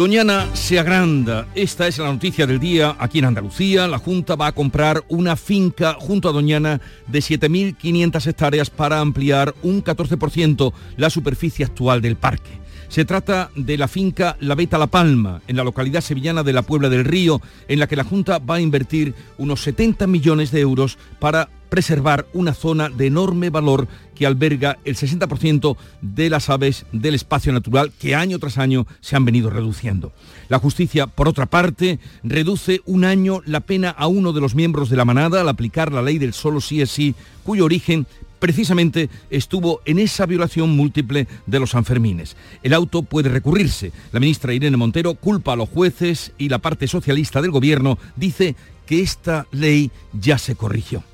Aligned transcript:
Doñana 0.00 0.48
se 0.54 0.78
agranda. 0.78 1.46
Esta 1.54 1.86
es 1.86 1.98
la 1.98 2.10
noticia 2.10 2.46
del 2.46 2.58
día 2.58 2.96
aquí 2.98 3.18
en 3.18 3.26
Andalucía. 3.26 3.86
La 3.86 3.98
Junta 3.98 4.34
va 4.34 4.46
a 4.46 4.52
comprar 4.52 5.04
una 5.08 5.36
finca 5.36 5.94
junto 6.00 6.26
a 6.26 6.32
Doñana 6.32 6.80
de 7.06 7.18
7.500 7.18 8.26
hectáreas 8.26 8.70
para 8.70 9.00
ampliar 9.00 9.54
un 9.60 9.84
14% 9.84 10.72
la 10.96 11.10
superficie 11.10 11.66
actual 11.66 12.00
del 12.00 12.16
parque. 12.16 12.48
Se 12.88 13.04
trata 13.04 13.50
de 13.54 13.76
la 13.76 13.88
finca 13.88 14.38
La 14.40 14.54
Beta 14.54 14.78
La 14.78 14.86
Palma, 14.86 15.42
en 15.46 15.56
la 15.56 15.64
localidad 15.64 16.00
sevillana 16.00 16.42
de 16.42 16.54
la 16.54 16.62
Puebla 16.62 16.88
del 16.88 17.04
Río, 17.04 17.42
en 17.68 17.78
la 17.78 17.86
que 17.86 17.96
la 17.96 18.04
Junta 18.04 18.38
va 18.38 18.54
a 18.54 18.60
invertir 18.62 19.12
unos 19.36 19.60
70 19.60 20.06
millones 20.06 20.50
de 20.50 20.60
euros 20.60 20.96
para 21.18 21.50
preservar 21.70 22.26
una 22.34 22.52
zona 22.52 22.90
de 22.90 23.06
enorme 23.06 23.48
valor 23.48 23.88
que 24.14 24.26
alberga 24.26 24.78
el 24.84 24.96
60% 24.96 25.76
de 26.02 26.28
las 26.28 26.50
aves 26.50 26.84
del 26.92 27.14
espacio 27.14 27.52
natural 27.52 27.92
que 27.98 28.14
año 28.14 28.38
tras 28.38 28.58
año 28.58 28.86
se 29.00 29.16
han 29.16 29.24
venido 29.24 29.48
reduciendo. 29.48 30.12
La 30.50 30.58
justicia, 30.58 31.06
por 31.06 31.28
otra 31.28 31.46
parte, 31.46 31.98
reduce 32.22 32.82
un 32.84 33.04
año 33.04 33.40
la 33.46 33.60
pena 33.60 33.90
a 33.90 34.08
uno 34.08 34.34
de 34.34 34.42
los 34.42 34.54
miembros 34.54 34.90
de 34.90 34.96
la 34.96 35.06
manada 35.06 35.40
al 35.40 35.48
aplicar 35.48 35.92
la 35.92 36.02
ley 36.02 36.18
del 36.18 36.34
solo 36.34 36.60
sí 36.60 36.82
es 36.82 36.90
sí, 36.90 37.14
cuyo 37.44 37.64
origen 37.64 38.06
precisamente 38.40 39.08
estuvo 39.30 39.80
en 39.84 40.00
esa 40.00 40.26
violación 40.26 40.70
múltiple 40.70 41.28
de 41.46 41.60
los 41.60 41.70
Sanfermines. 41.70 42.36
El 42.62 42.74
auto 42.74 43.02
puede 43.02 43.28
recurrirse. 43.28 43.92
La 44.12 44.18
ministra 44.18 44.52
Irene 44.52 44.76
Montero 44.76 45.14
culpa 45.14 45.52
a 45.52 45.56
los 45.56 45.68
jueces 45.68 46.32
y 46.36 46.48
la 46.48 46.58
parte 46.58 46.88
socialista 46.88 47.40
del 47.40 47.52
gobierno 47.52 47.98
dice 48.16 48.56
que 48.86 49.02
esta 49.02 49.46
ley 49.52 49.92
ya 50.12 50.36
se 50.38 50.56
corrigió. 50.56 51.04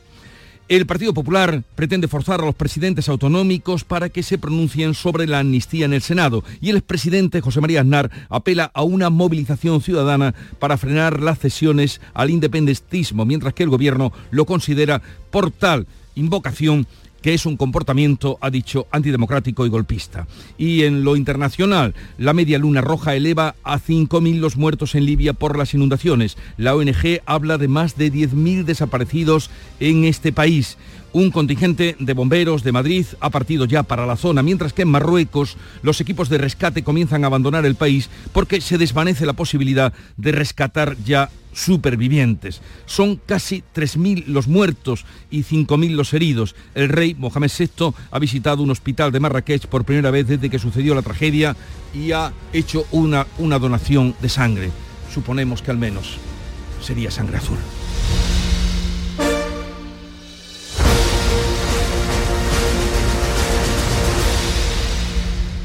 El 0.68 0.84
Partido 0.84 1.14
Popular 1.14 1.62
pretende 1.76 2.08
forzar 2.08 2.40
a 2.40 2.44
los 2.44 2.56
presidentes 2.56 3.08
autonómicos 3.08 3.84
para 3.84 4.08
que 4.08 4.24
se 4.24 4.36
pronuncien 4.36 4.94
sobre 4.94 5.28
la 5.28 5.38
amnistía 5.38 5.84
en 5.84 5.92
el 5.92 6.02
Senado. 6.02 6.42
Y 6.60 6.70
el 6.70 6.76
expresidente 6.76 7.40
José 7.40 7.60
María 7.60 7.82
Aznar 7.82 8.10
apela 8.28 8.72
a 8.74 8.82
una 8.82 9.08
movilización 9.08 9.80
ciudadana 9.80 10.34
para 10.58 10.76
frenar 10.76 11.22
las 11.22 11.38
cesiones 11.38 12.00
al 12.14 12.30
independentismo, 12.30 13.24
mientras 13.24 13.54
que 13.54 13.62
el 13.62 13.68
gobierno 13.68 14.12
lo 14.32 14.44
considera 14.44 15.02
por 15.30 15.52
tal 15.52 15.86
invocación 16.16 16.88
que 17.26 17.34
es 17.34 17.44
un 17.44 17.56
comportamiento, 17.56 18.38
ha 18.40 18.50
dicho, 18.50 18.86
antidemocrático 18.92 19.66
y 19.66 19.68
golpista. 19.68 20.28
Y 20.56 20.84
en 20.84 21.02
lo 21.02 21.16
internacional, 21.16 21.92
la 22.18 22.32
Media 22.32 22.56
Luna 22.56 22.82
Roja 22.82 23.16
eleva 23.16 23.56
a 23.64 23.80
5.000 23.80 24.38
los 24.38 24.56
muertos 24.56 24.94
en 24.94 25.06
Libia 25.06 25.32
por 25.32 25.58
las 25.58 25.74
inundaciones. 25.74 26.38
La 26.56 26.76
ONG 26.76 27.22
habla 27.26 27.58
de 27.58 27.66
más 27.66 27.96
de 27.96 28.12
10.000 28.12 28.62
desaparecidos 28.62 29.50
en 29.80 30.04
este 30.04 30.30
país. 30.30 30.78
Un 31.12 31.32
contingente 31.32 31.96
de 31.98 32.12
bomberos 32.12 32.62
de 32.62 32.70
Madrid 32.70 33.06
ha 33.18 33.30
partido 33.30 33.64
ya 33.64 33.82
para 33.82 34.06
la 34.06 34.14
zona, 34.14 34.44
mientras 34.44 34.72
que 34.72 34.82
en 34.82 34.90
Marruecos 34.90 35.56
los 35.82 36.00
equipos 36.00 36.28
de 36.28 36.38
rescate 36.38 36.84
comienzan 36.84 37.24
a 37.24 37.26
abandonar 37.26 37.66
el 37.66 37.74
país 37.74 38.08
porque 38.32 38.60
se 38.60 38.78
desvanece 38.78 39.26
la 39.26 39.32
posibilidad 39.32 39.92
de 40.16 40.30
rescatar 40.30 40.96
ya 41.04 41.30
supervivientes. 41.56 42.60
Son 42.84 43.16
casi 43.16 43.64
3.000 43.74 44.26
los 44.26 44.46
muertos 44.46 45.06
y 45.30 45.42
5.000 45.42 45.90
los 45.90 46.12
heridos. 46.12 46.54
El 46.74 46.90
rey 46.90 47.14
Mohamed 47.14 47.50
VI 47.58 47.94
ha 48.10 48.18
visitado 48.18 48.62
un 48.62 48.70
hospital 48.70 49.10
de 49.10 49.20
Marrakech 49.20 49.66
por 49.66 49.84
primera 49.84 50.10
vez 50.10 50.28
desde 50.28 50.50
que 50.50 50.58
sucedió 50.58 50.94
la 50.94 51.02
tragedia 51.02 51.56
y 51.94 52.12
ha 52.12 52.32
hecho 52.52 52.86
una, 52.92 53.26
una 53.38 53.58
donación 53.58 54.14
de 54.20 54.28
sangre. 54.28 54.70
Suponemos 55.12 55.62
que 55.62 55.70
al 55.70 55.78
menos 55.78 56.18
sería 56.82 57.10
sangre 57.10 57.38
azul. 57.38 57.58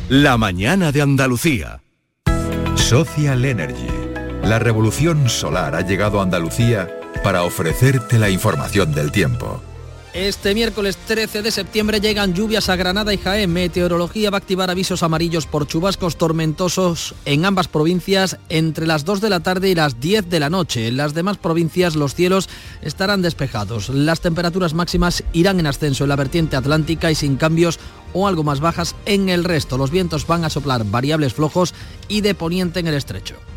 La 0.08 0.38
mañana 0.38 0.92
de 0.92 1.02
Andalucía. 1.02 1.82
Social 2.76 3.46
Energy. 3.46 4.01
La 4.52 4.60
revolución 4.60 5.30
solar 5.30 5.76
ha 5.76 5.82
llegado 5.88 6.20
a 6.20 6.24
Andalucía 6.24 6.90
para 7.24 7.44
ofrecerte 7.44 8.20
la 8.20 8.30
información 8.30 8.92
del 8.92 9.10
tiempo. 9.10 9.62
Este 10.14 10.54
miércoles 10.54 10.98
13 11.08 11.42
de 11.42 11.52
septiembre 11.52 12.02
llegan 12.02 12.34
lluvias 12.34 12.68
a 12.68 12.76
Granada 12.76 13.14
y 13.14 13.18
Jaén. 13.18 13.54
Meteorología 13.54 14.30
va 14.30 14.36
a 14.36 14.40
activar 14.40 14.70
avisos 14.70 15.04
amarillos 15.04 15.46
por 15.46 15.68
chubascos 15.68 16.18
tormentosos 16.18 17.16
en 17.24 17.46
ambas 17.46 17.70
provincias 17.70 18.40
entre 18.50 18.88
las 18.88 19.06
2 19.06 19.22
de 19.22 19.30
la 19.30 19.40
tarde 19.40 19.70
y 19.70 19.76
las 19.76 20.02
10 20.02 20.30
de 20.30 20.42
la 20.42 20.50
noche. 20.50 20.90
En 20.90 20.98
las 20.98 21.14
demás 21.14 21.38
provincias 21.38 21.96
los 21.96 22.14
cielos 22.14 22.50
estarán 22.82 23.22
despejados. 23.22 23.88
Las 23.88 24.20
temperaturas 24.20 24.74
máximas 24.74 25.24
irán 25.32 25.62
en 25.62 25.68
ascenso 25.68 26.04
en 26.04 26.10
la 26.10 26.18
vertiente 26.18 26.58
atlántica 26.58 27.10
y 27.10 27.16
sin 27.16 27.38
cambios 27.38 27.80
o 28.12 28.28
algo 28.28 28.44
más 28.44 28.60
bajas 28.60 28.98
en 29.06 29.30
el 29.30 29.46
resto. 29.46 29.78
Los 29.78 29.92
vientos 29.92 30.28
van 30.28 30.44
a 30.44 30.50
soplar 30.50 30.84
variables 30.84 31.34
flojos 31.34 31.74
y 32.10 32.20
de 32.20 32.36
poniente 32.36 32.82
en 32.82 32.88
el 32.88 32.96
estrecho. 32.96 33.38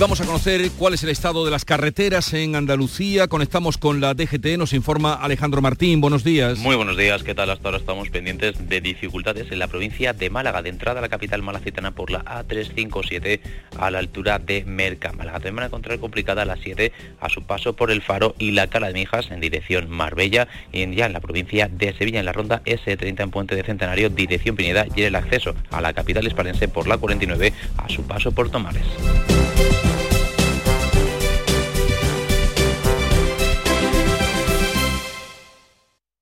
Vamos 0.00 0.20
a 0.22 0.24
conocer 0.24 0.70
cuál 0.78 0.94
es 0.94 1.02
el 1.02 1.10
estado 1.10 1.44
de 1.44 1.50
las 1.50 1.66
carreteras 1.66 2.32
en 2.32 2.56
Andalucía. 2.56 3.28
Conectamos 3.28 3.76
con 3.76 4.00
la 4.00 4.14
DGT, 4.14 4.56
nos 4.56 4.72
informa 4.72 5.12
Alejandro 5.12 5.60
Martín. 5.60 6.00
Buenos 6.00 6.24
días. 6.24 6.58
Muy 6.58 6.74
buenos 6.74 6.96
días, 6.96 7.22
¿qué 7.22 7.34
tal? 7.34 7.50
Hasta 7.50 7.68
ahora 7.68 7.76
estamos 7.76 8.08
pendientes 8.08 8.66
de 8.66 8.80
dificultades 8.80 9.52
en 9.52 9.58
la 9.58 9.68
provincia 9.68 10.14
de 10.14 10.30
Málaga, 10.30 10.62
de 10.62 10.70
entrada 10.70 11.00
a 11.00 11.02
la 11.02 11.10
capital 11.10 11.42
malacitana 11.42 11.90
por 11.90 12.10
la 12.10 12.24
A357 12.24 13.40
a 13.78 13.90
la 13.90 13.98
altura 13.98 14.38
de 14.38 14.64
Merca. 14.64 15.12
Málaga 15.12 15.38
también 15.38 15.56
van 15.56 15.64
a 15.64 15.66
encontrar 15.66 15.98
complicada 15.98 16.46
la 16.46 16.56
7 16.56 16.92
a 17.20 17.28
su 17.28 17.42
paso 17.42 17.76
por 17.76 17.90
el 17.90 18.00
Faro 18.00 18.34
y 18.38 18.52
la 18.52 18.68
Cala 18.68 18.86
de 18.86 18.94
Mijas 18.94 19.30
en 19.30 19.40
dirección 19.40 19.90
Marbella 19.90 20.48
y 20.72 20.80
en, 20.80 20.94
ya 20.94 21.04
en 21.04 21.12
la 21.12 21.20
provincia 21.20 21.68
de 21.68 21.92
Sevilla 21.92 22.20
en 22.20 22.26
la 22.26 22.32
ronda 22.32 22.62
S30 22.64 23.20
en 23.20 23.30
Puente 23.30 23.54
de 23.54 23.64
Centenario, 23.64 24.08
dirección 24.08 24.56
Pineda 24.56 24.86
y 24.96 25.02
el 25.02 25.14
acceso 25.14 25.54
a 25.70 25.82
la 25.82 25.92
capital 25.92 26.26
hispalense 26.26 26.68
por 26.68 26.88
la 26.88 26.96
49 26.96 27.52
a 27.76 27.88
su 27.90 28.02
paso 28.04 28.32
por 28.32 28.48
Tomares. 28.48 28.86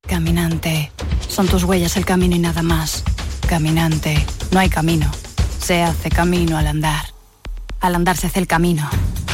Caminante. 0.06 0.90
Son 1.28 1.46
tus 1.46 1.64
huellas 1.64 1.96
el 1.96 2.04
camino 2.04 2.34
y 2.34 2.38
nada 2.38 2.62
más. 2.62 3.04
Caminante. 3.48 4.24
No 4.50 4.58
hay 4.58 4.68
camino. 4.68 5.10
Se 5.60 5.82
hace 5.82 6.10
camino 6.10 6.58
al 6.58 6.66
andar. 6.66 7.06
Al 7.80 7.94
andar 7.94 8.16
se 8.16 8.26
hace 8.26 8.40
el 8.40 8.46
camino. 8.46 8.88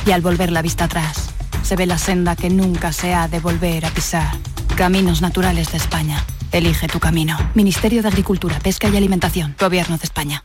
Y 0.06 0.10
al 0.10 0.20
volver 0.20 0.52
la 0.52 0.60
vista 0.60 0.84
atrás, 0.84 1.30
se 1.62 1.76
ve 1.76 1.86
la 1.86 1.96
senda 1.96 2.36
que 2.36 2.50
nunca 2.50 2.92
se 2.92 3.14
ha 3.14 3.28
de 3.28 3.40
volver 3.40 3.86
a 3.86 3.90
pisar. 3.90 4.36
Caminos 4.76 5.22
Naturales 5.22 5.72
de 5.72 5.78
España. 5.78 6.22
Elige 6.52 6.88
tu 6.88 7.00
camino. 7.00 7.38
Ministerio 7.54 8.02
de 8.02 8.08
Agricultura, 8.08 8.58
Pesca 8.58 8.88
y 8.88 8.96
Alimentación. 8.96 9.56
Gobierno 9.58 9.96
de 9.96 10.04
España. 10.04 10.44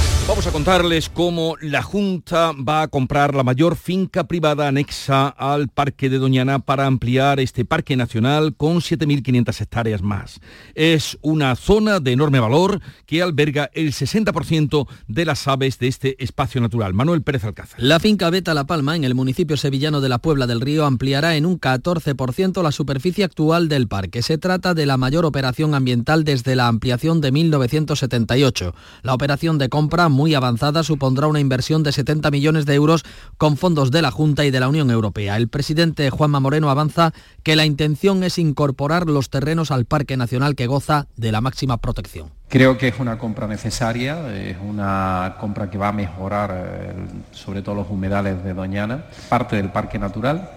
Vamos 0.27 0.47
a 0.47 0.51
contarles 0.51 1.09
cómo 1.09 1.55
la 1.61 1.81
Junta 1.81 2.51
va 2.53 2.83
a 2.83 2.87
comprar 2.87 3.35
la 3.35 3.43
mayor 3.43 3.75
finca 3.75 4.27
privada 4.27 4.67
anexa 4.67 5.27
al 5.27 5.67
Parque 5.67 6.09
de 6.09 6.19
Doñana 6.19 6.59
para 6.59 6.85
ampliar 6.85 7.39
este 7.39 7.65
parque 7.65 7.97
nacional 7.97 8.55
con 8.55 8.77
7.500 8.77 9.61
hectáreas 9.61 10.01
más. 10.01 10.39
Es 10.73 11.17
una 11.21 11.55
zona 11.55 11.99
de 11.99 12.13
enorme 12.13 12.39
valor 12.39 12.79
que 13.05 13.21
alberga 13.21 13.71
el 13.73 13.91
60% 13.91 14.87
de 15.07 15.25
las 15.25 15.47
aves 15.47 15.79
de 15.79 15.87
este 15.87 16.23
espacio 16.23 16.61
natural. 16.61 16.93
Manuel 16.93 17.23
Pérez 17.23 17.43
Alcázar. 17.43 17.81
La 17.81 17.99
finca 17.99 18.29
Beta 18.29 18.53
La 18.53 18.65
Palma, 18.65 18.95
en 18.95 19.03
el 19.03 19.15
municipio 19.15 19.57
sevillano 19.57 20.01
de 20.01 20.09
la 20.09 20.19
Puebla 20.19 20.47
del 20.47 20.61
Río, 20.61 20.85
ampliará 20.85 21.35
en 21.35 21.45
un 21.45 21.59
14% 21.59 22.61
la 22.61 22.71
superficie 22.71 23.25
actual 23.25 23.67
del 23.67 23.87
parque. 23.87 24.21
Se 24.21 24.37
trata 24.37 24.75
de 24.75 24.85
la 24.85 24.97
mayor 24.97 25.25
operación 25.25 25.73
ambiental 25.73 26.23
desde 26.23 26.55
la 26.55 26.67
ampliación 26.67 27.21
de 27.21 27.31
1978. 27.31 28.75
La 29.01 29.13
operación 29.13 29.57
de 29.57 29.67
compra 29.67 30.10
muy 30.11 30.35
avanzada 30.35 30.83
supondrá 30.83 31.27
una 31.27 31.39
inversión 31.39 31.83
de 31.83 31.91
70 31.91 32.29
millones 32.29 32.65
de 32.65 32.75
euros 32.75 33.03
con 33.37 33.57
fondos 33.57 33.89
de 33.89 34.01
la 34.01 34.11
Junta 34.11 34.45
y 34.45 34.51
de 34.51 34.59
la 34.59 34.69
Unión 34.69 34.91
Europea. 34.91 35.37
El 35.37 35.47
presidente 35.47 36.09
Juanma 36.09 36.39
Moreno 36.39 36.69
avanza 36.69 37.13
que 37.43 37.55
la 37.55 37.65
intención 37.65 38.23
es 38.23 38.37
incorporar 38.37 39.07
los 39.07 39.29
terrenos 39.29 39.71
al 39.71 39.85
Parque 39.85 40.17
Nacional 40.17 40.55
que 40.55 40.67
goza 40.67 41.07
de 41.17 41.31
la 41.31 41.41
máxima 41.41 41.77
protección. 41.77 42.29
Creo 42.49 42.77
que 42.77 42.89
es 42.89 42.99
una 42.99 43.17
compra 43.17 43.47
necesaria, 43.47 44.35
es 44.35 44.57
una 44.61 45.37
compra 45.39 45.69
que 45.69 45.77
va 45.77 45.87
a 45.87 45.93
mejorar 45.93 46.51
eh, 46.53 46.93
sobre 47.31 47.61
todo 47.61 47.75
los 47.75 47.89
humedales 47.89 48.43
de 48.43 48.53
Doñana, 48.53 49.05
parte 49.29 49.55
del 49.55 49.71
parque 49.71 49.97
natural, 49.97 50.49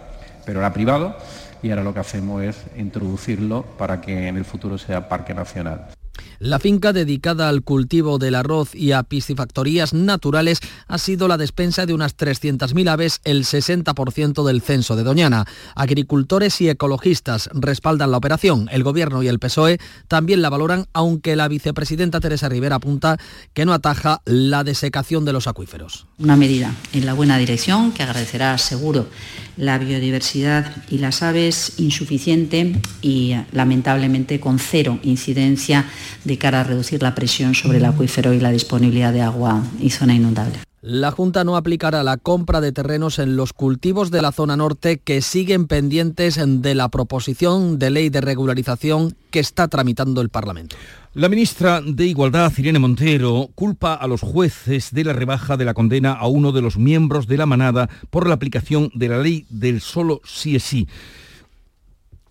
pero 0.45 0.59
era 0.59 0.73
privado 0.73 1.17
y 1.63 1.71
ahora 1.71 1.83
lo 1.83 1.95
que 1.95 2.01
hacemos 2.01 2.43
es 2.43 2.67
introducirlo 2.77 3.63
para 3.79 4.01
que 4.01 4.29
en 4.29 4.37
el 4.37 4.45
futuro 4.45 4.77
sea 4.77 5.09
parque 5.09 5.33
nacional. 5.33 5.94
La 6.39 6.59
finca 6.59 6.93
dedicada 6.93 7.49
al 7.49 7.63
cultivo 7.63 8.19
del 8.19 8.35
arroz 8.35 8.75
y 8.75 8.93
a 8.93 9.03
piscifactorías 9.03 9.95
naturales 9.95 10.61
ha 10.89 10.99
sido 10.99 11.29
la 11.29 11.37
despensa 11.37 11.87
de 11.87 11.95
unas 11.95 12.17
300.000 12.17 12.89
aves, 12.89 13.21
el 13.25 13.45
60% 13.45 14.45
del 14.45 14.63
censo 14.63 14.97
de 14.97 15.05
Doñana. 15.05 15.45
Agricultores 15.75 16.61
y 16.61 16.69
ecologistas 16.69 17.49
respaldan 17.53 18.11
la 18.11 18.19
operación. 18.19 18.69
El 18.73 18.83
Gobierno 18.83 19.23
y 19.23 19.29
el 19.29 19.39
PSOE 19.39 19.79
también 20.09 20.43
la 20.43 20.51
valoran, 20.51 20.87
aunque 20.93 21.37
la 21.37 21.49
vicepresidenta 21.49 22.21
Teresa 22.21 22.49
Rivera 22.49 22.77
apunta 22.77 23.19
que 23.53 23.65
no 23.65 23.73
ataja 23.73 24.21
la 24.25 24.65
desecación 24.65 25.25
de 25.25 25.33
los 25.33 25.47
acuíferos. 25.47 26.07
Una 26.17 26.37
medida 26.37 26.73
en 26.93 27.07
la 27.07 27.13
buena 27.13 27.39
dirección 27.39 27.91
que 27.91 28.05
agradecerá 28.05 28.57
seguro 28.57 29.09
la 29.57 29.79
biodiversidad 29.79 30.77
y 30.89 30.99
las 30.99 31.25
aves 31.25 31.73
insuficiente 31.79 32.81
y 33.03 33.35
lamentablemente 33.51 34.39
con 34.39 34.61
cero 34.61 35.01
incidencia 35.03 35.87
de 36.23 36.39
cara 36.39 36.61
a 36.61 36.65
reducir 36.65 37.03
la 37.03 37.17
presión 37.17 37.57
sobre 37.57 37.79
el 37.79 37.85
acuífero 37.85 38.33
y 38.33 38.39
la 38.39 38.53
disponibilidad 38.53 39.13
de 39.13 39.23
agua 39.23 39.65
y 39.81 39.91
zona 39.91 40.15
inundable. 40.15 40.61
La 40.87 41.11
Junta 41.13 41.45
no 41.45 41.57
aplicará 41.57 42.03
la 42.03 42.19
compra 42.19 42.61
de 42.61 42.71
terrenos 42.71 43.19
en 43.19 43.37
los 43.37 43.55
cultivos 43.55 44.11
de 44.11 44.21
la 44.21 44.33
zona 44.33 44.55
norte 44.55 44.99
que 44.99 45.23
siguen 45.23 45.67
pendientes 45.67 46.39
de 46.39 46.75
la 46.75 46.91
proposición 46.91 47.79
de 47.79 47.89
ley 47.89 48.11
de 48.11 48.21
regularización 48.21 49.17
que 49.31 49.41
está 49.41 49.69
tramitando 49.69 50.21
el 50.21 50.29
Parlamento. 50.29 50.77
La 51.15 51.31
ministra 51.31 51.81
de 51.81 52.05
Igualdad, 52.05 52.53
Irene 52.59 52.79
Montero, 52.79 53.49
culpa 53.55 53.95
a 53.95 54.07
los 54.07 54.21
jueces 54.21 54.93
de 54.93 55.05
la 55.05 55.15
rebaja 55.15 55.57
de 55.57 55.65
la 55.65 55.73
condena 55.73 56.13
a 56.13 56.27
uno 56.27 56.53
de 56.53 56.61
los 56.61 56.77
miembros 56.77 57.27
de 57.27 57.39
la 57.39 57.47
manada 57.47 57.89
por 58.11 58.29
la 58.29 58.35
aplicación 58.35 58.91
de 58.93 59.09
la 59.09 59.23
ley 59.23 59.47
del 59.49 59.81
solo 59.81 60.21
sí 60.23 60.55
es 60.55 60.65
sí. 60.65 60.87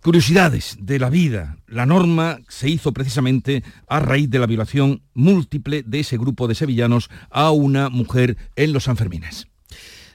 Curiosidades 0.03 0.75
de 0.81 0.99
la 0.99 1.09
vida. 1.09 1.55
La 1.65 1.85
norma 1.85 2.39
se 2.49 2.67
hizo 2.69 2.91
precisamente 2.91 3.63
a 3.87 4.01
raíz 4.01 4.29
de 4.29 4.37
la 4.37 4.47
violación 4.47 5.01
múltiple 5.13 5.81
de 5.81 6.01
ese 6.01 6.17
grupo 6.17 6.49
de 6.49 6.55
sevillanos 6.55 7.09
a 7.29 7.51
una 7.51 7.87
mujer 7.87 8.35
en 8.57 8.73
los 8.73 8.83
Sanfermines. 8.83 9.47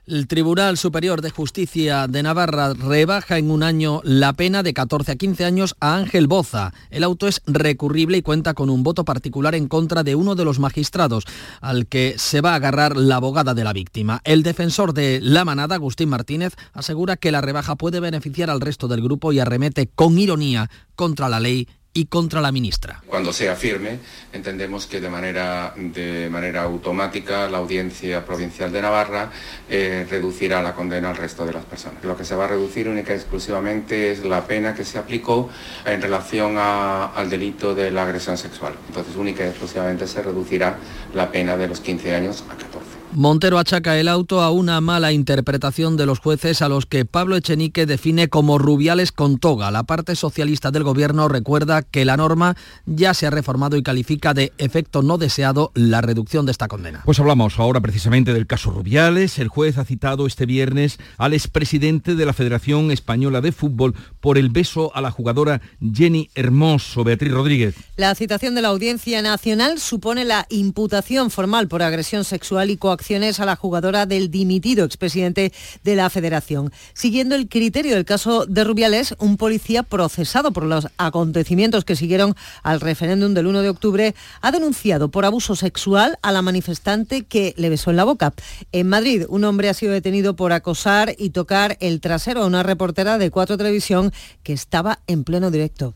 El 0.09 0.27
Tribunal 0.27 0.79
Superior 0.79 1.21
de 1.21 1.29
Justicia 1.29 2.07
de 2.07 2.23
Navarra 2.23 2.73
rebaja 2.73 3.37
en 3.37 3.51
un 3.51 3.63
año 3.63 4.01
la 4.05 4.33
pena 4.33 4.63
de 4.63 4.73
14 4.73 5.13
a 5.13 5.17
15 5.17 5.45
años 5.45 5.77
a 5.81 5.97
Ángel 5.97 6.29
Boza. 6.29 6.73
El 6.89 7.05
auto 7.05 7.29
es 7.29 7.43
recurrible 7.47 8.17
y 8.17 8.23
cuenta 8.23 8.55
con 8.55 8.71
un 8.71 8.83
voto 8.83 9.05
particular 9.05 9.55
en 9.55 9.69
contra 9.69 10.05
de 10.05 10.15
uno 10.15 10.35
de 10.35 10.47
los 10.47 10.61
magistrados, 10.61 11.25
al 11.61 11.87
que 11.89 12.15
se 12.17 12.41
va 12.41 12.53
a 12.53 12.55
agarrar 12.55 12.97
la 12.97 13.17
abogada 13.17 13.53
de 13.53 13.65
la 13.65 13.75
víctima. 13.75 14.23
El 14.25 14.43
defensor 14.43 14.95
de 14.95 15.21
la 15.23 15.45
manada, 15.45 15.75
Agustín 15.75 16.09
Martínez, 16.09 16.55
asegura 16.73 17.19
que 17.19 17.31
la 17.31 17.43
rebaja 17.43 17.77
puede 17.77 18.01
beneficiar 18.01 18.49
al 18.49 18.63
resto 18.63 18.89
del 18.89 19.03
grupo 19.03 19.35
y 19.35 19.41
arremete 19.41 19.91
con 19.95 20.19
ironía 20.19 20.71
contra 20.97 21.29
la 21.29 21.39
ley 21.39 21.69
y 21.93 22.07
contra 22.07 22.41
la 22.41 22.53
ministra. 22.53 23.03
Cuando 23.07 23.33
sea 23.33 23.57
firme, 23.57 23.99
entendemos 24.33 24.87
que 24.87 25.01
de 25.01 25.09
manera, 25.09 25.75
de 25.77 26.29
manera 26.31 26.63
automática 26.63 27.49
la 27.49 27.59
Audiencia 27.59 28.25
Provincial 28.25 28.71
de 28.71 28.83
Navarra 28.83 29.31
eh, 29.69 30.07
reducirá 30.09 30.63
la 30.63 30.75
condena 30.75 31.11
al 31.11 31.17
resto 31.17 31.45
de 31.45 31.53
las 31.53 31.65
personas. 31.65 32.05
Lo 32.05 32.17
que 32.17 32.25
se 32.25 32.37
va 32.37 32.45
a 32.45 32.49
reducir 32.49 32.89
única 32.89 33.13
y 33.13 33.17
exclusivamente 33.17 34.13
es 34.13 34.25
la 34.25 34.47
pena 34.47 34.75
que 34.75 34.85
se 34.85 34.99
aplicó 34.99 35.51
en 35.85 36.01
relación 36.01 36.57
al 36.59 37.31
delito 37.31 37.75
de 37.75 37.91
la 37.91 38.05
agresión 38.05 38.39
sexual. 38.39 38.75
Entonces, 38.89 39.17
única 39.17 39.45
y 39.45 39.49
exclusivamente 39.49 40.07
se 40.07 40.23
reducirá 40.23 40.79
la 41.15 41.31
pena 41.33 41.57
de 41.57 41.69
los 41.69 41.81
15 41.81 42.15
años 42.15 42.45
a 42.49 42.57
14. 42.57 42.88
Montero 43.19 43.59
achaca 43.59 43.99
el 43.99 44.07
auto 44.07 44.43
a 44.43 44.53
una 44.53 44.81
mala 44.81 45.11
interpretación 45.11 45.97
de 45.97 46.07
los 46.07 46.21
jueces 46.21 46.63
a 46.63 46.69
los 46.69 46.87
que 46.87 47.05
Pablo 47.05 47.35
Echenique 47.35 47.85
define 47.85 48.29
como 48.29 48.59
rubiales 48.59 49.11
con 49.11 49.39
toga. 49.39 49.73
La 49.73 49.83
parte 49.83 50.15
socialista 50.15 50.71
del 50.71 50.85
gobierno 50.85 51.27
recuerda 51.27 51.83
que 51.83 52.05
la 52.05 52.17
norma 52.17 52.57
ya 52.87 53.15
se 53.15 53.27
ha 53.27 53.31
reformado 53.31 53.77
y 53.77 53.83
califica 53.83 54.35
de 54.35 54.53
efecto 54.59 55.03
no 55.03 55.19
deseado 55.19 55.73
la 55.75 56.01
reducción 56.01 56.47
de 56.47 56.53
esta 56.53 56.69
condena. 56.69 57.03
Pues 57.05 57.19
hablamos 57.19 57.59
ahora 57.59 57.81
precisamente 57.81 58.33
del 58.33 58.47
caso 58.47 58.71
Rubiales. 58.71 59.41
El 59.41 59.49
juez 59.49 59.79
ha 59.79 59.85
citado 59.85 60.25
este 60.25 60.47
viernes 60.47 61.01
al 61.17 61.35
expresidente 61.35 62.15
de 62.15 62.25
la 62.25 62.33
Federación 62.33 62.93
Española 62.93 63.41
de 63.41 63.51
Fútbol 63.51 63.97
por 64.21 64.39
el 64.39 64.51
beso 64.51 64.95
a 64.95 65.01
la 65.01 65.11
jugadora 65.11 65.61
Jenny 65.93 66.31
Hermoso. 66.37 67.03
Beatriz 67.03 67.33
Rodríguez. 67.33 67.75
La 67.97 68.15
citación 68.15 68.55
de 68.55 68.63
la 68.63 68.69
Audiencia 68.69 69.21
Nacional 69.23 69.81
supone 69.81 70.25
la 70.25 70.47
imputación 70.51 71.33
formal 71.33 71.67
por 71.67 71.83
agresión 71.83 72.23
sexual 72.23 72.71
y 72.71 72.77
coacción 72.77 73.08
a 73.09 73.47
la 73.47 73.57
jugadora 73.57 74.05
del 74.05 74.31
dimitido 74.31 74.85
expresidente 74.85 75.51
de 75.83 75.97
la 75.97 76.11
Federación. 76.11 76.71
Siguiendo 76.93 77.37
el 77.37 77.49
criterio 77.49 77.95
del 77.95 78.05
caso 78.05 78.45
de 78.45 78.65
Rubiales, 78.65 79.15
un 79.19 79.39
policía 79.39 79.83
procesado 79.83 80.53
por 80.53 80.65
los 80.65 80.89
acontecimientos 80.99 81.87
que 81.87 81.97
siguieron 81.97 82.35
al 82.63 82.83
referéndum 82.83 83.33
del 83.33 83.47
1 83.47 83.63
de 83.63 83.71
octubre 83.71 84.15
ha 84.43 84.53
denunciado 84.53 85.09
por 85.09 85.25
abuso 85.25 85.57
sexual 85.57 86.19
a 86.21 86.33
la 86.33 86.43
manifestante 86.43 87.25
que 87.25 87.55
le 87.57 87.71
besó 87.71 87.91
en 87.91 87.97
la 87.97 88.05
boca. 88.05 88.35
En 88.73 88.87
Madrid, 88.91 89.25
un 89.31 89.45
hombre 89.45 89.71
ha 89.71 89.75
sido 89.75 89.93
detenido 89.93 90.37
por 90.37 90.53
acosar 90.53 91.15
y 91.17 91.31
tocar 91.31 91.79
el 91.81 92.03
trasero 92.03 92.43
a 92.43 92.47
una 92.47 92.63
reportera 92.63 93.17
de 93.17 93.31
Cuatro 93.31 93.57
Televisión 93.57 94.13
que 94.43 94.53
estaba 94.53 94.99
en 95.07 95.25
pleno 95.25 95.51
directo. 95.51 95.95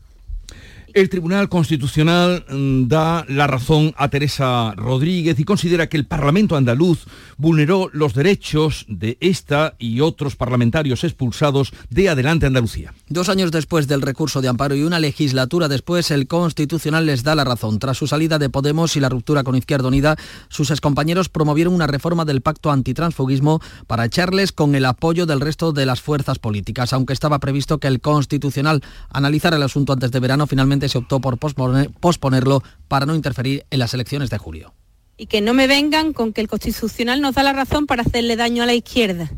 El 0.93 1.09
Tribunal 1.09 1.49
Constitucional 1.49 2.45
mm, 2.47 2.87
da 2.87 3.25
la 3.27 3.47
razón 3.47 3.95
a 3.97 4.09
Teresa 4.09 4.75
Rodríguez 4.75 5.39
y 5.39 5.43
considera 5.43 5.89
que 5.89 5.97
el 5.97 6.05
Parlamento 6.05 6.55
andaluz 6.55 7.05
vulneró 7.35 7.89
los 7.93 8.13
derechos 8.13 8.85
de 8.87 9.17
esta 9.19 9.73
y 9.79 10.01
otros 10.01 10.35
parlamentarios 10.35 11.03
expulsados 11.03 11.73
de 11.89 12.09
Adelante 12.09 12.45
Andalucía. 12.45 12.93
Dos 13.09 13.29
años 13.29 13.49
después 13.51 13.87
del 13.87 14.03
recurso 14.03 14.39
de 14.39 14.49
amparo 14.49 14.75
y 14.75 14.83
una 14.83 14.99
legislatura 14.99 15.67
después, 15.67 16.11
el 16.11 16.27
Constitucional 16.27 17.07
les 17.07 17.23
da 17.23 17.33
la 17.33 17.43
razón. 17.43 17.79
Tras 17.79 17.97
su 17.97 18.05
salida 18.05 18.37
de 18.37 18.51
Podemos 18.51 18.95
y 18.95 18.99
la 18.99 19.09
ruptura 19.09 19.43
con 19.43 19.55
Izquierda 19.55 19.87
Unida, 19.87 20.15
sus 20.49 20.69
excompañeros 20.69 21.27
promovieron 21.27 21.73
una 21.73 21.87
reforma 21.87 22.23
del 22.23 22.41
pacto 22.41 22.69
antitransfugismo 22.69 23.61
para 23.87 24.05
echarles 24.05 24.51
con 24.51 24.75
el 24.75 24.85
apoyo 24.85 25.25
del 25.25 25.41
resto 25.41 25.73
de 25.73 25.87
las 25.87 26.01
fuerzas 26.01 26.37
políticas. 26.37 26.93
Aunque 26.93 27.13
estaba 27.13 27.39
previsto 27.39 27.79
que 27.79 27.87
el 27.87 27.99
Constitucional 27.99 28.83
analizara 29.09 29.57
el 29.57 29.63
asunto 29.63 29.93
antes 29.93 30.11
de 30.11 30.19
verano, 30.19 30.45
finalmente 30.45 30.82
se 30.89 30.97
optó 30.97 31.19
por 31.19 31.37
posponerlo 31.37 32.63
para 32.87 33.05
no 33.05 33.15
interferir 33.15 33.65
en 33.69 33.79
las 33.79 33.93
elecciones 33.93 34.29
de 34.29 34.37
julio. 34.37 34.73
Y 35.17 35.27
que 35.27 35.41
no 35.41 35.53
me 35.53 35.67
vengan 35.67 36.13
con 36.13 36.33
que 36.33 36.41
el 36.41 36.47
Constitucional 36.47 37.21
nos 37.21 37.35
da 37.35 37.43
la 37.43 37.53
razón 37.53 37.85
para 37.85 38.01
hacerle 38.01 38.35
daño 38.35 38.63
a 38.63 38.65
la 38.65 38.73
izquierda, 38.73 39.31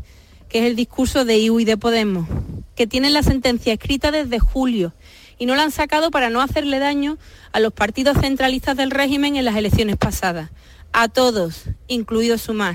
que 0.48 0.60
es 0.60 0.64
el 0.64 0.76
discurso 0.76 1.24
de 1.24 1.38
IU 1.38 1.60
y 1.60 1.64
de 1.64 1.76
Podemos, 1.76 2.26
que 2.74 2.86
tienen 2.86 3.12
la 3.12 3.22
sentencia 3.22 3.72
escrita 3.72 4.10
desde 4.10 4.38
julio 4.38 4.92
y 5.38 5.46
no 5.46 5.54
la 5.54 5.64
han 5.64 5.70
sacado 5.70 6.10
para 6.10 6.30
no 6.30 6.40
hacerle 6.40 6.78
daño 6.78 7.18
a 7.52 7.60
los 7.60 7.72
partidos 7.72 8.18
centralistas 8.20 8.76
del 8.76 8.90
régimen 8.90 9.36
en 9.36 9.44
las 9.44 9.56
elecciones 9.56 9.96
pasadas, 9.96 10.50
a 10.92 11.08
todos, 11.08 11.64
incluido 11.88 12.38
Sumar. 12.38 12.74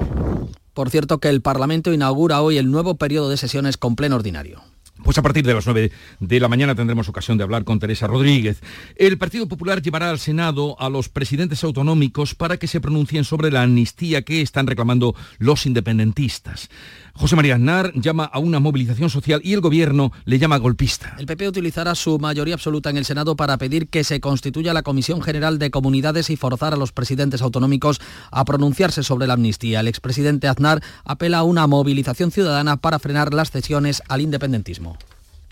Por 0.73 0.89
cierto 0.89 1.19
que 1.19 1.29
el 1.29 1.41
Parlamento 1.41 1.91
inaugura 1.91 2.41
hoy 2.41 2.57
el 2.57 2.71
nuevo 2.71 2.95
periodo 2.95 3.29
de 3.29 3.37
sesiones 3.37 3.77
con 3.77 3.95
pleno 3.95 4.15
ordinario. 4.15 4.61
Pues 5.03 5.17
a 5.17 5.21
partir 5.21 5.45
de 5.45 5.53
las 5.53 5.65
9 5.65 5.91
de 6.19 6.39
la 6.39 6.47
mañana 6.47 6.75
tendremos 6.75 7.09
ocasión 7.09 7.37
de 7.37 7.43
hablar 7.43 7.63
con 7.63 7.79
Teresa 7.79 8.07
Rodríguez. 8.07 8.61
El 8.95 9.17
Partido 9.17 9.47
Popular 9.47 9.81
llevará 9.81 10.09
al 10.09 10.19
Senado 10.19 10.79
a 10.79 10.89
los 10.89 11.09
presidentes 11.09 11.63
autonómicos 11.63 12.35
para 12.35 12.57
que 12.57 12.67
se 12.67 12.81
pronuncien 12.81 13.23
sobre 13.23 13.51
la 13.51 13.63
amnistía 13.63 14.21
que 14.21 14.41
están 14.41 14.67
reclamando 14.67 15.15
los 15.39 15.65
independentistas. 15.65 16.69
José 17.13 17.35
María 17.35 17.55
Aznar 17.55 17.91
llama 17.95 18.25
a 18.25 18.39
una 18.39 18.59
movilización 18.59 19.09
social 19.09 19.41
y 19.43 19.53
el 19.53 19.61
gobierno 19.61 20.11
le 20.25 20.39
llama 20.39 20.57
golpista. 20.57 21.15
El 21.19 21.25
PP 21.25 21.49
utilizará 21.49 21.93
su 21.95 22.19
mayoría 22.19 22.53
absoluta 22.53 22.89
en 22.89 22.97
el 22.97 23.05
Senado 23.05 23.35
para 23.35 23.57
pedir 23.57 23.89
que 23.89 24.03
se 24.03 24.21
constituya 24.21 24.73
la 24.73 24.83
Comisión 24.83 25.21
General 25.21 25.59
de 25.59 25.71
Comunidades 25.71 26.29
y 26.29 26.37
forzar 26.37 26.73
a 26.73 26.77
los 26.77 26.91
presidentes 26.91 27.41
autonómicos 27.41 27.99
a 28.31 28.45
pronunciarse 28.45 29.03
sobre 29.03 29.27
la 29.27 29.33
amnistía. 29.33 29.81
El 29.81 29.87
expresidente 29.87 30.47
Aznar 30.47 30.81
apela 31.03 31.39
a 31.39 31.43
una 31.43 31.67
movilización 31.67 32.31
ciudadana 32.31 32.77
para 32.77 32.99
frenar 32.99 33.33
las 33.33 33.51
cesiones 33.51 34.01
al 34.07 34.21
independentismo. 34.21 34.90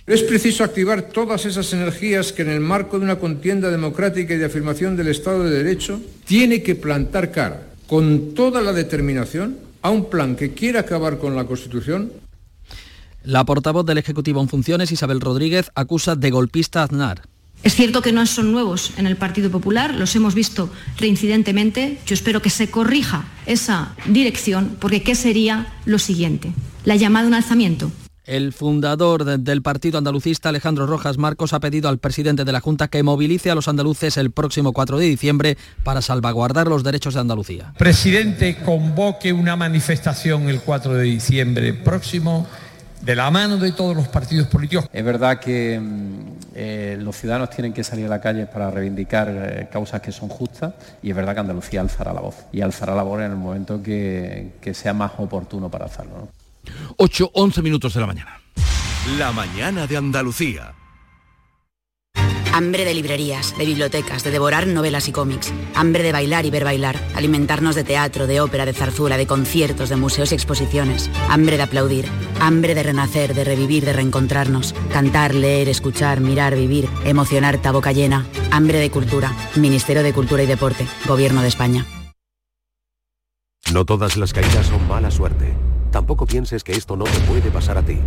Es 0.09 0.23
preciso 0.23 0.63
activar 0.63 1.03
todas 1.03 1.45
esas 1.45 1.71
energías 1.71 2.33
que 2.33 2.41
en 2.41 2.49
el 2.49 2.61
marco 2.61 2.97
de 2.97 3.05
una 3.05 3.19
contienda 3.19 3.69
democrática 3.69 4.33
y 4.33 4.37
de 4.37 4.45
afirmación 4.45 4.97
del 4.97 5.09
Estado 5.09 5.43
de 5.43 5.51
Derecho 5.51 6.01
tiene 6.25 6.63
que 6.63 6.73
plantar 6.73 7.31
cara 7.31 7.67
con 7.85 8.33
toda 8.33 8.59
la 8.61 8.73
determinación 8.73 9.59
a 9.83 9.91
un 9.91 10.09
plan 10.09 10.35
que 10.35 10.55
quiere 10.55 10.79
acabar 10.79 11.19
con 11.19 11.35
la 11.35 11.45
Constitución? 11.45 12.11
La 13.23 13.45
portavoz 13.45 13.85
del 13.85 13.99
Ejecutivo 13.99 14.41
en 14.41 14.49
funciones, 14.49 14.91
Isabel 14.91 15.21
Rodríguez, 15.21 15.69
acusa 15.75 16.15
de 16.15 16.31
golpista 16.31 16.81
a 16.81 16.85
Aznar. 16.85 17.21
Es 17.61 17.75
cierto 17.75 18.01
que 18.01 18.11
no 18.11 18.25
son 18.25 18.51
nuevos 18.51 18.93
en 18.97 19.05
el 19.05 19.15
Partido 19.15 19.51
Popular, 19.51 19.93
los 19.93 20.15
hemos 20.15 20.33
visto 20.33 20.71
reincidentemente. 20.97 21.99
Yo 22.07 22.15
espero 22.15 22.41
que 22.41 22.49
se 22.49 22.71
corrija 22.71 23.25
esa 23.45 23.95
dirección, 24.07 24.75
porque 24.81 25.03
¿qué 25.03 25.13
sería 25.13 25.71
lo 25.85 25.99
siguiente? 25.99 26.51
La 26.83 26.95
llamada 26.95 27.25
a 27.25 27.27
un 27.27 27.35
alzamiento. 27.35 27.91
El 28.29 28.53
fundador 28.53 29.25
del 29.25 29.63
partido 29.63 29.97
andalucista, 29.97 30.49
Alejandro 30.49 30.85
Rojas 30.85 31.17
Marcos, 31.17 31.51
ha 31.53 31.59
pedido 31.59 31.89
al 31.89 31.97
presidente 31.97 32.45
de 32.45 32.51
la 32.51 32.59
Junta 32.59 32.87
que 32.87 33.01
movilice 33.01 33.49
a 33.49 33.55
los 33.55 33.67
andaluces 33.67 34.17
el 34.17 34.29
próximo 34.29 34.71
4 34.71 34.99
de 34.99 35.05
diciembre 35.07 35.57
para 35.83 36.03
salvaguardar 36.03 36.67
los 36.67 36.83
derechos 36.83 37.15
de 37.15 37.21
Andalucía. 37.21 37.73
Presidente, 37.79 38.57
convoque 38.63 39.33
una 39.33 39.55
manifestación 39.55 40.47
el 40.47 40.61
4 40.61 40.93
de 40.93 41.03
diciembre 41.05 41.73
próximo 41.73 42.45
de 43.01 43.15
la 43.15 43.31
mano 43.31 43.57
de 43.57 43.71
todos 43.71 43.95
los 43.95 44.07
partidos 44.09 44.47
políticos. 44.47 44.85
Es 44.93 45.03
verdad 45.03 45.39
que 45.39 45.79
mm, 45.79 46.19
eh, 46.53 46.97
los 46.99 47.15
ciudadanos 47.17 47.49
tienen 47.49 47.73
que 47.73 47.83
salir 47.83 48.05
a 48.05 48.09
la 48.09 48.21
calle 48.21 48.45
para 48.45 48.69
reivindicar 48.69 49.27
eh, 49.31 49.67
causas 49.71 50.01
que 50.01 50.11
son 50.11 50.29
justas 50.29 50.75
y 51.01 51.09
es 51.09 51.15
verdad 51.15 51.33
que 51.33 51.39
Andalucía 51.39 51.81
alzará 51.81 52.13
la 52.13 52.21
voz 52.21 52.35
y 52.51 52.61
alzará 52.61 52.93
la 52.93 53.01
voz 53.01 53.21
en 53.21 53.31
el 53.31 53.37
momento 53.37 53.81
que, 53.81 54.51
sea 54.73 54.93
más 54.93 55.13
oportuno 55.17 55.71
para 55.71 55.85
hacerlo. 55.85 56.27
8, 56.97 57.31
11 57.33 57.61
minutos 57.61 57.93
de 57.93 58.01
la 58.01 58.07
mañana. 58.07 58.41
La 59.17 59.31
mañana 59.31 59.87
de 59.87 59.97
Andalucía. 59.97 60.75
Hambre 62.51 62.83
de 62.83 62.93
librerías, 62.93 63.55
de 63.57 63.65
bibliotecas, 63.65 64.23
de 64.23 64.31
devorar 64.31 64.67
novelas 64.67 65.07
y 65.07 65.11
cómics. 65.11 65.53
Hambre 65.75 66.03
de 66.03 66.11
bailar 66.11 66.45
y 66.45 66.49
ver 66.49 66.63
bailar. 66.63 66.99
Alimentarnos 67.15 67.75
de 67.75 67.83
teatro, 67.83 68.27
de 68.27 68.41
ópera, 68.41 68.65
de 68.65 68.73
zarzuela, 68.73 69.17
de 69.17 69.27
conciertos, 69.27 69.89
de 69.89 69.95
museos 69.95 70.31
y 70.31 70.35
exposiciones. 70.35 71.09
Hambre 71.29 71.57
de 71.57 71.63
aplaudir. 71.63 72.05
Hambre 72.41 72.75
de 72.75 72.83
renacer, 72.83 73.33
de 73.35 73.43
revivir, 73.43 73.85
de 73.85 73.93
reencontrarnos. 73.93 74.73
Cantar, 74.91 75.35
leer, 75.35 75.69
escuchar, 75.69 76.21
mirar, 76.21 76.55
vivir. 76.55 76.89
Emocionar, 77.05 77.61
boca 77.71 77.91
llena. 77.91 78.25
Hambre 78.51 78.79
de 78.79 78.89
cultura. 78.89 79.31
Ministerio 79.55 80.03
de 80.03 80.11
Cultura 80.11 80.43
y 80.43 80.47
Deporte. 80.47 80.87
Gobierno 81.07 81.41
de 81.41 81.47
España. 81.47 81.85
No 83.71 83.85
todas 83.85 84.17
las 84.17 84.33
caídas 84.33 84.67
son 84.67 84.87
mala 84.87 85.11
suerte. 85.11 85.55
Tampoco 85.91 86.25
pienses 86.25 86.63
que 86.63 86.73
esto 86.73 86.95
no 86.95 87.05
te 87.05 87.19
puede 87.21 87.51
pasar 87.51 87.77
a 87.77 87.83
ti. 87.83 87.97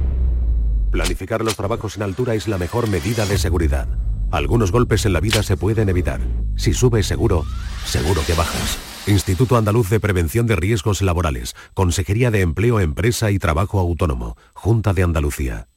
Planificar 0.91 1.43
los 1.43 1.57
trabajos 1.57 1.97
en 1.97 2.03
altura 2.03 2.35
es 2.35 2.49
la 2.49 2.59
mejor 2.59 2.89
medida 2.89 3.27
de 3.27 3.39
seguridad. 3.39 3.89
Algunos 4.31 4.73
golpes 4.73 5.05
en 5.07 5.13
la 5.13 5.21
vida 5.21 5.43
se 5.43 5.57
pueden 5.57 5.89
evitar. 5.89 6.21
Si 6.57 6.75
subes 6.75 7.07
seguro, 7.07 7.45
seguro 7.85 8.23
que 8.27 8.35
bajas. 8.35 8.79
Instituto 9.07 9.57
Andaluz 9.57 9.91
de 9.91 10.01
Prevención 10.01 10.47
de 10.47 10.57
Riesgos 10.57 11.03
Laborales. 11.03 11.55
Consejería 11.75 12.31
de 12.31 12.41
Empleo, 12.41 12.81
Empresa 12.81 13.31
y 13.31 13.39
Trabajo 13.39 13.79
Autónomo. 13.81 14.37
Junta 14.55 14.93
de 14.93 15.03
Andalucía. 15.03 15.69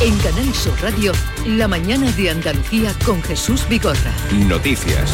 En 0.00 0.16
Canal 0.18 0.54
Sur 0.54 0.74
Radio, 0.82 1.12
la 1.46 1.66
mañana 1.66 2.10
de 2.12 2.30
Andalucía 2.30 2.92
con 3.06 3.22
Jesús 3.22 3.66
Bigorra. 3.68 4.12
Noticias. 4.46 5.10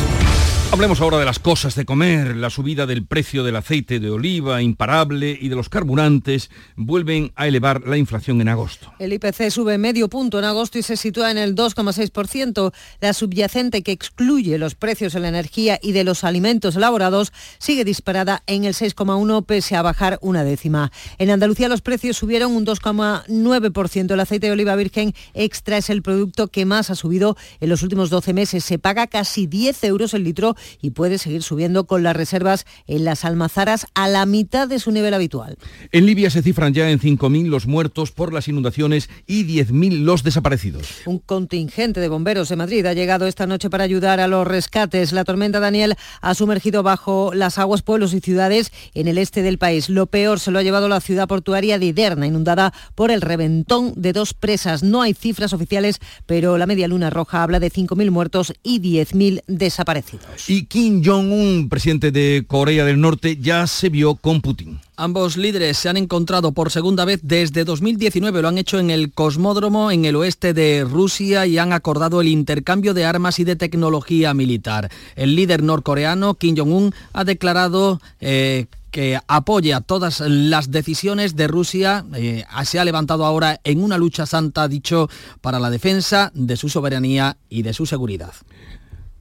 Hablemos 0.73 1.03
ahora 1.03 1.19
de 1.19 1.27
las 1.27 1.39
cosas 1.39 1.75
de 1.75 1.85
comer. 1.85 2.35
La 2.35 2.49
subida 2.49 2.87
del 2.87 3.05
precio 3.05 3.45
del 3.45 3.57
aceite 3.57 4.01
de 4.01 4.09
oliva 4.09 4.63
imparable 4.63 5.37
y 5.39 5.51
de 5.51 5.55
los 5.55 5.69
carburantes 5.69 6.49
vuelven 6.77 7.31
a 7.37 7.47
elevar 7.47 7.87
la 7.87 7.99
inflación 7.99 8.41
en 8.41 8.49
agosto. 8.49 8.91
El 8.99 9.13
IPC 9.13 9.51
sube 9.51 9.77
medio 9.77 10.09
punto 10.09 10.39
en 10.39 10.47
agosto 10.47 10.79
y 10.79 10.83
se 10.83 10.97
sitúa 10.97 11.31
en 11.31 11.37
el 11.37 11.55
2,6%. 11.55 12.73
La 13.03 13.13
subyacente 13.13 13.83
que 13.83 13.93
excluye 13.93 14.57
los 14.57 14.75
precios 14.75 15.13
de 15.13 15.21
la 15.21 15.29
energía 15.29 15.79
y 15.83 15.93
de 15.93 16.05
los 16.05 16.25
alimentos 16.25 16.75
elaborados 16.75 17.35
sigue 17.59 17.85
disparada 17.85 18.43
en 18.47 18.65
el 18.65 18.73
6,1 18.73 19.45
pese 19.45 19.77
a 19.77 19.83
bajar 19.83 20.19
una 20.23 20.43
décima. 20.43 20.91
En 21.19 21.29
Andalucía 21.29 21.69
los 21.69 21.83
precios 21.83 22.17
subieron 22.17 22.57
un 22.57 22.65
2,9%. 22.65 24.11
El 24.11 24.21
aceite 24.21 24.47
de 24.47 24.53
oliva 24.55 24.75
virgen 24.75 25.13
extra 25.35 25.77
es 25.77 25.91
el 25.91 26.01
producto 26.01 26.49
que 26.49 26.65
más 26.65 26.89
ha 26.89 26.95
subido 26.95 27.37
en 27.61 27.69
los 27.69 27.83
últimos 27.83 28.09
12 28.09 28.33
meses. 28.33 28.65
Se 28.65 28.79
paga 28.79 29.07
casi 29.07 29.47
10 29.47 29.85
euros 29.85 30.15
el 30.15 30.25
litro 30.25 30.57
y 30.81 30.91
puede 30.91 31.19
seguir 31.19 31.43
subiendo 31.43 31.87
con 31.87 32.03
las 32.03 32.17
reservas 32.17 32.67
en 32.87 33.05
las 33.05 33.25
almazaras 33.25 33.87
a 33.95 34.09
la 34.09 34.27
mitad 34.27 34.69
de 34.69 34.79
su 34.79 34.91
nivel 34.91 35.15
habitual. 35.15 35.57
En 35.91 36.07
Libia 36.07 36.31
se 36.31 36.43
cifran 36.43 36.75
ya 36.75 36.91
en 36.91 37.01
5.000 37.01 37.47
los 37.47 37.67
muertos 37.67 38.13
por 38.13 38.33
las 38.33 38.49
inundaciones 38.49 39.09
y 39.27 39.45
10.000 39.45 40.03
los 40.03 40.23
desaparecidos. 40.23 40.89
Un 41.07 41.19
contingente 41.19 42.01
de 42.01 42.09
bomberos 42.09 42.49
de 42.49 42.57
Madrid 42.57 42.87
ha 42.87 42.93
llegado 42.93 43.27
esta 43.27 43.47
noche 43.47 43.71
para 43.71 43.85
ayudar 43.85 44.21
a 44.21 44.29
los 44.29 44.47
rescates. 44.47 45.13
La 45.13 45.25
tormenta 45.25 45.61
Daniel 45.61 45.97
ha 46.21 46.35
sumergido 46.35 46.83
bajo 46.83 47.33
las 47.35 47.59
aguas 47.59 47.83
pueblos 47.83 48.15
y 48.15 48.21
ciudades 48.21 48.73
en 48.95 49.09
el 49.09 49.19
este 49.19 49.43
del 49.43 49.59
país. 49.59 49.89
Lo 49.89 50.07
peor 50.07 50.41
se 50.41 50.51
lo 50.51 50.59
ha 50.59 50.63
llevado 50.63 50.89
la 50.89 51.01
ciudad 51.01 51.29
portuaria 51.29 51.79
de 51.79 51.87
Iderna, 51.87 52.27
inundada 52.27 52.73
por 52.95 53.11
el 53.11 53.21
reventón 53.21 53.93
de 53.97 54.13
dos 54.13 54.35
presas. 54.35 54.83
No 54.83 55.03
hay 55.03 55.15
cifras 55.15 55.53
oficiales, 55.53 55.99
pero 56.27 56.59
la 56.59 56.67
Media 56.67 56.89
Luna 56.89 57.11
Roja 57.11 57.43
habla 57.43 57.61
de 57.61 57.71
5.000 57.71 58.11
muertos 58.11 58.53
y 58.63 58.81
10.000 58.81 59.43
desaparecidos 59.47 60.49
y 60.53 60.67
Kim 60.67 61.03
Jong-un, 61.03 61.71
presidente 61.71 62.13
de 62.13 62.45
Corea 62.47 62.85
del 62.85 63.01
Norte, 63.01 63.39
ya 63.41 63.67
se 63.67 63.89
vio 63.89 64.17
con 64.17 64.43
Putin. 64.43 64.81
Ambos 64.97 65.39
líderes 65.39 65.79
se 65.79 65.89
han 65.89 65.97
encontrado 65.97 66.53
por 66.53 66.71
segunda 66.71 67.07
vez 67.07 67.21
desde 67.23 67.65
2019. 67.65 68.43
Lo 68.43 68.49
han 68.49 68.59
hecho 68.59 68.79
en 68.79 68.91
el 68.91 69.13
cosmódromo 69.13 69.91
en 69.91 70.05
el 70.05 70.15
oeste 70.15 70.53
de 70.53 70.85
Rusia 70.85 71.47
y 71.47 71.57
han 71.57 71.73
acordado 71.73 72.21
el 72.21 72.29
intercambio 72.29 72.93
de 72.93 73.07
armas 73.07 73.39
y 73.39 73.45
de 73.45 73.57
tecnología 73.57 74.35
militar. 74.35 74.91
El 75.17 75.37
líder 75.37 75.63
norcoreano, 75.63 76.35
Kim 76.35 76.55
Jong-un, 76.55 76.95
ha 77.15 77.25
declarado 77.25 78.03
eh, 78.21 78.67
que 78.91 79.19
apoya 79.29 79.81
todas 79.81 80.21
las 80.21 80.71
decisiones 80.71 81.35
de 81.35 81.49
Rusia. 81.49 82.05
Eh, 82.15 82.45
se 82.65 82.79
ha 82.79 82.85
levantado 82.85 83.25
ahora 83.25 83.59
en 83.65 83.83
una 83.83 83.97
lucha 83.97 84.27
santa, 84.27 84.69
dicho, 84.69 85.09
para 85.41 85.59
la 85.59 85.71
defensa 85.71 86.31
de 86.35 86.59
su 86.59 86.69
soberanía 86.69 87.39
y 87.49 87.63
de 87.63 87.73
su 87.73 87.87
seguridad. 87.87 88.35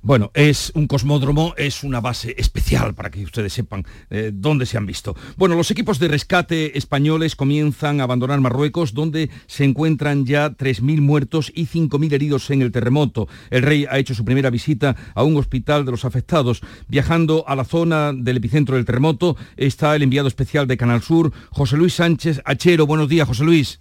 Bueno, 0.04 0.32
es 0.34 0.72
un 0.74 0.88
cosmódromo, 0.88 1.54
es 1.58 1.84
una 1.84 2.02
base 2.02 2.34
especial 2.40 2.96
para 2.96 3.12
que 3.12 3.24
ustedes 3.24 3.54
sepan 3.54 3.86
eh, 4.10 4.32
dónde 4.34 4.66
se 4.66 4.78
han 4.78 4.88
visto. 4.88 5.16
Bueno, 5.38 5.56
los 5.56 5.70
equipos 5.70 6.00
de 6.00 6.08
rescate 6.08 6.76
españoles 6.76 7.36
comienzan 7.36 8.02
a 8.02 8.06
abandonar 8.06 8.42
Marruecos, 8.42 8.96
donde 8.96 9.30
se 9.46 9.64
encuentran 9.64 10.26
ya 10.26 10.58
3.000 10.58 11.02
muertos 11.02 11.52
y 11.54 11.68
5.000 11.68 12.14
heridos 12.14 12.50
en 12.50 12.64
el 12.64 12.72
terremoto. 12.72 13.28
El 13.52 13.62
rey 13.62 13.86
ha 13.88 14.00
hecho 14.00 14.16
su 14.16 14.26
primera 14.26 14.50
visita 14.50 14.96
a 15.14 15.22
un 15.22 15.38
hospital 15.38 15.86
de 15.86 15.92
los 15.92 16.04
afectados. 16.04 16.62
Viajando 16.88 17.44
a 17.48 17.56
la 17.56 17.64
zona 17.64 18.12
del 18.12 18.38
epicentro 18.38 18.78
del 18.78 18.86
terremoto 18.86 19.38
está 19.56 19.96
el 19.96 20.02
enviado 20.02 20.28
especial 20.28 20.66
de 20.66 20.78
Canal 20.78 21.04
Sur, 21.04 21.32
José 21.52 21.78
Luis 21.78 21.94
Sánchez 21.94 22.42
Achero. 22.44 22.88
Buenos 22.88 23.08
días, 23.08 23.28
José 23.28 23.44
Luis. 23.44 23.81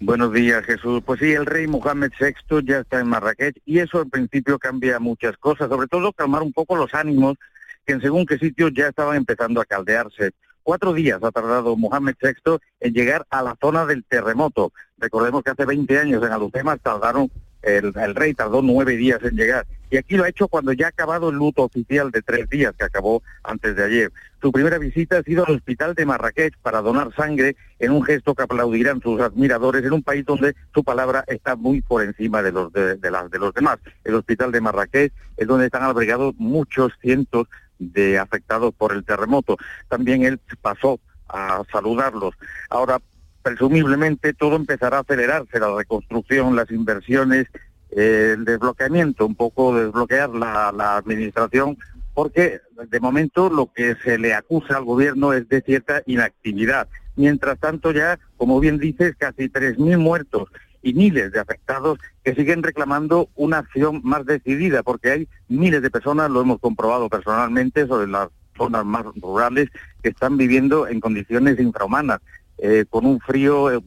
Buenos 0.00 0.32
días, 0.32 0.64
Jesús. 0.64 1.02
Pues 1.04 1.18
sí, 1.18 1.32
el 1.32 1.44
rey 1.44 1.66
Mohamed 1.66 2.12
VI 2.20 2.62
ya 2.64 2.78
está 2.78 3.00
en 3.00 3.08
Marrakech 3.08 3.60
y 3.66 3.80
eso 3.80 3.98
al 3.98 4.08
principio 4.08 4.56
cambia 4.56 5.00
muchas 5.00 5.36
cosas, 5.36 5.68
sobre 5.68 5.88
todo 5.88 6.12
calmar 6.12 6.42
un 6.42 6.52
poco 6.52 6.76
los 6.76 6.94
ánimos 6.94 7.36
que 7.84 7.94
en 7.94 8.00
según 8.00 8.24
qué 8.24 8.38
sitios 8.38 8.70
ya 8.72 8.86
estaban 8.88 9.16
empezando 9.16 9.60
a 9.60 9.64
caldearse. 9.64 10.30
Cuatro 10.62 10.92
días 10.92 11.18
ha 11.24 11.32
tardado 11.32 11.76
Mohamed 11.76 12.14
VI 12.22 12.58
en 12.78 12.92
llegar 12.94 13.26
a 13.28 13.42
la 13.42 13.56
zona 13.60 13.86
del 13.86 14.04
terremoto. 14.04 14.72
Recordemos 14.98 15.42
que 15.42 15.50
hace 15.50 15.64
20 15.64 15.98
años 15.98 16.22
en 16.22 16.30
Alucemas 16.30 16.78
tardaron 16.80 17.28
el, 17.62 17.92
rey 18.14 18.34
tardó 18.34 18.62
nueve 18.62 18.96
días 18.96 19.18
en 19.24 19.34
llegar. 19.34 19.66
Y 19.90 19.96
aquí 19.96 20.16
lo 20.16 20.24
ha 20.24 20.28
hecho 20.28 20.48
cuando 20.48 20.72
ya 20.72 20.86
ha 20.86 20.88
acabado 20.90 21.30
el 21.30 21.36
luto 21.36 21.62
oficial 21.62 22.10
de 22.10 22.22
tres 22.22 22.48
días 22.48 22.74
que 22.76 22.84
acabó 22.84 23.22
antes 23.42 23.74
de 23.74 23.84
ayer. 23.84 24.12
Su 24.40 24.52
primera 24.52 24.78
visita 24.78 25.18
ha 25.18 25.22
sido 25.22 25.44
al 25.46 25.56
hospital 25.56 25.94
de 25.94 26.06
Marrakech 26.06 26.56
para 26.58 26.80
donar 26.80 27.14
sangre 27.14 27.56
en 27.78 27.92
un 27.92 28.04
gesto 28.04 28.34
que 28.34 28.42
aplaudirán 28.42 29.00
sus 29.00 29.20
admiradores 29.20 29.84
en 29.84 29.92
un 29.92 30.02
país 30.02 30.24
donde 30.24 30.54
su 30.74 30.84
palabra 30.84 31.24
está 31.26 31.56
muy 31.56 31.80
por 31.80 32.02
encima 32.02 32.42
de 32.42 32.52
los, 32.52 32.72
de, 32.72 32.98
los 33.10 33.54
demás. 33.54 33.78
El 34.04 34.14
hospital 34.14 34.52
de 34.52 34.60
Marrakech 34.60 35.12
es 35.36 35.46
donde 35.46 35.66
están 35.66 35.82
albergados 35.82 36.34
muchos 36.36 36.92
cientos 37.00 37.48
de 37.78 38.18
afectados 38.18 38.74
por 38.74 38.92
el 38.92 39.04
terremoto. 39.04 39.56
También 39.88 40.24
él 40.24 40.38
pasó 40.60 41.00
a 41.28 41.62
saludarlos. 41.72 42.34
Ahora, 42.70 43.00
presumiblemente 43.42 44.34
todo 44.34 44.56
empezará 44.56 44.98
a 44.98 45.00
acelerarse, 45.00 45.58
la 45.58 45.74
reconstrucción, 45.74 46.56
las 46.56 46.70
inversiones, 46.70 47.46
el 47.90 48.44
desbloqueamiento, 48.44 49.26
un 49.26 49.34
poco 49.34 49.74
desbloquear 49.74 50.30
la, 50.30 50.96
administración, 50.96 51.78
porque 52.14 52.60
de 52.88 53.00
momento 53.00 53.48
lo 53.48 53.72
que 53.72 53.96
se 54.02 54.18
le 54.18 54.34
acusa 54.34 54.76
al 54.76 54.84
gobierno 54.84 55.32
es 55.32 55.48
de 55.48 55.62
cierta 55.62 56.02
inactividad. 56.06 56.88
Mientras 57.16 57.58
tanto 57.58 57.92
ya, 57.92 58.18
como 58.36 58.60
bien 58.60 58.78
dices, 58.78 59.14
casi 59.16 59.48
3.000 59.48 59.98
muertos 59.98 60.48
y 60.82 60.94
miles 60.94 61.32
de 61.32 61.40
afectados 61.40 61.98
que 62.22 62.34
siguen 62.34 62.62
reclamando 62.62 63.28
una 63.34 63.58
acción 63.58 64.00
más 64.04 64.24
decidida, 64.24 64.82
porque 64.82 65.10
hay 65.10 65.28
miles 65.48 65.82
de 65.82 65.90
personas, 65.90 66.30
lo 66.30 66.40
hemos 66.40 66.60
comprobado 66.60 67.08
personalmente, 67.08 67.86
sobre 67.86 68.06
las 68.06 68.28
zonas 68.56 68.84
más 68.84 69.04
rurales, 69.16 69.68
que 70.02 70.10
están 70.10 70.36
viviendo 70.36 70.86
en 70.88 71.00
condiciones 71.00 71.58
infrahumanas. 71.58 72.20
Eh, 72.60 72.86
con 72.90 73.06
un 73.06 73.20
frío 73.20 73.70
eh, 73.70 73.80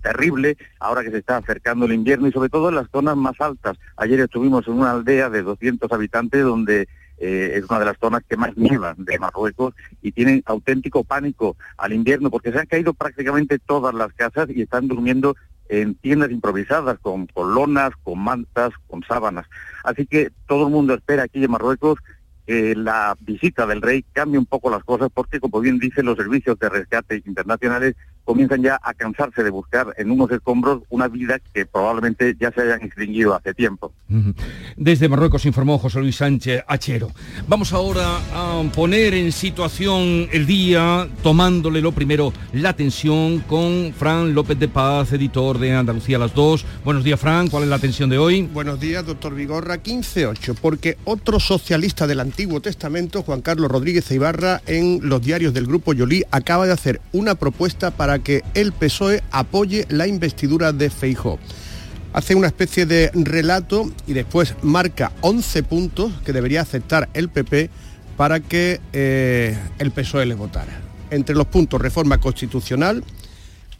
terrible, 0.00 0.56
ahora 0.78 1.02
que 1.02 1.10
se 1.10 1.18
está 1.18 1.38
acercando 1.38 1.86
el 1.86 1.92
invierno 1.92 2.28
y 2.28 2.32
sobre 2.32 2.50
todo 2.50 2.68
en 2.68 2.76
las 2.76 2.88
zonas 2.88 3.16
más 3.16 3.40
altas. 3.40 3.76
Ayer 3.96 4.20
estuvimos 4.20 4.66
en 4.68 4.74
una 4.74 4.92
aldea 4.92 5.28
de 5.28 5.42
200 5.42 5.90
habitantes 5.90 6.44
donde 6.44 6.88
eh, 7.18 7.52
es 7.56 7.64
una 7.68 7.80
de 7.80 7.86
las 7.86 7.98
zonas 7.98 8.22
que 8.28 8.36
más 8.36 8.56
nievan 8.56 8.94
de 8.98 9.18
Marruecos 9.18 9.74
y 10.02 10.12
tienen 10.12 10.42
auténtico 10.46 11.02
pánico 11.02 11.56
al 11.76 11.92
invierno 11.92 12.30
porque 12.30 12.52
se 12.52 12.60
han 12.60 12.66
caído 12.66 12.94
prácticamente 12.94 13.58
todas 13.58 13.92
las 13.92 14.12
casas 14.12 14.48
y 14.50 14.62
están 14.62 14.86
durmiendo 14.86 15.34
en 15.68 15.96
tiendas 15.96 16.30
improvisadas 16.30 17.00
con, 17.00 17.26
con 17.26 17.54
lonas, 17.54 17.90
con 18.04 18.20
mantas, 18.20 18.70
con 18.86 19.02
sábanas. 19.02 19.46
Así 19.82 20.06
que 20.06 20.30
todo 20.46 20.68
el 20.68 20.72
mundo 20.72 20.94
espera 20.94 21.24
aquí 21.24 21.42
en 21.42 21.50
Marruecos 21.50 21.98
que 22.46 22.74
la 22.74 23.16
visita 23.20 23.66
del 23.66 23.82
rey 23.82 24.04
cambie 24.12 24.38
un 24.38 24.46
poco 24.46 24.70
las 24.70 24.84
cosas 24.84 25.08
porque, 25.12 25.40
como 25.40 25.60
bien 25.60 25.78
dicen 25.78 26.06
los 26.06 26.16
servicios 26.16 26.58
de 26.58 26.68
rescate 26.68 27.22
internacionales, 27.24 27.94
comienzan 28.24 28.62
ya 28.62 28.78
a 28.82 28.94
cansarse 28.94 29.42
de 29.42 29.50
buscar 29.50 29.94
en 29.96 30.10
unos 30.10 30.30
escombros 30.30 30.82
una 30.90 31.08
vida 31.08 31.38
que 31.52 31.66
probablemente 31.66 32.36
ya 32.38 32.50
se 32.52 32.62
hayan 32.62 32.82
extinguido 32.82 33.34
hace 33.34 33.54
tiempo. 33.54 33.92
Desde 34.76 35.08
Marruecos 35.08 35.46
informó 35.46 35.78
José 35.78 36.00
Luis 36.00 36.16
Sánchez 36.16 36.64
Achero. 36.66 37.10
Vamos 37.48 37.72
ahora 37.72 38.18
a 38.34 38.62
poner 38.74 39.14
en 39.14 39.32
situación 39.32 40.28
el 40.32 40.46
día, 40.46 41.08
tomándole 41.22 41.80
lo 41.80 41.92
primero 41.92 42.32
la 42.52 42.70
atención 42.70 43.40
con 43.40 43.92
Fran 43.96 44.34
López 44.34 44.58
de 44.58 44.68
Paz, 44.68 45.12
editor 45.12 45.58
de 45.58 45.72
Andalucía 45.72 46.18
las 46.18 46.34
2. 46.34 46.64
Buenos 46.84 47.04
días, 47.04 47.18
Fran, 47.18 47.48
¿cuál 47.48 47.64
es 47.64 47.68
la 47.68 47.76
atención 47.76 48.10
de 48.10 48.18
hoy? 48.18 48.42
Buenos 48.42 48.80
días, 48.80 49.04
doctor 49.06 49.34
Vigorra. 49.34 49.82
15-8, 49.82 50.56
porque 50.60 50.98
otro 51.04 51.40
socialista 51.40 52.06
del 52.06 52.20
Antiguo 52.20 52.60
Testamento, 52.60 53.22
Juan 53.22 53.42
Carlos 53.42 53.70
Rodríguez 53.70 54.10
Ibarra, 54.10 54.60
en 54.66 55.00
los 55.02 55.22
diarios 55.22 55.54
del 55.54 55.66
Grupo 55.66 55.92
Yolí, 55.92 56.24
acaba 56.30 56.66
de 56.66 56.72
hacer 56.72 57.00
una 57.12 57.34
propuesta 57.34 57.90
para 57.90 58.11
que 58.18 58.42
el 58.54 58.72
PSOE 58.72 59.22
apoye 59.30 59.86
la 59.88 60.06
investidura 60.06 60.72
de 60.72 60.90
Feijó. 60.90 61.38
Hace 62.12 62.34
una 62.34 62.46
especie 62.46 62.84
de 62.84 63.10
relato 63.14 63.90
y 64.06 64.12
después 64.12 64.54
marca 64.62 65.12
11 65.22 65.62
puntos 65.62 66.12
que 66.24 66.32
debería 66.32 66.60
aceptar 66.60 67.08
el 67.14 67.28
PP 67.28 67.70
para 68.16 68.40
que 68.40 68.80
eh, 68.92 69.56
el 69.78 69.90
PSOE 69.92 70.26
le 70.26 70.34
votara. 70.34 70.80
Entre 71.10 71.34
los 71.34 71.46
puntos, 71.46 71.80
reforma 71.80 72.18
constitucional, 72.18 73.02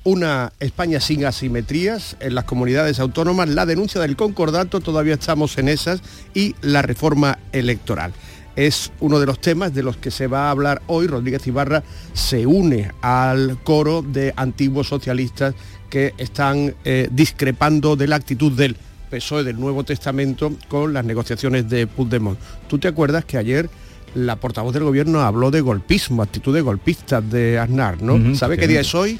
una 0.04 0.52
España 0.60 1.00
sin 1.00 1.24
asimetrías 1.24 2.16
en 2.20 2.34
las 2.34 2.44
comunidades 2.44 2.98
autónomas, 2.98 3.48
la 3.48 3.66
denuncia 3.66 4.00
del 4.00 4.16
concordato, 4.16 4.80
todavía 4.80 5.14
estamos 5.14 5.56
en 5.58 5.68
esas, 5.68 6.00
y 6.34 6.56
la 6.60 6.82
reforma 6.82 7.38
electoral 7.52 8.12
es 8.56 8.92
uno 9.00 9.18
de 9.18 9.26
los 9.26 9.40
temas 9.40 9.74
de 9.74 9.82
los 9.82 9.96
que 9.96 10.10
se 10.10 10.26
va 10.26 10.48
a 10.48 10.50
hablar 10.50 10.82
hoy. 10.86 11.06
Rodríguez 11.06 11.46
Ibarra 11.46 11.82
se 12.12 12.46
une 12.46 12.90
al 13.00 13.58
coro 13.62 14.02
de 14.02 14.32
antiguos 14.36 14.88
socialistas 14.88 15.54
que 15.90 16.14
están 16.18 16.74
eh, 16.84 17.08
discrepando 17.10 17.96
de 17.96 18.08
la 18.08 18.16
actitud 18.16 18.52
del 18.52 18.76
PSOE 19.10 19.44
del 19.44 19.60
Nuevo 19.60 19.84
Testamento 19.84 20.52
con 20.68 20.92
las 20.92 21.04
negociaciones 21.04 21.68
de 21.68 21.86
Puigdemont. 21.86 22.38
¿Tú 22.68 22.78
te 22.78 22.88
acuerdas 22.88 23.24
que 23.24 23.36
ayer 23.36 23.68
la 24.14 24.36
portavoz 24.36 24.72
del 24.74 24.84
gobierno 24.84 25.20
habló 25.20 25.50
de 25.50 25.60
golpismo, 25.60 26.22
actitud 26.22 26.54
de 26.54 26.60
golpistas 26.60 27.28
de 27.30 27.58
Aznar, 27.58 28.02
¿no? 28.02 28.34
¿Sabe 28.34 28.58
qué 28.58 28.66
día 28.66 28.80
es 28.80 28.94
hoy? 28.94 29.18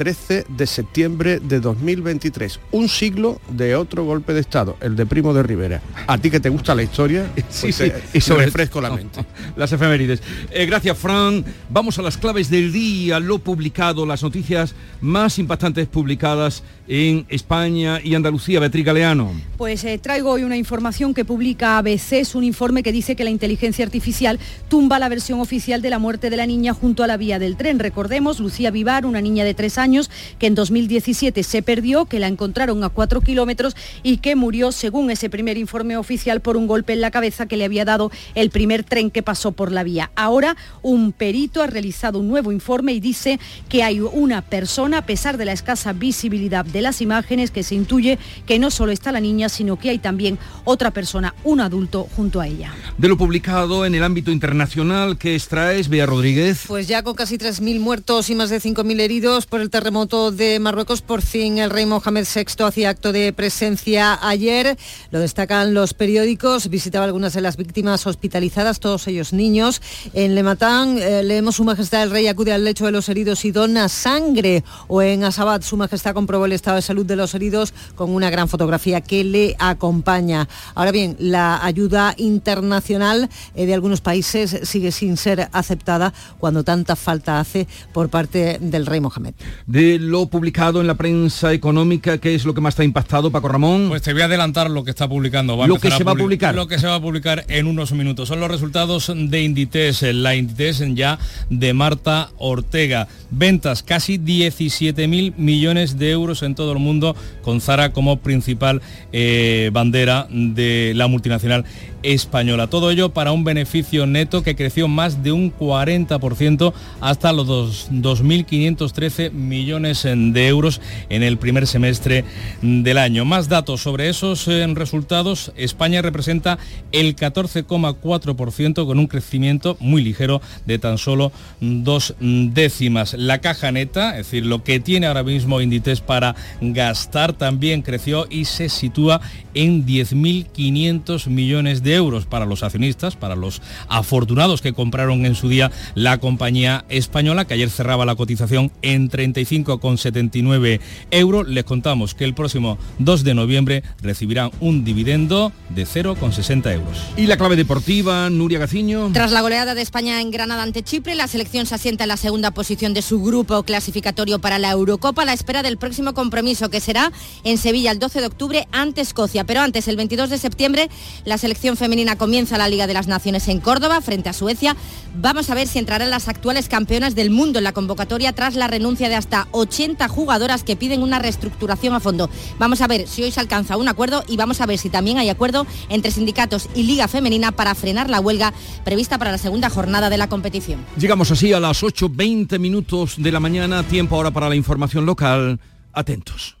13 0.00 0.46
de 0.48 0.66
septiembre 0.66 1.40
de 1.40 1.60
2023. 1.60 2.58
Un 2.72 2.88
siglo 2.88 3.38
de 3.50 3.76
otro 3.76 4.02
golpe 4.02 4.32
de 4.32 4.40
Estado, 4.40 4.78
el 4.80 4.96
de 4.96 5.04
Primo 5.04 5.34
de 5.34 5.42
Rivera. 5.42 5.82
A 6.06 6.16
ti 6.16 6.30
que 6.30 6.40
te 6.40 6.48
gusta 6.48 6.74
la 6.74 6.82
historia, 6.82 7.30
sí, 7.50 7.66
pues 7.66 7.74
sí, 7.74 7.90
te, 7.90 8.02
y 8.14 8.22
sobre 8.22 8.46
refresco 8.46 8.80
la 8.80 8.88
mente. 8.88 9.22
Las 9.56 9.70
efemérides. 9.72 10.22
Eh, 10.52 10.64
gracias, 10.64 10.96
Fran. 10.96 11.44
Vamos 11.68 11.98
a 11.98 12.02
las 12.02 12.16
claves 12.16 12.48
del 12.48 12.72
día, 12.72 13.20
lo 13.20 13.40
publicado, 13.40 14.06
las 14.06 14.22
noticias 14.22 14.74
más 15.02 15.38
impactantes 15.38 15.86
publicadas 15.86 16.62
en 16.88 17.26
España 17.28 18.00
y 18.02 18.14
Andalucía. 18.14 18.58
Beatriz 18.58 18.86
Galeano. 18.86 19.32
Pues 19.58 19.84
eh, 19.84 19.98
traigo 19.98 20.30
hoy 20.30 20.44
una 20.44 20.56
información 20.56 21.12
que 21.12 21.26
publica 21.26 21.76
ABC, 21.76 22.14
es 22.14 22.34
un 22.34 22.42
informe 22.42 22.82
que 22.82 22.90
dice 22.90 23.16
que 23.16 23.24
la 23.24 23.30
inteligencia 23.30 23.84
artificial 23.84 24.40
tumba 24.68 24.98
la 24.98 25.10
versión 25.10 25.40
oficial 25.40 25.82
de 25.82 25.90
la 25.90 25.98
muerte 25.98 26.30
de 26.30 26.36
la 26.38 26.46
niña 26.46 26.72
junto 26.72 27.04
a 27.04 27.06
la 27.06 27.18
vía 27.18 27.38
del 27.38 27.56
tren. 27.56 27.78
Recordemos, 27.78 28.40
Lucía 28.40 28.70
Vivar, 28.70 29.04
una 29.04 29.20
niña 29.20 29.44
de 29.44 29.52
tres 29.52 29.76
años, 29.76 29.89
que 30.38 30.46
en 30.46 30.54
2017 30.54 31.42
se 31.42 31.62
perdió, 31.62 32.06
que 32.06 32.20
la 32.20 32.28
encontraron 32.28 32.84
a 32.84 32.88
cuatro 32.88 33.20
kilómetros 33.20 33.76
y 34.02 34.18
que 34.18 34.36
murió, 34.36 34.72
según 34.72 35.10
ese 35.10 35.30
primer 35.30 35.58
informe 35.58 35.96
oficial, 35.96 36.40
por 36.40 36.56
un 36.56 36.66
golpe 36.66 36.92
en 36.92 37.00
la 37.00 37.10
cabeza 37.10 37.46
que 37.46 37.56
le 37.56 37.64
había 37.64 37.84
dado 37.84 38.10
el 38.34 38.50
primer 38.50 38.84
tren 38.84 39.10
que 39.10 39.22
pasó 39.22 39.52
por 39.52 39.72
la 39.72 39.82
vía. 39.82 40.10
Ahora, 40.14 40.56
un 40.82 41.12
perito 41.12 41.62
ha 41.62 41.66
realizado 41.66 42.20
un 42.20 42.28
nuevo 42.28 42.52
informe 42.52 42.92
y 42.92 43.00
dice 43.00 43.40
que 43.68 43.82
hay 43.82 44.00
una 44.00 44.42
persona, 44.42 44.98
a 44.98 45.06
pesar 45.06 45.36
de 45.36 45.44
la 45.44 45.52
escasa 45.52 45.92
visibilidad 45.92 46.64
de 46.64 46.82
las 46.82 47.00
imágenes, 47.00 47.50
que 47.50 47.62
se 47.62 47.74
intuye 47.74 48.18
que 48.46 48.58
no 48.58 48.70
solo 48.70 48.92
está 48.92 49.12
la 49.12 49.20
niña, 49.20 49.48
sino 49.48 49.78
que 49.78 49.90
hay 49.90 49.98
también 49.98 50.38
otra 50.64 50.90
persona, 50.92 51.34
un 51.44 51.60
adulto, 51.60 52.08
junto 52.16 52.40
a 52.40 52.46
ella. 52.46 52.72
De 52.98 53.08
lo 53.08 53.16
publicado 53.16 53.86
en 53.86 53.94
el 53.94 54.02
ámbito 54.02 54.30
internacional, 54.30 55.18
¿qué 55.18 55.34
extraes, 55.34 55.88
Bea 55.88 56.06
Rodríguez? 56.06 56.64
Pues 56.68 56.88
ya 56.88 57.02
con 57.02 57.14
casi 57.14 57.38
3.000 57.38 57.80
muertos 57.80 58.30
y 58.30 58.34
más 58.34 58.50
de 58.50 58.60
5.000 58.60 59.00
heridos 59.00 59.46
por 59.46 59.60
el 59.60 59.69
terremoto 59.70 60.30
de 60.32 60.58
Marruecos, 60.60 61.00
por 61.00 61.22
fin 61.22 61.58
el 61.58 61.70
rey 61.70 61.86
Mohamed 61.86 62.26
VI 62.26 62.64
hacía 62.64 62.90
acto 62.90 63.12
de 63.12 63.32
presencia 63.32 64.18
ayer. 64.20 64.76
Lo 65.10 65.20
destacan 65.20 65.72
los 65.72 65.94
periódicos. 65.94 66.68
Visitaba 66.68 67.04
algunas 67.04 67.32
de 67.32 67.40
las 67.40 67.56
víctimas 67.56 68.06
hospitalizadas, 68.06 68.80
todos 68.80 69.06
ellos 69.08 69.32
niños. 69.32 69.80
En 70.12 70.34
Lematán 70.34 70.98
eh, 70.98 71.22
leemos 71.22 71.56
Su 71.56 71.64
Majestad 71.64 72.02
el 72.02 72.10
Rey 72.10 72.26
acude 72.26 72.52
al 72.52 72.64
lecho 72.64 72.86
de 72.86 72.92
los 72.92 73.08
heridos 73.08 73.44
y 73.44 73.52
dona 73.52 73.88
sangre. 73.88 74.64
O 74.88 75.00
en 75.02 75.24
Asabat 75.24 75.62
Su 75.62 75.76
Majestad 75.76 76.14
comprobó 76.14 76.46
el 76.46 76.52
estado 76.52 76.76
de 76.76 76.82
salud 76.82 77.06
de 77.06 77.16
los 77.16 77.34
heridos 77.34 77.72
con 77.94 78.10
una 78.10 78.30
gran 78.30 78.48
fotografía 78.48 79.00
que 79.00 79.24
le 79.24 79.56
acompaña. 79.58 80.48
Ahora 80.74 80.92
bien, 80.92 81.16
la 81.18 81.64
ayuda 81.64 82.14
internacional 82.16 83.30
eh, 83.54 83.66
de 83.66 83.74
algunos 83.74 84.00
países 84.00 84.60
sigue 84.64 84.92
sin 84.92 85.16
ser 85.16 85.48
aceptada 85.52 86.12
cuando 86.38 86.64
tanta 86.64 86.96
falta 86.96 87.40
hace 87.40 87.68
por 87.92 88.10
parte 88.10 88.58
del 88.60 88.86
rey 88.86 89.00
Mohamed. 89.00 89.34
De 89.70 90.00
lo 90.00 90.26
publicado 90.26 90.80
en 90.80 90.88
la 90.88 90.96
prensa 90.96 91.52
económica, 91.52 92.18
¿qué 92.18 92.34
es 92.34 92.44
lo 92.44 92.54
que 92.54 92.60
más 92.60 92.72
está 92.72 92.82
impactado, 92.82 93.30
Paco 93.30 93.46
Ramón? 93.46 93.86
Pues 93.88 94.02
te 94.02 94.12
voy 94.12 94.22
a 94.22 94.24
adelantar 94.24 94.68
lo 94.68 94.82
que 94.82 94.90
está 94.90 95.08
publicando. 95.08 95.64
lo 95.64 95.78
que 95.78 95.92
se 95.92 96.02
va 96.02 96.10
a 96.10 96.16
publicar. 96.16 96.56
Lo 96.56 96.66
que 96.66 96.80
se 96.80 96.88
va 96.88 96.96
a 96.96 97.00
publicar 97.00 97.44
en 97.46 97.68
unos 97.68 97.92
minutos. 97.92 98.26
Son 98.26 98.40
los 98.40 98.50
resultados 98.50 99.12
de 99.14 99.42
Inditex, 99.42 100.02
la 100.12 100.34
Inditex 100.34 100.92
ya 100.96 101.20
de 101.50 101.72
Marta 101.72 102.30
Ortega. 102.38 103.06
Ventas 103.30 103.84
casi 103.84 104.18
17.000 104.18 105.34
millones 105.36 105.96
de 106.00 106.10
euros 106.10 106.42
en 106.42 106.56
todo 106.56 106.72
el 106.72 106.80
mundo, 106.80 107.14
con 107.42 107.60
Zara 107.60 107.92
como 107.92 108.16
principal 108.16 108.82
eh, 109.12 109.70
bandera 109.72 110.26
de 110.30 110.94
la 110.96 111.06
multinacional 111.06 111.64
española. 112.02 112.66
Todo 112.68 112.90
ello 112.90 113.10
para 113.10 113.32
un 113.32 113.44
beneficio 113.44 114.06
neto 114.06 114.42
que 114.42 114.56
creció 114.56 114.88
más 114.88 115.22
de 115.22 115.32
un 115.32 115.52
40% 115.54 116.72
hasta 117.00 117.32
los 117.32 117.48
2.513 117.90 119.30
millones 119.32 120.02
de 120.04 120.48
euros 120.48 120.80
en 121.08 121.22
el 121.22 121.38
primer 121.38 121.66
semestre 121.66 122.24
del 122.62 122.98
año. 122.98 123.24
Más 123.24 123.48
datos 123.48 123.82
sobre 123.82 124.08
esos 124.08 124.46
eh, 124.48 124.66
resultados. 124.74 125.52
España 125.56 126.02
representa 126.02 126.58
el 126.92 127.16
14,4% 127.16 128.86
con 128.86 128.98
un 128.98 129.06
crecimiento 129.06 129.76
muy 129.80 130.02
ligero 130.02 130.40
de 130.66 130.78
tan 130.78 130.98
solo 130.98 131.32
dos 131.60 132.14
décimas. 132.20 133.14
La 133.14 133.40
caja 133.40 133.72
neta, 133.72 134.10
es 134.18 134.26
decir, 134.26 134.46
lo 134.46 134.64
que 134.64 134.80
tiene 134.80 135.06
ahora 135.06 135.22
mismo 135.22 135.60
Inditex 135.60 136.00
para 136.00 136.34
gastar, 136.60 137.32
también 137.32 137.82
creció 137.82 138.26
y 138.30 138.44
se 138.44 138.68
sitúa 138.68 139.20
en 139.54 139.86
10.500 139.86 141.26
millones 141.28 141.82
de 141.82 141.89
euros 141.94 142.26
para 142.26 142.46
los 142.46 142.62
accionistas, 142.62 143.16
para 143.16 143.36
los 143.36 143.62
afortunados 143.88 144.60
que 144.60 144.72
compraron 144.72 145.24
en 145.24 145.34
su 145.34 145.48
día 145.48 145.70
la 145.94 146.18
compañía 146.18 146.84
española, 146.88 147.46
que 147.46 147.54
ayer 147.54 147.70
cerraba 147.70 148.04
la 148.04 148.16
cotización 148.16 148.70
en 148.82 149.08
30 149.08 149.30
35,79 149.30 150.80
euros. 151.10 151.48
Les 151.48 151.64
contamos 151.64 152.14
que 152.14 152.24
el 152.24 152.34
próximo 152.34 152.78
2 152.98 153.24
de 153.24 153.34
noviembre 153.34 153.82
recibirán 154.02 154.50
un 154.60 154.84
dividendo 154.84 155.52
de 155.68 155.86
0,60 155.86 156.72
euros. 156.74 156.98
¿Y 157.16 157.26
la 157.26 157.36
clave 157.36 157.56
deportiva, 157.56 158.28
Nuria 158.30 158.58
Gaciño? 158.58 159.10
Tras 159.12 159.32
la 159.32 159.40
goleada 159.40 159.74
de 159.74 159.82
España 159.82 160.20
en 160.20 160.30
Granada 160.30 160.62
ante 160.62 160.82
Chipre, 160.82 161.14
la 161.14 161.28
selección 161.28 161.66
se 161.66 161.74
asienta 161.74 162.04
en 162.04 162.08
la 162.08 162.16
segunda 162.16 162.50
posición 162.50 162.94
de 162.94 163.02
su 163.02 163.22
grupo 163.22 163.62
clasificatorio 163.62 164.40
para 164.40 164.58
la 164.58 164.70
Eurocopa 164.70 165.22
a 165.22 165.24
la 165.24 165.32
espera 165.32 165.62
del 165.62 165.78
próximo 165.78 166.14
compromiso 166.14 166.70
que 166.70 166.80
será 166.80 167.12
en 167.44 167.58
Sevilla 167.58 167.90
el 167.90 167.98
12 167.98 168.20
de 168.20 168.26
octubre 168.26 168.68
ante 168.72 169.00
Escocia. 169.00 169.44
Pero 169.44 169.60
antes, 169.60 169.88
el 169.88 169.96
22 169.96 170.30
de 170.30 170.38
septiembre, 170.38 170.88
la 171.24 171.38
selección 171.38 171.76
femenina 171.80 172.16
comienza 172.16 172.58
la 172.58 172.68
Liga 172.68 172.86
de 172.86 172.92
las 172.92 173.08
Naciones 173.08 173.48
en 173.48 173.58
Córdoba 173.58 174.02
frente 174.02 174.28
a 174.28 174.34
Suecia. 174.34 174.76
Vamos 175.14 175.48
a 175.48 175.54
ver 175.54 175.66
si 175.66 175.78
entrarán 175.78 176.10
las 176.10 176.28
actuales 176.28 176.68
campeonas 176.68 177.14
del 177.14 177.30
mundo 177.30 177.58
en 177.58 177.64
la 177.64 177.72
convocatoria 177.72 178.34
tras 178.34 178.54
la 178.54 178.68
renuncia 178.68 179.08
de 179.08 179.14
hasta 179.14 179.48
80 179.52 180.06
jugadoras 180.08 180.62
que 180.62 180.76
piden 180.76 181.02
una 181.02 181.18
reestructuración 181.18 181.94
a 181.94 182.00
fondo. 182.00 182.28
Vamos 182.58 182.82
a 182.82 182.86
ver 182.86 183.08
si 183.08 183.22
hoy 183.22 183.32
se 183.32 183.40
alcanza 183.40 183.78
un 183.78 183.88
acuerdo 183.88 184.22
y 184.28 184.36
vamos 184.36 184.60
a 184.60 184.66
ver 184.66 184.78
si 184.78 184.90
también 184.90 185.16
hay 185.16 185.30
acuerdo 185.30 185.66
entre 185.88 186.10
sindicatos 186.10 186.68
y 186.74 186.82
Liga 186.82 187.08
Femenina 187.08 187.50
para 187.50 187.74
frenar 187.74 188.10
la 188.10 188.20
huelga 188.20 188.52
prevista 188.84 189.16
para 189.16 189.32
la 189.32 189.38
segunda 189.38 189.70
jornada 189.70 190.10
de 190.10 190.18
la 190.18 190.28
competición. 190.28 190.84
Llegamos 190.98 191.30
así 191.30 191.54
a 191.54 191.60
las 191.60 191.82
8.20 191.82 192.58
minutos 192.58 193.14
de 193.16 193.32
la 193.32 193.40
mañana, 193.40 193.82
tiempo 193.84 194.16
ahora 194.16 194.30
para 194.30 194.50
la 194.50 194.54
información 194.54 195.06
local. 195.06 195.58
Atentos. 195.92 196.60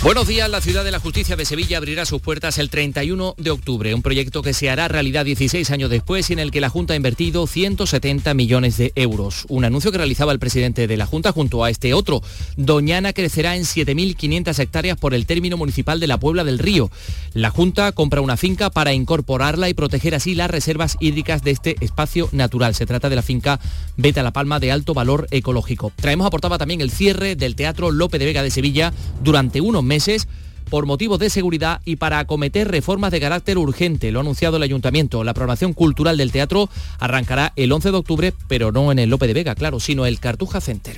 Buenos 0.00 0.28
días, 0.28 0.48
la 0.48 0.60
ciudad 0.60 0.84
de 0.84 0.92
la 0.92 1.00
justicia 1.00 1.34
de 1.34 1.44
Sevilla 1.44 1.76
abrirá 1.76 2.06
sus 2.06 2.22
puertas 2.22 2.58
el 2.58 2.70
31 2.70 3.34
de 3.36 3.50
octubre, 3.50 3.92
un 3.94 4.00
proyecto 4.00 4.42
que 4.42 4.54
se 4.54 4.70
hará 4.70 4.86
realidad 4.86 5.24
16 5.24 5.68
años 5.72 5.90
después 5.90 6.30
y 6.30 6.34
en 6.34 6.38
el 6.38 6.52
que 6.52 6.60
la 6.60 6.68
Junta 6.68 6.92
ha 6.92 6.96
invertido 6.96 7.48
170 7.48 8.32
millones 8.34 8.76
de 8.76 8.92
euros. 8.94 9.44
Un 9.48 9.64
anuncio 9.64 9.90
que 9.90 9.98
realizaba 9.98 10.30
el 10.30 10.38
presidente 10.38 10.86
de 10.86 10.96
la 10.96 11.04
Junta 11.04 11.32
junto 11.32 11.64
a 11.64 11.70
este 11.70 11.94
otro. 11.94 12.22
Doñana 12.56 13.12
crecerá 13.12 13.56
en 13.56 13.64
7.500 13.64 14.56
hectáreas 14.60 14.96
por 14.96 15.14
el 15.14 15.26
término 15.26 15.56
municipal 15.56 15.98
de 15.98 16.06
la 16.06 16.20
Puebla 16.20 16.44
del 16.44 16.60
Río. 16.60 16.92
La 17.34 17.50
Junta 17.50 17.90
compra 17.90 18.20
una 18.20 18.36
finca 18.36 18.70
para 18.70 18.92
incorporarla 18.92 19.68
y 19.68 19.74
proteger 19.74 20.14
así 20.14 20.36
las 20.36 20.48
reservas 20.48 20.96
hídricas 21.00 21.42
de 21.42 21.50
este 21.50 21.76
espacio 21.80 22.28
natural. 22.30 22.76
Se 22.76 22.86
trata 22.86 23.08
de 23.08 23.16
la 23.16 23.22
finca 23.22 23.58
Beta 23.96 24.22
La 24.22 24.32
Palma 24.32 24.60
de 24.60 24.70
alto 24.70 24.94
valor 24.94 25.26
ecológico. 25.32 25.92
Traemos 25.96 26.28
aportaba 26.28 26.56
también 26.56 26.82
el 26.82 26.92
cierre 26.92 27.34
del 27.34 27.56
Teatro 27.56 27.90
Lope 27.90 28.20
de 28.20 28.26
Vega 28.26 28.44
de 28.44 28.52
Sevilla 28.52 28.92
durante 29.24 29.60
unos 29.60 29.87
meses 29.88 30.28
por 30.68 30.86
motivos 30.86 31.18
de 31.18 31.30
seguridad 31.30 31.80
y 31.84 31.96
para 31.96 32.20
acometer 32.20 32.70
reformas 32.70 33.10
de 33.10 33.20
carácter 33.20 33.58
urgente. 33.58 34.12
Lo 34.12 34.20
ha 34.20 34.22
anunciado 34.22 34.58
el 34.58 34.62
ayuntamiento. 34.62 35.24
La 35.24 35.34
programación 35.34 35.72
cultural 35.72 36.16
del 36.16 36.30
teatro 36.30 36.68
arrancará 36.98 37.52
el 37.56 37.72
11 37.72 37.90
de 37.90 37.96
octubre, 37.96 38.34
pero 38.46 38.70
no 38.70 38.92
en 38.92 38.98
el 38.98 39.10
Lope 39.10 39.26
de 39.26 39.34
Vega, 39.34 39.54
claro, 39.54 39.80
sino 39.80 40.06
el 40.06 40.20
Cartuja 40.20 40.60
Center. 40.60 40.96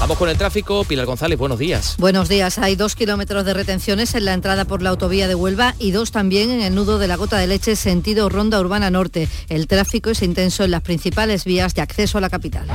Vamos 0.00 0.18
con 0.18 0.28
el 0.28 0.36
tráfico. 0.36 0.82
Pilar 0.82 1.06
González, 1.06 1.38
buenos 1.38 1.60
días. 1.60 1.94
Buenos 1.96 2.28
días. 2.28 2.58
Hay 2.58 2.74
dos 2.74 2.96
kilómetros 2.96 3.44
de 3.44 3.54
retenciones 3.54 4.16
en 4.16 4.24
la 4.24 4.34
entrada 4.34 4.64
por 4.64 4.82
la 4.82 4.90
autovía 4.90 5.28
de 5.28 5.36
Huelva 5.36 5.76
y 5.78 5.92
dos 5.92 6.10
también 6.10 6.50
en 6.50 6.60
el 6.60 6.74
nudo 6.74 6.98
de 6.98 7.06
la 7.06 7.16
Gota 7.16 7.38
de 7.38 7.46
Leche 7.46 7.76
sentido 7.76 8.28
Ronda 8.28 8.58
Urbana 8.58 8.90
Norte. 8.90 9.28
El 9.48 9.68
tráfico 9.68 10.10
es 10.10 10.22
intenso 10.22 10.64
en 10.64 10.72
las 10.72 10.82
principales 10.82 11.44
vías 11.44 11.74
de 11.74 11.82
acceso 11.82 12.18
a 12.18 12.20
la 12.20 12.30
capital. 12.30 12.66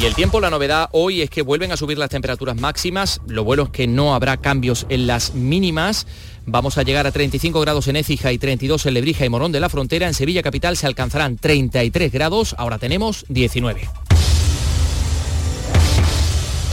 Y 0.00 0.06
el 0.06 0.14
tiempo, 0.14 0.40
la 0.40 0.50
novedad 0.50 0.88
hoy 0.92 1.22
es 1.22 1.30
que 1.30 1.42
vuelven 1.42 1.70
a 1.70 1.76
subir 1.76 1.96
las 1.96 2.10
temperaturas 2.10 2.56
máximas. 2.56 3.20
Lo 3.26 3.44
bueno 3.44 3.64
es 3.64 3.68
que 3.70 3.86
no 3.86 4.14
habrá 4.14 4.38
cambios 4.38 4.86
en 4.88 5.06
las 5.06 5.34
mínimas. 5.34 6.06
Vamos 6.44 6.76
a 6.76 6.82
llegar 6.82 7.06
a 7.06 7.12
35 7.12 7.60
grados 7.60 7.86
en 7.86 7.96
Écija 7.96 8.32
y 8.32 8.38
32 8.38 8.86
en 8.86 8.94
Lebrija 8.94 9.24
y 9.24 9.28
Morón 9.28 9.52
de 9.52 9.60
la 9.60 9.68
Frontera. 9.68 10.08
En 10.08 10.14
Sevilla 10.14 10.42
Capital 10.42 10.76
se 10.76 10.86
alcanzarán 10.86 11.36
33 11.36 12.10
grados. 12.10 12.56
Ahora 12.58 12.78
tenemos 12.78 13.24
19. 13.28 13.88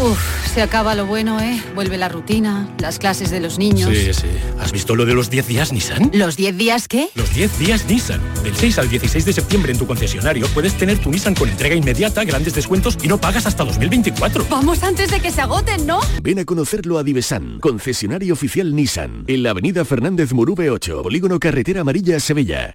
Uf, 0.02 0.48
se 0.54 0.62
acaba 0.62 0.96
lo 0.96 1.06
bueno, 1.06 1.42
¿eh? 1.42 1.62
Vuelve 1.76 1.98
la 1.98 2.08
rutina, 2.08 2.74
las 2.80 3.00
clases 3.00 3.32
de 3.32 3.42
los 3.42 3.60
niños. 3.60 3.90
Sí, 3.94 4.14
sí. 4.14 4.28
¿Has 4.58 4.72
visto 4.72 4.96
lo 4.96 5.06
de 5.06 5.14
los 5.14 5.30
10 5.30 5.48
días 5.48 5.74
Nissan? 5.74 6.12
¿Los 6.14 6.38
10 6.38 6.58
días 6.58 6.88
qué? 6.88 7.10
Los 7.16 7.34
10 7.34 7.60
días 7.60 7.86
Nissan. 7.86 8.22
Del 8.42 8.56
6 8.56 8.80
al 8.80 8.90
16 8.90 9.26
de 9.26 9.34
septiembre 9.34 9.74
en 9.74 9.78
tu 9.78 9.86
concesionario 9.86 10.48
puedes 10.54 10.76
tener 10.76 11.00
tu 11.00 11.12
Nissan 11.12 11.36
con 11.36 11.50
entrega 11.50 11.76
inmediata, 11.76 12.24
grandes 12.24 12.54
descuentos 12.54 12.98
y 13.04 13.10
no 13.10 13.20
pagas 13.20 13.46
hasta 13.46 13.66
2024. 13.66 14.46
Vamos 14.50 14.84
antes 14.84 15.12
de 15.12 15.20
que 15.20 15.32
se 15.32 15.42
agoten, 15.42 15.86
¿no? 15.86 16.00
Ven 16.24 16.40
a 16.40 16.46
conocerlo 16.46 16.98
a 16.98 17.04
Divesan, 17.04 17.60
concesionario 17.60 18.36
oficial 18.36 18.74
Nissan, 18.74 19.26
en 19.28 19.44
la 19.44 19.50
avenida 19.50 19.84
Fernández 19.84 20.32
Murube 20.32 20.70
8, 20.70 21.04
Polígono 21.04 21.40
Carretera 21.40 21.82
Amarilla, 21.82 22.22
Sevilla. 22.22 22.74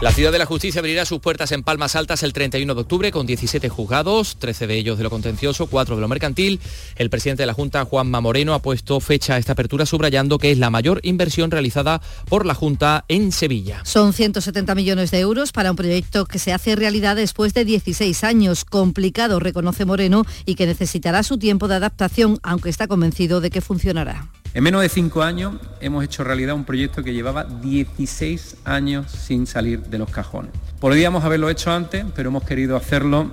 La 0.00 0.12
Ciudad 0.12 0.30
de 0.30 0.38
la 0.38 0.46
Justicia 0.46 0.78
abrirá 0.78 1.04
sus 1.04 1.18
puertas 1.18 1.50
en 1.50 1.64
Palmas 1.64 1.96
Altas 1.96 2.22
el 2.22 2.32
31 2.32 2.72
de 2.72 2.80
octubre 2.80 3.10
con 3.10 3.26
17 3.26 3.68
juzgados, 3.68 4.36
13 4.36 4.68
de 4.68 4.76
ellos 4.76 4.96
de 4.96 5.02
lo 5.02 5.10
contencioso, 5.10 5.66
4 5.66 5.96
de 5.96 6.00
lo 6.00 6.06
mercantil. 6.06 6.60
El 6.94 7.10
presidente 7.10 7.42
de 7.42 7.48
la 7.48 7.52
Junta, 7.52 7.84
Juanma 7.84 8.20
Moreno, 8.20 8.54
ha 8.54 8.62
puesto 8.62 9.00
fecha 9.00 9.34
a 9.34 9.38
esta 9.38 9.54
apertura 9.54 9.86
subrayando 9.86 10.38
que 10.38 10.52
es 10.52 10.58
la 10.58 10.70
mayor 10.70 11.00
inversión 11.02 11.50
realizada 11.50 12.00
por 12.28 12.46
la 12.46 12.54
Junta 12.54 13.06
en 13.08 13.32
Sevilla. 13.32 13.80
Son 13.84 14.12
170 14.12 14.76
millones 14.76 15.10
de 15.10 15.18
euros 15.18 15.50
para 15.50 15.72
un 15.72 15.76
proyecto 15.76 16.26
que 16.26 16.38
se 16.38 16.52
hace 16.52 16.76
realidad 16.76 17.16
después 17.16 17.52
de 17.52 17.64
16 17.64 18.22
años. 18.22 18.64
Complicado, 18.64 19.40
reconoce 19.40 19.84
Moreno, 19.84 20.24
y 20.46 20.54
que 20.54 20.66
necesitará 20.66 21.24
su 21.24 21.38
tiempo 21.38 21.66
de 21.66 21.74
adaptación, 21.74 22.38
aunque 22.44 22.70
está 22.70 22.86
convencido 22.86 23.40
de 23.40 23.50
que 23.50 23.60
funcionará. 23.60 24.28
En 24.54 24.64
menos 24.64 24.80
de 24.80 24.88
cinco 24.88 25.22
años 25.22 25.54
hemos 25.80 26.02
hecho 26.02 26.24
realidad 26.24 26.54
un 26.54 26.64
proyecto 26.64 27.04
que 27.04 27.12
llevaba 27.12 27.44
16 27.44 28.56
años 28.64 29.10
sin 29.10 29.46
salir 29.46 29.82
de 29.82 29.98
los 29.98 30.10
cajones. 30.10 30.52
Podríamos 30.80 31.22
haberlo 31.24 31.50
hecho 31.50 31.70
antes, 31.70 32.04
pero 32.16 32.30
hemos 32.30 32.44
querido 32.44 32.76
hacerlo 32.76 33.30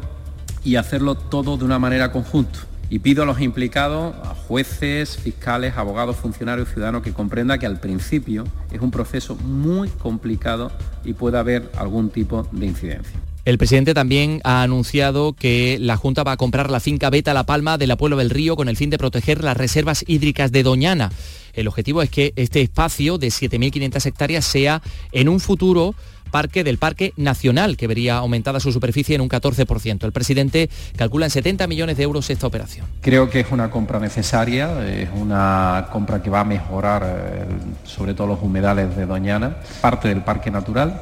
y 0.63 0.75
hacerlo 0.75 1.15
todo 1.15 1.57
de 1.57 1.63
una 1.63 1.79
manera 1.79 2.11
conjunta. 2.11 2.59
Y 2.89 2.99
pido 2.99 3.23
a 3.23 3.25
los 3.25 3.39
implicados, 3.39 4.13
a 4.23 4.35
jueces, 4.35 5.17
fiscales, 5.17 5.77
abogados, 5.77 6.17
funcionarios, 6.17 6.69
ciudadanos, 6.69 7.01
que 7.01 7.13
comprendan 7.13 7.59
que 7.59 7.65
al 7.65 7.79
principio 7.79 8.43
es 8.71 8.81
un 8.81 8.91
proceso 8.91 9.35
muy 9.35 9.89
complicado 9.89 10.71
y 11.03 11.13
puede 11.13 11.37
haber 11.37 11.71
algún 11.77 12.09
tipo 12.09 12.47
de 12.51 12.65
incidencia. 12.65 13.19
El 13.45 13.59
presidente 13.59 13.93
también 13.93 14.41
ha 14.43 14.63
anunciado 14.63 15.33
que 15.33 15.77
la 15.79 15.97
Junta 15.97 16.23
va 16.23 16.31
a 16.31 16.37
comprar 16.37 16.71
la 16.71 16.79
finca 16.79 17.11
Beta 17.11 17.31
La 17.31 17.45
Palma 17.45 17.77
de 17.77 17.85
la 17.85 17.95
Pueblo 17.95 18.17
del 18.17 18.31
Río 18.31 18.55
con 18.55 18.69
el 18.69 18.75
fin 18.75 18.89
de 18.89 18.97
proteger 18.97 19.43
las 19.43 19.55
reservas 19.55 20.03
hídricas 20.07 20.51
de 20.51 20.63
Doñana. 20.63 21.11
El 21.53 21.67
objetivo 21.67 22.01
es 22.01 22.09
que 22.09 22.33
este 22.37 22.61
espacio 22.61 23.19
de 23.19 23.27
7.500 23.27 24.03
hectáreas 24.03 24.45
sea 24.45 24.81
en 25.11 25.29
un 25.29 25.39
futuro 25.39 25.93
parque 26.31 26.63
del 26.63 26.79
Parque 26.79 27.13
Nacional, 27.17 27.77
que 27.77 27.85
vería 27.85 28.17
aumentada 28.17 28.59
su 28.59 28.71
superficie 28.71 29.13
en 29.13 29.21
un 29.21 29.29
14%. 29.29 30.03
El 30.03 30.11
presidente 30.11 30.67
calcula 30.97 31.27
en 31.27 31.29
70 31.29 31.67
millones 31.67 31.97
de 31.97 32.03
euros 32.03 32.27
esta 32.31 32.47
operación. 32.47 32.87
Creo 33.01 33.29
que 33.29 33.41
es 33.41 33.51
una 33.51 33.69
compra 33.69 33.99
necesaria, 33.99 34.87
es 34.87 35.09
una 35.13 35.89
compra 35.91 36.23
que 36.23 36.31
va 36.31 36.39
a 36.39 36.45
mejorar 36.45 37.03
eh, 37.05 37.45
sobre 37.83 38.15
todo 38.15 38.25
los 38.25 38.41
humedales 38.41 38.95
de 38.97 39.05
Doñana, 39.05 39.57
parte 39.81 40.07
del 40.07 40.23
Parque 40.23 40.49
Natural, 40.49 40.99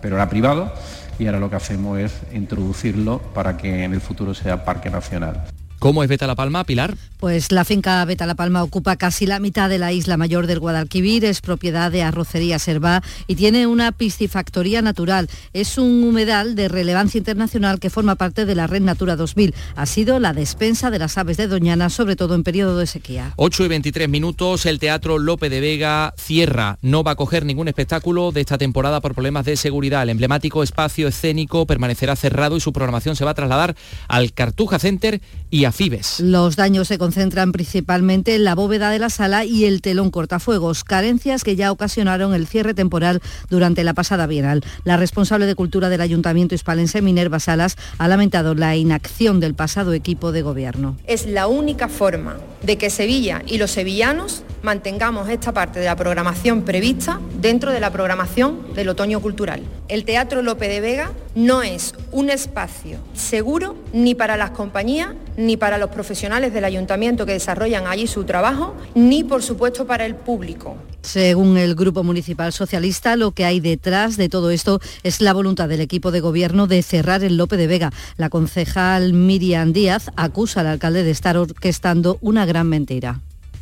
pero 0.00 0.16
era 0.16 0.30
privado 0.30 0.72
y 1.18 1.26
ahora 1.26 1.40
lo 1.40 1.50
que 1.50 1.56
hacemos 1.56 1.98
es 1.98 2.20
introducirlo 2.32 3.18
para 3.18 3.56
que 3.56 3.84
en 3.84 3.92
el 3.94 4.00
futuro 4.00 4.34
sea 4.34 4.64
parque 4.64 4.90
nacional. 4.90 5.46
¿Cómo 5.82 6.04
es 6.04 6.08
Beta 6.08 6.28
La 6.28 6.36
Palma, 6.36 6.62
Pilar? 6.62 6.94
Pues 7.16 7.50
la 7.50 7.64
finca 7.64 8.04
Beta 8.04 8.24
La 8.24 8.36
Palma 8.36 8.62
ocupa 8.62 8.94
casi 8.94 9.26
la 9.26 9.40
mitad 9.40 9.68
de 9.68 9.78
la 9.78 9.92
isla 9.92 10.16
mayor 10.16 10.46
del 10.46 10.60
Guadalquivir, 10.60 11.24
es 11.24 11.40
propiedad 11.40 11.90
de 11.90 12.04
Arrocería 12.04 12.60
Servá 12.60 13.02
y 13.26 13.34
tiene 13.34 13.66
una 13.66 13.90
piscifactoría 13.90 14.80
natural. 14.80 15.28
Es 15.52 15.78
un 15.78 16.04
humedal 16.04 16.54
de 16.54 16.68
relevancia 16.68 17.18
internacional 17.18 17.80
que 17.80 17.90
forma 17.90 18.14
parte 18.14 18.44
de 18.44 18.54
la 18.54 18.68
Red 18.68 18.82
Natura 18.82 19.16
2000. 19.16 19.56
Ha 19.74 19.86
sido 19.86 20.20
la 20.20 20.32
despensa 20.32 20.92
de 20.92 21.00
las 21.00 21.18
aves 21.18 21.36
de 21.36 21.48
Doñana, 21.48 21.90
sobre 21.90 22.14
todo 22.14 22.36
en 22.36 22.44
periodo 22.44 22.78
de 22.78 22.86
sequía. 22.86 23.32
8 23.34 23.64
y 23.64 23.68
23 23.68 24.08
minutos, 24.08 24.66
el 24.66 24.78
Teatro 24.78 25.18
Lope 25.18 25.50
de 25.50 25.60
Vega 25.60 26.14
cierra. 26.16 26.78
No 26.80 27.02
va 27.02 27.12
a 27.12 27.16
coger 27.16 27.44
ningún 27.44 27.66
espectáculo 27.66 28.30
de 28.30 28.40
esta 28.40 28.56
temporada 28.56 29.00
por 29.00 29.14
problemas 29.14 29.46
de 29.46 29.56
seguridad. 29.56 30.04
El 30.04 30.10
emblemático 30.10 30.62
espacio 30.62 31.08
escénico 31.08 31.66
permanecerá 31.66 32.14
cerrado 32.14 32.56
y 32.56 32.60
su 32.60 32.72
programación 32.72 33.16
se 33.16 33.24
va 33.24 33.32
a 33.32 33.34
trasladar 33.34 33.74
al 34.06 34.32
Cartuja 34.32 34.78
Center 34.78 35.20
y 35.50 35.64
a 35.64 35.71
Fibes. 35.72 36.20
Los 36.20 36.56
daños 36.56 36.88
se 36.88 36.98
concentran 36.98 37.52
principalmente 37.52 38.34
en 38.34 38.44
la 38.44 38.54
bóveda 38.54 38.90
de 38.90 38.98
la 38.98 39.10
sala 39.10 39.44
y 39.44 39.64
el 39.64 39.82
telón 39.82 40.10
cortafuegos, 40.10 40.84
carencias 40.84 41.44
que 41.44 41.56
ya 41.56 41.72
ocasionaron 41.72 42.34
el 42.34 42.46
cierre 42.46 42.74
temporal 42.74 43.20
durante 43.50 43.84
la 43.84 43.94
pasada 43.94 44.26
bienal. 44.26 44.62
La 44.84 44.96
responsable 44.96 45.46
de 45.46 45.54
Cultura 45.54 45.88
del 45.88 46.00
Ayuntamiento 46.00 46.54
hispalense, 46.54 47.02
Minerva 47.02 47.40
Salas, 47.40 47.76
ha 47.98 48.08
lamentado 48.08 48.54
la 48.54 48.76
inacción 48.76 49.40
del 49.40 49.54
pasado 49.54 49.92
equipo 49.92 50.32
de 50.32 50.42
gobierno. 50.42 50.96
Es 51.06 51.26
la 51.26 51.46
única 51.46 51.88
forma 51.88 52.36
de 52.62 52.78
que 52.78 52.90
Sevilla 52.90 53.42
y 53.46 53.58
los 53.58 53.70
sevillanos 53.72 54.42
mantengamos 54.62 55.28
esta 55.28 55.52
parte 55.52 55.80
de 55.80 55.86
la 55.86 55.96
programación 55.96 56.62
prevista 56.62 57.20
dentro 57.40 57.72
de 57.72 57.80
la 57.80 57.90
programación 57.90 58.74
del 58.74 58.88
otoño 58.88 59.20
cultural. 59.20 59.62
El 59.88 60.04
Teatro 60.04 60.42
Lope 60.42 60.68
de 60.68 60.80
Vega 60.80 61.12
no 61.34 61.62
es 61.62 61.94
un 62.10 62.30
espacio 62.30 62.98
seguro 63.14 63.76
ni 63.92 64.14
para 64.14 64.36
las 64.36 64.50
compañías, 64.50 65.10
ni 65.36 65.56
para 65.56 65.78
los 65.78 65.90
profesionales 65.90 66.52
del 66.52 66.64
ayuntamiento 66.64 67.26
que 67.26 67.32
desarrollan 67.32 67.86
allí 67.86 68.06
su 68.06 68.24
trabajo, 68.24 68.74
ni 68.94 69.24
por 69.24 69.42
supuesto 69.42 69.86
para 69.86 70.04
el 70.04 70.14
público. 70.14 70.76
Según 71.02 71.56
el 71.56 71.74
Grupo 71.74 72.04
Municipal 72.04 72.52
Socialista, 72.52 73.16
lo 73.16 73.32
que 73.32 73.44
hay 73.44 73.60
detrás 73.60 74.16
de 74.16 74.28
todo 74.28 74.50
esto 74.50 74.80
es 75.02 75.20
la 75.20 75.32
voluntad 75.32 75.68
del 75.68 75.80
equipo 75.80 76.10
de 76.10 76.20
gobierno 76.20 76.66
de 76.66 76.82
cerrar 76.82 77.24
el 77.24 77.36
Lope 77.36 77.56
de 77.56 77.66
Vega. 77.66 77.92
La 78.16 78.30
concejal 78.30 79.12
Miriam 79.12 79.72
Díaz 79.72 80.10
acusa 80.16 80.60
al 80.60 80.68
alcalde 80.68 81.02
de 81.02 81.10
estar 81.10 81.36
orquestando 81.36 82.18
una 82.20 82.46
gran 82.46 82.68
mentira. 82.68 83.20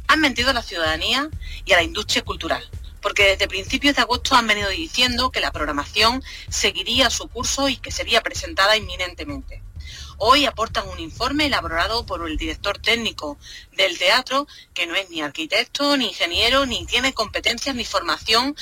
Han 0.09 0.21
mentido 0.21 0.51
a 0.51 0.53
la 0.53 0.63
ciudadanía 0.63 1.31
y 1.65 1.73
a 1.73 1.77
la 1.77 1.85
industria 1.85 2.23
cultural 2.23 2.63
porque 3.01 3.25
desde 3.25 3.49
principios 3.49 3.97
de 3.97 4.03
agosto 4.03 4.35
han 4.35 4.47
venido 4.47 4.69
diciendo 4.69 5.31
que 5.31 5.41
la 5.41 5.53
programación 5.53 6.23
seguiría 6.49 7.11
su 7.11 7.29
curso 7.29 7.69
y 7.69 7.77
que 7.77 7.91
sería 7.91 8.21
presentada 8.23 8.77
inminentemente. 8.77 9.63
Hoy 10.19 10.45
aportan 10.45 10.87
un 10.89 11.01
informe 11.01 11.47
elaborado 11.47 12.05
por 12.05 12.29
el 12.29 12.37
director 12.37 12.79
técnico 12.79 13.39
del 13.73 13.99
teatro, 13.99 14.47
que 14.75 14.87
no 14.87 14.95
es 14.95 15.09
ni 15.09 15.23
arquitecto, 15.23 15.97
ni 15.97 16.09
ingeniero, 16.09 16.67
ni 16.67 16.85
tiene 16.85 17.15
competencias 17.15 17.75
ni 17.75 17.85
formación 17.85 18.55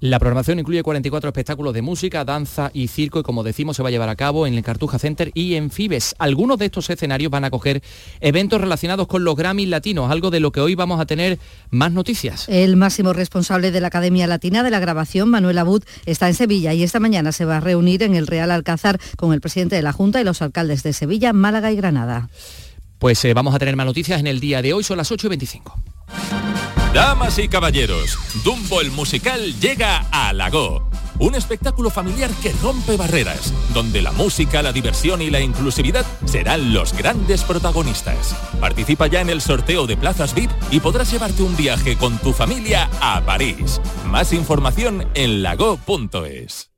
la 0.00 0.20
programación 0.20 0.60
incluye 0.60 0.84
44 0.84 1.28
espectáculos 1.28 1.74
de 1.74 1.82
música, 1.82 2.24
danza 2.24 2.70
y 2.72 2.86
circo 2.86 3.18
y 3.18 3.22
como 3.24 3.42
decimos 3.42 3.76
se 3.76 3.82
va 3.82 3.88
a 3.88 3.90
llevar 3.90 4.08
a 4.08 4.14
cabo 4.14 4.46
en 4.46 4.54
el 4.54 4.62
Cartuja 4.62 4.96
Center 5.00 5.32
y 5.34 5.56
en 5.56 5.72
Fibes. 5.72 6.14
Algunos 6.20 6.56
de 6.58 6.66
estos 6.66 6.88
escenarios 6.88 7.32
van 7.32 7.44
a 7.44 7.50
coger 7.50 7.82
eventos 8.20 8.60
relacionados 8.60 9.08
con 9.08 9.24
los 9.24 9.34
Grammys 9.34 9.68
latinos, 9.68 10.08
algo 10.08 10.30
de 10.30 10.38
lo 10.38 10.52
que 10.52 10.60
hoy 10.60 10.76
vamos 10.76 11.00
a 11.00 11.06
tener 11.06 11.40
más 11.70 11.90
noticias. 11.90 12.48
El 12.48 12.76
máximo 12.76 13.12
responsable 13.12 13.72
de 13.72 13.80
la 13.80 13.88
Academia 13.88 14.28
Latina 14.28 14.62
de 14.62 14.70
la 14.70 14.78
Grabación, 14.78 15.30
Manuel 15.30 15.58
Abud, 15.58 15.82
está 16.06 16.28
en 16.28 16.34
Sevilla 16.34 16.72
y 16.74 16.84
esta 16.84 17.00
mañana 17.00 17.32
se 17.32 17.44
va 17.44 17.56
a 17.56 17.60
reunir 17.60 18.04
en 18.04 18.14
el 18.14 18.28
Real 18.28 18.52
Alcázar 18.52 19.00
con 19.16 19.32
el 19.32 19.40
presidente 19.40 19.74
de 19.74 19.82
la 19.82 19.92
Junta 19.92 20.20
y 20.20 20.24
los 20.24 20.42
alcaldes 20.42 20.84
de 20.84 20.92
Sevilla, 20.92 21.32
Málaga 21.32 21.72
y 21.72 21.76
Granada. 21.76 22.28
Pues 23.00 23.24
eh, 23.24 23.34
vamos 23.34 23.52
a 23.52 23.58
tener 23.58 23.74
más 23.74 23.86
noticias 23.86 24.20
en 24.20 24.28
el 24.28 24.38
día 24.38 24.62
de 24.62 24.74
hoy, 24.74 24.84
son 24.84 24.96
las 24.96 25.10
8 25.10 25.26
y 25.26 25.30
25. 25.30 25.82
Damas 26.94 27.38
y 27.38 27.48
caballeros, 27.48 28.18
Dumbo 28.44 28.80
el 28.80 28.90
musical 28.90 29.54
llega 29.60 30.06
a 30.10 30.32
Lago. 30.32 30.88
Un 31.18 31.34
espectáculo 31.34 31.90
familiar 31.90 32.30
que 32.42 32.52
rompe 32.62 32.96
barreras, 32.96 33.52
donde 33.74 34.00
la 34.00 34.12
música, 34.12 34.62
la 34.62 34.72
diversión 34.72 35.20
y 35.20 35.30
la 35.30 35.40
inclusividad 35.40 36.06
serán 36.24 36.72
los 36.72 36.94
grandes 36.94 37.44
protagonistas. 37.44 38.34
Participa 38.60 39.06
ya 39.06 39.20
en 39.20 39.28
el 39.28 39.42
sorteo 39.42 39.86
de 39.86 39.96
plazas 39.96 40.34
VIP 40.34 40.50
y 40.70 40.80
podrás 40.80 41.10
llevarte 41.12 41.42
un 41.42 41.56
viaje 41.56 41.96
con 41.96 42.18
tu 42.18 42.32
familia 42.32 42.88
a 43.00 43.20
París. 43.20 43.80
Más 44.06 44.32
información 44.32 45.08
en 45.14 45.42
lago.es. 45.42 46.70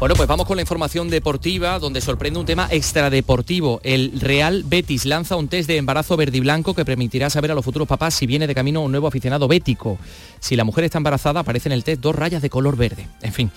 Bueno, 0.00 0.14
pues 0.14 0.26
vamos 0.26 0.46
con 0.46 0.56
la 0.56 0.62
información 0.62 1.10
deportiva, 1.10 1.78
donde 1.78 2.00
sorprende 2.00 2.40
un 2.40 2.46
tema 2.46 2.68
extradeportivo. 2.70 3.82
El 3.84 4.18
Real 4.18 4.64
Betis 4.64 5.04
lanza 5.04 5.36
un 5.36 5.48
test 5.48 5.68
de 5.68 5.76
embarazo 5.76 6.16
verde 6.16 6.38
y 6.38 6.40
blanco 6.40 6.72
que 6.72 6.86
permitirá 6.86 7.28
saber 7.28 7.50
a 7.50 7.54
los 7.54 7.62
futuros 7.62 7.86
papás 7.86 8.14
si 8.14 8.26
viene 8.26 8.46
de 8.46 8.54
camino 8.54 8.80
un 8.80 8.92
nuevo 8.92 9.08
aficionado 9.08 9.46
bético. 9.46 9.98
Si 10.38 10.56
la 10.56 10.64
mujer 10.64 10.84
está 10.84 10.96
embarazada, 10.96 11.40
aparece 11.40 11.68
en 11.68 11.74
el 11.74 11.84
test 11.84 12.00
dos 12.00 12.16
rayas 12.16 12.40
de 12.40 12.48
color 12.48 12.78
verde. 12.78 13.08
En 13.20 13.34
fin. 13.34 13.50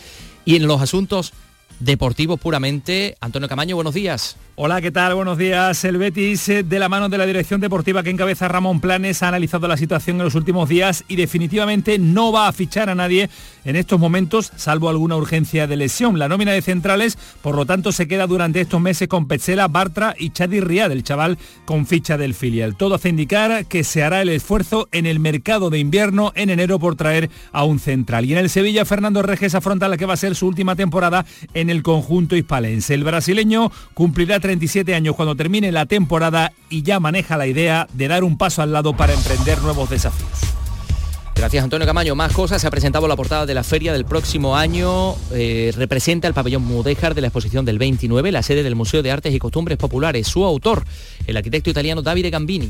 Y 0.44 0.58
en 0.58 0.68
los 0.68 0.82
asuntos 0.82 1.32
deportivos 1.80 2.42
puramente, 2.42 3.16
Antonio 3.22 3.48
Camaño, 3.48 3.76
buenos 3.76 3.94
días. 3.94 4.36
Hola, 4.56 4.82
¿qué 4.82 4.92
tal? 4.92 5.16
Buenos 5.16 5.40
días. 5.40 5.84
El 5.84 5.98
Betis, 5.98 6.48
eh, 6.48 6.62
de 6.62 6.78
la 6.78 6.88
mano 6.88 7.10
de 7.10 7.18
la 7.18 7.26
dirección 7.26 7.60
deportiva 7.60 8.04
que 8.04 8.12
encabeza 8.12 8.48
Ramón 8.48 8.82
Planes, 8.82 9.24
ha 9.24 9.30
analizado 9.30 9.68
la 9.68 9.78
situación 9.78 10.18
en 10.18 10.26
los 10.26 10.36
últimos 10.36 10.70
días 10.70 11.04
y 11.08 11.16
definitivamente 11.16 11.98
no 11.98 12.32
va 12.32 12.48
a 12.48 12.52
fichar 12.52 12.88
a 12.88 12.94
nadie 12.94 13.32
en 13.66 13.76
estos 13.76 14.00
momentos, 14.00 14.52
salvo 14.56 14.90
alguna 14.90 15.16
urgencia 15.16 15.66
de 15.66 15.76
lesión. 15.76 16.20
La 16.20 16.28
nómina 16.28 16.52
de 16.52 16.62
centrales, 16.62 17.18
por 17.42 17.56
lo 17.56 17.66
tanto, 17.66 17.92
se 17.92 18.08
queda 18.08 18.28
durante 18.28 18.62
estos 18.62 18.80
meses 18.80 19.08
con 19.08 19.28
Petzela, 19.28 19.68
Bartra 19.68 20.14
y 20.20 20.30
Chadi 20.30 20.60
Riad, 20.60 20.92
el 20.92 21.04
chaval 21.04 21.40
con 21.66 21.88
ficha 21.88 22.20
del 22.20 22.36
filial. 22.36 22.76
Todo 22.76 22.94
hace 22.94 23.10
indicar 23.10 23.66
que 23.66 23.84
se 23.84 24.04
hará 24.04 24.22
el 24.22 24.30
esfuerzo 24.30 24.88
en 24.92 25.08
el 25.08 25.20
mercado 25.20 25.72
de 25.72 25.80
invierno 25.80 26.32
en 26.36 26.52
enero 26.52 26.78
por 26.78 26.96
traer 26.96 27.32
a 27.54 27.64
un 27.64 27.80
central. 27.80 28.26
Y 28.26 28.34
en 28.34 28.38
el 28.38 28.52
Sevilla, 28.52 28.86
Fernando 28.86 29.24
Reges 29.24 29.56
afronta 29.56 29.88
la 29.88 29.98
que 29.98 30.06
va 30.06 30.14
a 30.14 30.18
ser 30.18 30.36
su 30.36 30.46
última 30.46 30.76
temporada 30.76 31.26
en 31.56 31.72
el 31.72 31.82
conjunto 31.82 32.36
hispalense. 32.36 32.94
El 32.94 33.04
brasileño 33.04 33.72
cumplirá 33.96 34.40
37 34.44 34.94
años 34.94 35.16
cuando 35.16 35.38
termine 35.38 35.72
la 35.72 35.86
temporada 35.86 36.52
y 36.70 36.84
ya 36.84 37.00
maneja 37.00 37.38
la 37.38 37.48
idea 37.48 37.88
de 37.94 38.10
dar 38.10 38.26
un 38.26 38.38
paso 38.38 38.62
al 38.62 38.74
lado 38.74 38.94
para 38.94 39.14
emprender 39.14 39.62
nuevos 39.62 39.90
desafíos. 39.90 40.30
Gracias 41.34 41.64
Antonio 41.64 41.88
Camaño. 41.88 42.14
Más 42.14 42.34
cosas. 42.34 42.62
Se 42.62 42.68
ha 42.68 42.70
presentado 42.70 43.08
la 43.08 43.16
portada 43.16 43.46
de 43.46 43.54
la 43.54 43.64
feria 43.64 43.94
del 43.94 44.04
próximo 44.04 44.58
año. 44.58 45.16
Eh, 45.32 45.72
representa 45.78 46.28
el 46.28 46.34
pabellón 46.34 46.66
Mudéjar 46.66 47.16
de 47.16 47.22
la 47.22 47.28
exposición 47.28 47.64
del 47.64 47.80
29, 47.80 48.34
la 48.34 48.44
sede 48.44 48.64
del 48.64 48.76
Museo 48.76 49.02
de 49.02 49.12
Artes 49.12 49.34
y 49.34 49.40
Costumbres 49.40 49.78
Populares. 49.78 50.28
Su 50.28 50.44
autor, 50.44 50.84
el 51.26 51.38
arquitecto 51.38 51.70
italiano 51.70 52.02
Davide 52.02 52.30
Gambini. 52.30 52.70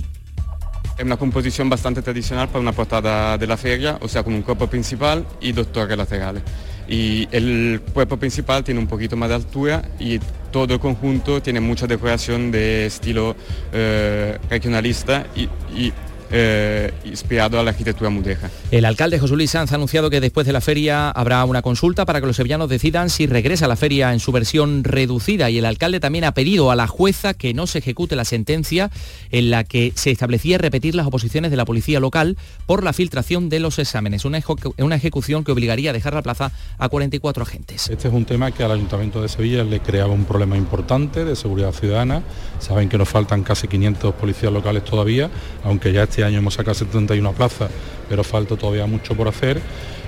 Es 0.95 1.03
una 1.03 1.17
composición 1.17 1.71
bastante 1.71 2.03
tradicional 2.03 2.49
para 2.49 2.59
una 2.59 2.73
portada 2.73 3.35
de 3.39 3.47
la 3.47 3.57
feria, 3.57 3.97
o 3.99 4.07
sea, 4.07 4.21
con 4.21 4.35
un 4.35 4.43
cuerpo 4.43 4.67
principal 4.67 5.25
y 5.41 5.53
dos 5.53 5.71
torres 5.71 5.97
laterales 5.97 6.43
y 6.93 7.27
el 7.31 7.81
cuerpo 7.91 8.17
principal 8.17 8.63
tiene 8.63 8.79
un 8.79 8.85
poquito 8.85 9.17
más 9.17 9.29
de 9.29 9.35
altura 9.35 9.81
y 9.99 10.19
todo 10.51 10.75
el 10.75 10.79
conjunto 10.79 11.41
tiene 11.41 11.59
mucha 11.59 11.87
decoración 11.87 12.51
de 12.51 12.85
estilo 12.85 13.35
eh, 13.71 14.37
regionalista 14.47 15.25
y 15.35 15.91
eh, 16.35 16.91
inspirado 17.05 17.59
a 17.59 17.63
la 17.63 17.69
arquitectura 17.69 18.09
mudeja. 18.09 18.49
El 18.71 18.85
alcalde 18.85 19.19
José 19.19 19.35
Luis 19.35 19.51
Sanz 19.51 19.71
ha 19.71 19.75
anunciado 19.75 20.09
que 20.09 20.19
después 20.19 20.47
de 20.47 20.53
la 20.53 20.61
feria 20.61 21.11
habrá 21.11 21.45
una 21.45 21.61
consulta 21.61 22.07
para 22.07 22.21
que 22.21 22.25
los 22.25 22.35
sevillanos 22.35 22.69
decidan 22.69 23.11
si 23.11 23.27
regresa 23.27 23.65
a 23.65 23.67
la 23.67 23.75
feria 23.75 24.11
en 24.13 24.19
su 24.19 24.31
versión 24.31 24.83
reducida 24.83 25.51
y 25.51 25.59
el 25.59 25.65
alcalde 25.65 25.99
también 25.99 26.23
ha 26.23 26.33
pedido 26.33 26.71
a 26.71 26.75
la 26.75 26.87
jueza 26.87 27.35
que 27.35 27.53
no 27.53 27.67
se 27.67 27.77
ejecute 27.77 28.15
la 28.15 28.25
sentencia 28.25 28.89
en 29.29 29.51
la 29.51 29.63
que 29.63 29.93
se 29.93 30.09
establecía 30.09 30.57
repetir 30.57 30.95
las 30.95 31.05
oposiciones 31.05 31.51
de 31.51 31.57
la 31.57 31.65
policía 31.65 31.99
local 31.99 32.35
por 32.65 32.83
la 32.83 32.93
filtración 32.93 33.49
de 33.49 33.59
los 33.59 33.77
exámenes, 33.77 34.25
una, 34.25 34.39
una 34.79 34.95
ejecución 34.95 35.43
que 35.43 35.51
obligaría 35.51 35.91
a 35.91 35.93
dejar 35.93 36.15
la 36.15 36.23
plaza 36.23 36.51
a 36.79 36.89
44 36.89 37.43
agentes. 37.43 37.91
Este 37.91 38.07
es 38.07 38.13
un 38.13 38.25
tema 38.25 38.49
que 38.49 38.63
al 38.63 38.71
Ayuntamiento 38.71 39.21
de 39.21 39.29
Sevilla 39.29 39.63
le 39.63 39.81
creaba 39.81 40.11
un 40.11 40.25
problema 40.25 40.57
importante 40.57 41.25
de 41.25 41.35
seguridad 41.35 41.73
ciudadana. 41.73 42.23
Saben 42.57 42.89
que 42.89 42.97
nos 42.97 43.07
faltan 43.07 43.43
casi 43.43 43.67
500 43.67 44.15
policías 44.15 44.51
locales 44.51 44.83
todavía, 44.83 45.29
aunque 45.63 45.93
ya 45.93 46.03
este 46.03 46.22
año 46.23 46.39
hemos 46.39 46.53
sacado 46.53 46.75
71 46.75 47.33
plazas, 47.33 47.69
pero 48.09 48.23
falta 48.23 48.55
todavía 48.55 48.85
mucho 48.85 49.15
por 49.15 49.27
hacer. 49.27 49.61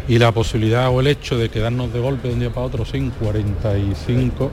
Y 0.08 0.19
la 0.19 0.32
posibilidad 0.32 0.89
o 0.89 0.99
el 0.99 1.08
hecho 1.08 1.38
de 1.38 1.49
quedarnos 1.49 1.91
de 1.91 1.99
golpe 1.99 2.28
de 2.28 2.36
un 2.36 2.39
día 2.39 2.51
para 2.51 2.67
otro 2.67 2.86
sin 2.86 3.10
45, 3.10 4.51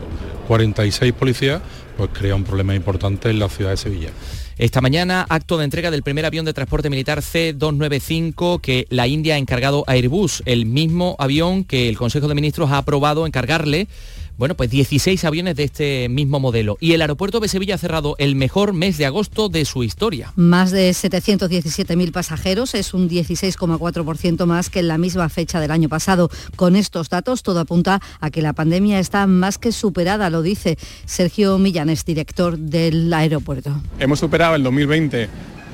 46 0.48 1.12
policías, 1.12 1.60
pues 1.96 2.10
crea 2.12 2.34
un 2.34 2.44
problema 2.44 2.74
importante 2.74 3.28
en 3.28 3.38
la 3.38 3.48
ciudad 3.48 3.70
de 3.70 3.76
Sevilla. 3.76 4.10
Esta 4.58 4.80
mañana, 4.80 5.26
acto 5.28 5.58
de 5.58 5.64
entrega 5.64 5.90
del 5.90 6.02
primer 6.02 6.24
avión 6.24 6.44
de 6.44 6.52
transporte 6.52 6.90
militar 6.90 7.22
C-295 7.22 8.60
que 8.60 8.86
la 8.90 9.06
India 9.06 9.34
ha 9.34 9.38
encargado 9.38 9.84
a 9.86 9.92
Airbus, 9.92 10.42
el 10.46 10.66
mismo 10.66 11.16
avión 11.18 11.64
que 11.64 11.88
el 11.88 11.96
Consejo 11.96 12.28
de 12.28 12.34
Ministros 12.34 12.70
ha 12.70 12.78
aprobado 12.78 13.26
encargarle 13.26 13.88
bueno, 14.38 14.56
pues 14.56 14.70
16 14.70 15.24
aviones 15.24 15.56
de 15.56 15.64
este 15.64 16.08
mismo 16.08 16.40
modelo. 16.40 16.76
Y 16.80 16.92
el 16.92 17.02
aeropuerto 17.02 17.40
de 17.40 17.48
Sevilla 17.48 17.76
ha 17.76 17.78
cerrado 17.78 18.16
el 18.18 18.34
mejor 18.34 18.72
mes 18.72 18.98
de 18.98 19.06
agosto 19.06 19.48
de 19.48 19.64
su 19.64 19.84
historia. 19.84 20.32
Más 20.36 20.70
de 20.70 20.90
717.000 20.90 22.12
pasajeros, 22.12 22.74
es 22.74 22.94
un 22.94 23.08
16,4% 23.08 24.46
más 24.46 24.70
que 24.70 24.80
en 24.80 24.88
la 24.88 24.98
misma 24.98 25.28
fecha 25.28 25.60
del 25.60 25.70
año 25.70 25.88
pasado. 25.88 26.30
Con 26.56 26.76
estos 26.76 27.08
datos, 27.08 27.42
todo 27.42 27.60
apunta 27.60 28.00
a 28.20 28.30
que 28.30 28.42
la 28.42 28.52
pandemia 28.52 28.98
está 28.98 29.26
más 29.26 29.58
que 29.58 29.72
superada, 29.72 30.30
lo 30.30 30.42
dice 30.42 30.78
Sergio 31.04 31.58
Millanes, 31.58 32.04
director 32.04 32.58
del 32.58 33.12
aeropuerto. 33.12 33.80
Hemos 33.98 34.20
superado 34.20 34.54
el 34.54 34.62
2020 34.62 35.28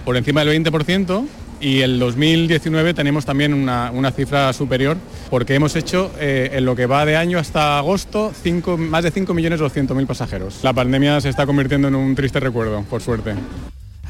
por 0.04 0.16
encima 0.16 0.44
del 0.44 0.64
20% 0.64 1.26
y 1.60 1.80
el 1.80 1.98
2019 1.98 2.94
tenemos 2.94 3.24
también 3.24 3.54
una, 3.54 4.12
cifra 4.12 4.52
superior 4.52 4.96
porque 5.30 5.54
hemos 5.54 5.76
hecho 5.76 6.10
eh, 6.18 6.50
en 6.54 6.64
lo 6.64 6.74
que 6.74 6.86
va 6.86 7.04
de 7.04 7.16
año 7.16 7.38
hasta 7.38 7.78
agosto 7.78 8.32
más 8.78 9.04
de 9.04 9.12
5.200.000 9.12 10.06
pasajeros. 10.06 10.60
La 10.62 10.72
pandemia 10.72 11.20
se 11.20 11.28
está 11.28 11.46
convirtiendo 11.46 11.88
en 11.88 11.94
un 11.94 12.14
triste 12.14 12.40
recuerdo, 12.40 12.82
por 12.82 13.02
suerte. 13.02 13.34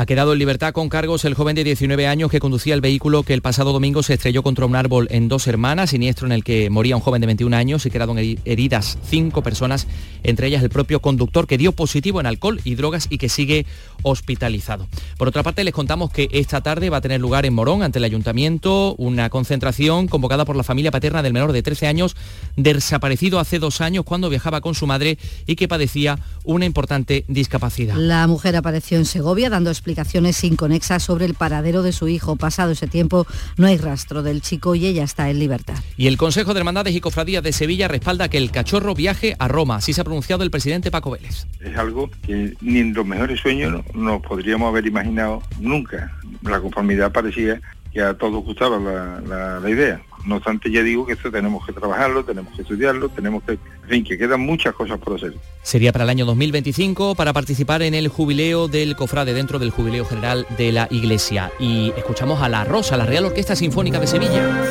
Ha 0.00 0.06
quedado 0.06 0.32
en 0.32 0.38
libertad 0.38 0.72
con 0.72 0.88
cargos 0.88 1.24
el 1.24 1.34
joven 1.34 1.56
de 1.56 1.64
19 1.64 2.06
años 2.06 2.30
que 2.30 2.38
conducía 2.38 2.72
el 2.72 2.80
vehículo 2.80 3.24
que 3.24 3.34
el 3.34 3.42
pasado 3.42 3.72
domingo 3.72 4.04
se 4.04 4.14
estrelló 4.14 4.44
contra 4.44 4.64
un 4.64 4.76
árbol 4.76 5.08
en 5.10 5.26
dos 5.26 5.48
hermanas, 5.48 5.90
siniestro 5.90 6.24
en 6.26 6.30
el 6.30 6.44
que 6.44 6.70
moría 6.70 6.94
un 6.94 7.02
joven 7.02 7.20
de 7.20 7.26
21 7.26 7.56
años 7.56 7.84
y 7.84 7.90
quedaron 7.90 8.16
heridas 8.16 8.96
cinco 9.02 9.42
personas, 9.42 9.88
entre 10.22 10.46
ellas 10.46 10.62
el 10.62 10.70
propio 10.70 11.00
conductor 11.00 11.48
que 11.48 11.58
dio 11.58 11.72
positivo 11.72 12.20
en 12.20 12.26
alcohol 12.26 12.60
y 12.62 12.76
drogas 12.76 13.08
y 13.10 13.18
que 13.18 13.28
sigue 13.28 13.66
hospitalizado. 14.04 14.86
Por 15.16 15.26
otra 15.26 15.42
parte, 15.42 15.64
les 15.64 15.74
contamos 15.74 16.12
que 16.12 16.28
esta 16.30 16.60
tarde 16.60 16.90
va 16.90 16.98
a 16.98 17.00
tener 17.00 17.20
lugar 17.20 17.44
en 17.44 17.54
Morón, 17.54 17.82
ante 17.82 17.98
el 17.98 18.04
ayuntamiento, 18.04 18.94
una 18.98 19.30
concentración 19.30 20.06
convocada 20.06 20.44
por 20.44 20.54
la 20.54 20.62
familia 20.62 20.92
paterna 20.92 21.24
del 21.24 21.32
menor 21.32 21.50
de 21.50 21.64
13 21.64 21.88
años, 21.88 22.14
desaparecido 22.54 23.40
hace 23.40 23.58
dos 23.58 23.80
años 23.80 24.04
cuando 24.04 24.30
viajaba 24.30 24.60
con 24.60 24.76
su 24.76 24.86
madre 24.86 25.18
y 25.44 25.56
que 25.56 25.66
padecía 25.66 26.20
una 26.44 26.66
importante 26.66 27.24
discapacidad. 27.26 27.96
La 27.96 28.28
mujer 28.28 28.54
apareció 28.54 28.96
en 28.96 29.04
Segovia 29.04 29.50
dando 29.50 29.70
explicaciones 29.70 29.87
explicaciones 29.88 30.44
inconexas 30.44 31.02
sobre 31.02 31.24
el 31.24 31.32
paradero 31.32 31.82
de 31.82 31.92
su 31.92 32.08
hijo. 32.08 32.36
Pasado 32.36 32.72
ese 32.72 32.86
tiempo 32.86 33.26
no 33.56 33.66
hay 33.66 33.78
rastro 33.78 34.22
del 34.22 34.42
chico 34.42 34.74
y 34.74 34.84
ella 34.84 35.02
está 35.02 35.30
en 35.30 35.38
libertad. 35.38 35.76
Y 35.96 36.08
el 36.08 36.18
Consejo 36.18 36.52
de 36.52 36.60
Hermandades 36.60 36.94
y 36.94 37.00
Cofradías 37.00 37.42
de 37.42 37.52
Sevilla 37.52 37.88
respalda 37.88 38.28
que 38.28 38.36
el 38.36 38.50
cachorro 38.50 38.94
viaje 38.94 39.34
a 39.38 39.48
Roma. 39.48 39.76
Así 39.76 39.94
se 39.94 40.02
ha 40.02 40.04
pronunciado 40.04 40.42
el 40.42 40.50
presidente 40.50 40.90
Paco 40.90 41.10
Vélez. 41.12 41.46
Es 41.60 41.76
algo 41.78 42.10
que 42.26 42.54
ni 42.60 42.80
en 42.80 42.92
los 42.92 43.06
mejores 43.06 43.40
sueños 43.40 43.82
nos 43.94 44.20
podríamos 44.20 44.68
haber 44.68 44.86
imaginado 44.86 45.42
nunca. 45.58 46.12
La 46.42 46.60
conformidad 46.60 47.10
parecía 47.10 47.60
que 47.90 48.02
a 48.02 48.12
todos 48.12 48.44
gustaba 48.44 48.78
la, 48.78 49.60
la 49.60 49.70
idea. 49.70 50.02
No 50.28 50.36
obstante, 50.36 50.70
ya 50.70 50.82
digo 50.82 51.06
que 51.06 51.14
esto 51.14 51.30
tenemos 51.30 51.64
que 51.64 51.72
trabajarlo, 51.72 52.22
tenemos 52.22 52.54
que 52.54 52.60
estudiarlo, 52.60 53.08
tenemos 53.08 53.42
que, 53.44 53.52
en 53.52 53.88
fin, 53.88 54.04
que 54.04 54.18
quedan 54.18 54.40
muchas 54.40 54.74
cosas 54.74 54.98
por 54.98 55.16
hacer. 55.16 55.32
Sería 55.62 55.90
para 55.90 56.04
el 56.04 56.10
año 56.10 56.26
2025 56.26 57.14
para 57.14 57.32
participar 57.32 57.80
en 57.80 57.94
el 57.94 58.08
jubileo 58.08 58.68
del 58.68 58.94
cofrade 58.94 59.32
dentro 59.32 59.58
del 59.58 59.70
jubileo 59.70 60.04
general 60.04 60.46
de 60.58 60.70
la 60.72 60.86
Iglesia. 60.90 61.50
Y 61.58 61.94
escuchamos 61.96 62.42
a 62.42 62.50
La 62.50 62.64
Rosa, 62.64 62.98
la 62.98 63.06
Real 63.06 63.24
Orquesta 63.24 63.56
Sinfónica 63.56 63.98
de 63.98 64.06
Sevilla 64.06 64.64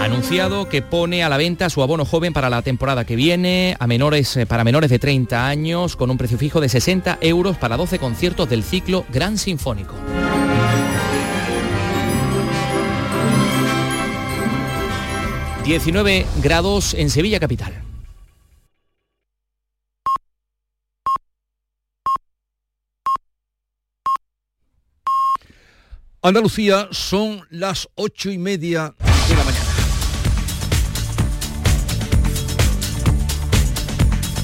anunciado 0.00 0.68
que 0.68 0.82
pone 0.82 1.22
a 1.22 1.28
la 1.28 1.36
venta 1.36 1.70
su 1.70 1.82
abono 1.82 2.04
joven 2.04 2.32
para 2.32 2.50
la 2.50 2.62
temporada 2.62 3.04
que 3.04 3.14
viene 3.14 3.76
a 3.78 3.86
menores 3.86 4.36
eh, 4.36 4.46
para 4.46 4.64
menores 4.64 4.90
de 4.90 4.98
30 4.98 5.46
años 5.46 5.96
con 5.96 6.10
un 6.10 6.18
precio 6.18 6.38
fijo 6.38 6.60
de 6.60 6.68
60 6.68 7.18
euros 7.20 7.56
para 7.58 7.76
12 7.76 7.98
conciertos 7.98 8.48
del 8.48 8.64
ciclo 8.64 9.04
Gran 9.10 9.38
Sinfónico. 9.38 9.94
19 15.68 16.24
grados 16.42 16.94
en 16.94 17.10
Sevilla 17.10 17.38
capital. 17.38 17.74
Andalucía 26.22 26.88
son 26.90 27.42
las 27.50 27.86
ocho 27.96 28.30
y 28.30 28.38
media 28.38 28.94
de 29.28 29.36
la 29.36 29.44
mañana. 29.44 29.66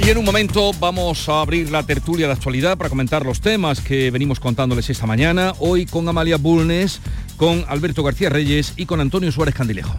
Y 0.04 0.10
en 0.10 0.18
un 0.18 0.26
momento 0.26 0.72
vamos 0.78 1.26
a 1.30 1.40
abrir 1.40 1.70
la 1.70 1.84
tertulia 1.84 2.26
de 2.26 2.34
actualidad 2.34 2.76
para 2.76 2.90
comentar 2.90 3.24
los 3.24 3.40
temas 3.40 3.80
que 3.80 4.10
venimos 4.10 4.40
contándoles 4.40 4.90
esta 4.90 5.06
mañana, 5.06 5.54
hoy 5.58 5.86
con 5.86 6.06
Amalia 6.06 6.36
Bulnes, 6.36 7.00
con 7.38 7.64
Alberto 7.66 8.02
García 8.02 8.28
Reyes 8.28 8.74
y 8.76 8.84
con 8.84 9.00
Antonio 9.00 9.32
Suárez 9.32 9.54
Candilejo. 9.54 9.98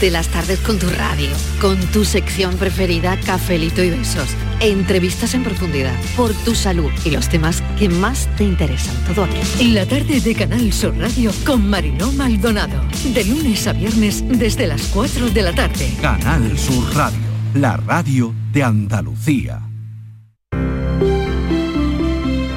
de 0.00 0.10
las 0.10 0.28
tardes 0.28 0.58
con 0.60 0.78
tu 0.78 0.88
radio, 0.90 1.30
con 1.60 1.78
tu 1.92 2.04
sección 2.04 2.56
preferida, 2.56 3.18
cafelito 3.20 3.82
y 3.82 3.90
besos, 3.90 4.28
entrevistas 4.60 5.34
en 5.34 5.42
profundidad, 5.42 5.94
por 6.16 6.32
tu 6.44 6.54
salud 6.54 6.90
y 7.04 7.10
los 7.10 7.28
temas 7.28 7.62
que 7.78 7.88
más 7.88 8.28
te 8.36 8.44
interesan. 8.44 8.94
Todo 9.06 9.24
aquí. 9.24 9.38
En 9.60 9.74
la 9.74 9.86
tarde 9.86 10.20
de 10.20 10.34
Canal 10.34 10.72
Sur 10.72 10.96
Radio 10.96 11.32
con 11.44 11.68
Mariló 11.68 12.12
Maldonado, 12.12 12.80
de 13.14 13.24
lunes 13.24 13.66
a 13.66 13.72
viernes 13.72 14.22
desde 14.26 14.66
las 14.66 14.82
4 14.88 15.30
de 15.30 15.42
la 15.42 15.54
tarde. 15.54 15.92
Canal 16.00 16.58
Sur 16.58 16.94
Radio, 16.94 17.18
la 17.54 17.76
radio 17.76 18.34
de 18.52 18.62
Andalucía. 18.62 19.60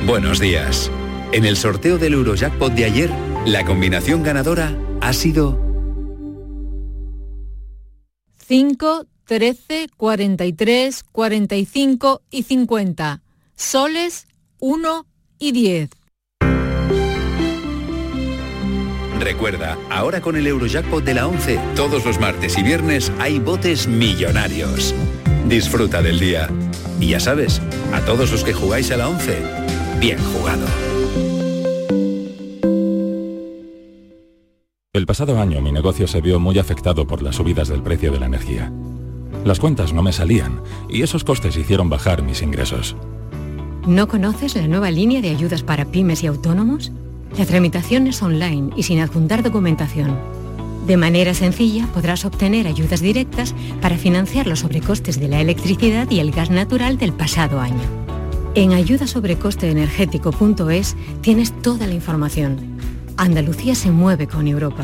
Buenos 0.06 0.39
días. 0.39 0.91
En 1.32 1.46
el 1.46 1.56
sorteo 1.56 1.98
del 1.98 2.13
Eurojackpot 2.13 2.74
de 2.74 2.86
ayer, 2.86 3.10
la 3.46 3.65
combinación 3.65 4.22
ganadora 4.22 4.78
ha 5.02 5.13
sido 5.13 5.62
5, 8.45 9.06
13, 9.25 9.88
43, 9.95 11.03
45 11.12 12.21
y 12.29 12.43
50. 12.43 13.21
Soles 13.56 14.27
1 14.60 15.06
y 15.39 15.51
10. 15.51 15.89
Recuerda, 19.19 19.77
ahora 19.89 20.19
con 20.19 20.36
el 20.36 20.47
Eurojackpot 20.47 21.03
de 21.03 21.13
la 21.13 21.27
11, 21.27 21.58
todos 21.75 22.06
los 22.06 22.19
martes 22.19 22.58
y 22.58 22.63
viernes 22.63 23.12
hay 23.19 23.39
botes 23.39 23.88
millonarios. 23.88 24.93
Disfruta 25.47 26.01
del 26.01 26.19
día. 26.19 26.49
Y 26.99 27.10
ya 27.10 27.19
sabes, 27.21 27.62
a 27.93 28.01
todos 28.01 28.32
los 28.32 28.43
que 28.43 28.53
jugáis 28.53 28.91
a 28.91 28.97
la 28.97 29.08
11, 29.08 29.41
bien 29.99 30.19
jugado. 30.34 30.65
El 34.95 35.08
pasado 35.08 35.41
año 35.41 35.60
mi 35.60 35.71
negocio 35.71 36.08
se 36.08 36.21
vio 36.21 36.39
muy 36.39 36.60
afectado 36.60 37.08
por 37.08 37.23
las 37.23 37.38
subidas 37.38 37.67
del 37.67 37.82
precio 37.82 38.12
de 38.12 38.19
la 38.19 38.27
energía. 38.27 38.71
Las 39.43 39.60
cuentas 39.60 39.91
no 39.91 40.03
me 40.03 40.13
salían 40.13 40.62
y 40.88 41.01
esos 41.01 41.23
costes 41.23 41.58
hicieron 41.58 41.89
bajar 41.89 42.21
mis 42.21 42.43
ingresos. 42.43 42.95
¿No 43.88 44.08
conoces 44.08 44.56
la 44.56 44.67
nueva 44.67 44.91
línea 44.91 45.19
de 45.19 45.32
ayudas 45.32 45.63
para 45.63 45.86
pymes 45.86 46.21
y 46.21 46.27
autónomos? 46.27 46.91
La 47.36 47.47
tramitación 47.47 48.06
es 48.06 48.21
online 48.21 48.69
y 48.75 48.84
sin 48.84 48.99
adjuntar 48.99 49.41
documentación. 49.41 50.15
De 50.86 50.95
manera 50.95 51.34
sencilla 51.34 51.88
podrás 51.88 52.23
obtener 52.23 52.67
ayudas 52.67 53.01
directas 53.01 53.56
para 53.82 53.97
financiar 53.97 54.45
los 54.45 54.60
sobrecostes 54.60 55.19
de 55.19 55.27
la 55.27 55.41
electricidad 55.41 56.08
y 56.12 56.19
el 56.19 56.29
gas 56.29 56.51
natural 56.51 56.99
del 56.99 57.13
pasado 57.13 57.60
año. 57.60 57.82
En 58.53 58.73
ayudasobrecosteenergético.es 58.73 60.95
tienes 61.21 61.51
toda 61.63 61.88
la 61.88 61.95
información 61.95 62.73
Andalucía 63.24 63.74
se 63.74 63.90
mueve 63.90 64.28
con 64.28 64.50
Europa. 64.50 64.84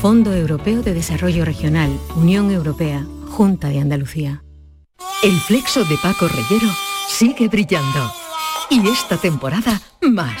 Fondo 0.00 0.32
Europeo 0.32 0.80
de 0.82 0.94
Desarrollo 0.94 1.44
Regional, 1.44 1.90
Unión 2.14 2.52
Europea, 2.52 3.04
Junta 3.28 3.68
de 3.68 3.80
Andalucía. 3.80 4.44
El 5.24 5.32
flexo 5.40 5.84
de 5.84 5.98
Paco 6.00 6.28
Reyero 6.28 6.72
sigue 7.08 7.48
brillando. 7.48 8.12
Y 8.70 8.86
esta 8.86 9.16
temporada 9.16 9.80
más. 10.02 10.40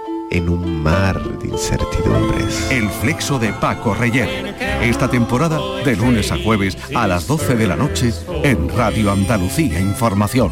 en 0.31 0.49
un 0.49 0.81
mar 0.81 1.21
de 1.39 1.49
incertidumbres. 1.49 2.71
El 2.71 2.89
flexo 2.89 3.37
de 3.37 3.53
Paco 3.53 3.93
Reyer. 3.93 4.55
Esta 4.81 5.07
temporada 5.09 5.59
de 5.85 5.95
lunes 5.95 6.31
a 6.31 6.37
jueves 6.37 6.77
a 6.95 7.05
las 7.05 7.27
12 7.27 7.55
de 7.55 7.67
la 7.67 7.75
noche 7.75 8.11
en 8.43 8.69
Radio 8.69 9.11
Andalucía 9.11 9.79
Información. 9.79 10.51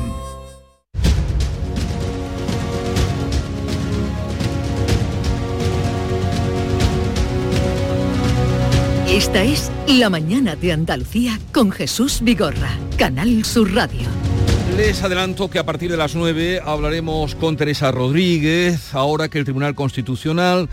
Esta 9.07 9.43
es 9.43 9.71
La 9.87 10.09
mañana 10.09 10.55
de 10.55 10.71
Andalucía 10.71 11.39
con 11.51 11.71
Jesús 11.71 12.21
Vigorra, 12.21 12.69
Canal 12.97 13.43
Sur 13.43 13.73
Radio. 13.73 14.28
Les 14.75 15.03
adelanto 15.03 15.49
que 15.49 15.59
a 15.59 15.65
partir 15.65 15.91
de 15.91 15.97
las 15.97 16.15
9 16.15 16.61
hablaremos 16.65 17.35
con 17.35 17.57
Teresa 17.57 17.91
Rodríguez, 17.91 18.93
ahora 18.93 19.27
que 19.29 19.37
el 19.37 19.43
Tribunal 19.43 19.75
Constitucional, 19.75 20.69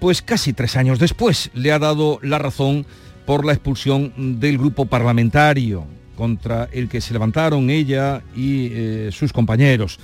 pues 0.00 0.22
casi 0.22 0.52
tres 0.52 0.76
años 0.76 0.98
después, 0.98 1.50
le 1.54 1.72
ha 1.72 1.78
dado 1.78 2.18
la 2.22 2.38
razón 2.38 2.86
por 3.26 3.44
la 3.44 3.52
expulsión 3.52 4.40
del 4.40 4.58
grupo 4.58 4.86
parlamentario 4.86 5.84
contra 6.16 6.68
el 6.72 6.88
que 6.88 7.00
se 7.00 7.12
levantaron 7.12 7.70
ella 7.70 8.22
y 8.36 8.68
eh, 8.72 9.10
sus 9.12 9.32
compañeros 9.32 9.98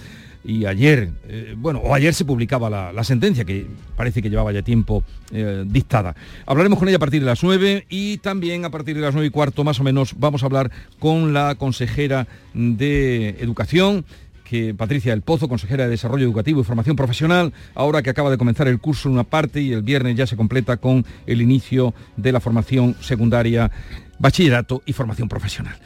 y 0.49 0.65
ayer, 0.65 1.11
eh, 1.29 1.55
bueno, 1.59 1.81
o 1.81 1.95
ayer 1.95 2.15
se 2.15 2.25
publicaba 2.25 2.71
la, 2.71 3.05
sentencia, 3.05 3.45
que 3.45 3.67
parece 3.95 4.23
que 4.23 4.31
llevaba 4.31 4.51
ya 4.51 4.63
tiempo 4.63 5.05
eh, 5.31 5.63
dictada. 5.67 6.17
Hablaremos 6.47 6.79
con 6.79 6.89
ella 6.89 6.97
a 6.97 7.01
partir 7.01 7.21
de 7.21 7.27
las 7.27 7.43
9 7.43 7.85
y 7.91 8.17
también 8.17 8.65
a 8.65 8.71
partir 8.71 8.97
de 8.97 9.03
las 9.03 9.13
9 9.13 9.27
y 9.27 9.31
cuarto 9.31 9.63
más 9.63 9.79
o 9.79 9.85
menos 9.85 10.15
vamos 10.19 10.43
a 10.43 10.47
hablar 10.47 10.71
con 10.99 11.35
la 11.35 11.57
consejera 11.57 12.29
de 12.55 13.37
Educación, 13.41 14.07
que 14.43 14.73
Patricia 14.73 15.13
del 15.13 15.21
Pozo, 15.21 15.51
consejera 15.51 15.85
de 15.85 15.91
Desarrollo 15.91 16.25
Educativo 16.25 16.63
y 16.63 16.65
Formación 16.65 16.97
Profesional, 16.97 17.53
ahora 17.75 18.01
que 18.01 18.09
acaba 18.09 18.31
de 18.31 18.39
comenzar 18.39 18.69
el 18.69 18.81
curso 18.81 19.11
en 19.11 19.17
una 19.17 19.25
parte 19.25 19.61
y 19.61 19.75
el 19.75 19.83
viernes 19.83 20.17
ya 20.17 20.27
se 20.27 20.39
completa 20.39 20.79
con 20.79 21.05
el 21.27 21.43
inicio 21.43 21.93
de 22.17 22.33
la 22.33 22.41
formación 22.41 22.97
secundaria 23.03 23.71
bachillerato 24.19 24.81
y 24.87 24.95
formación 24.95 25.29
profesional. 25.29 25.77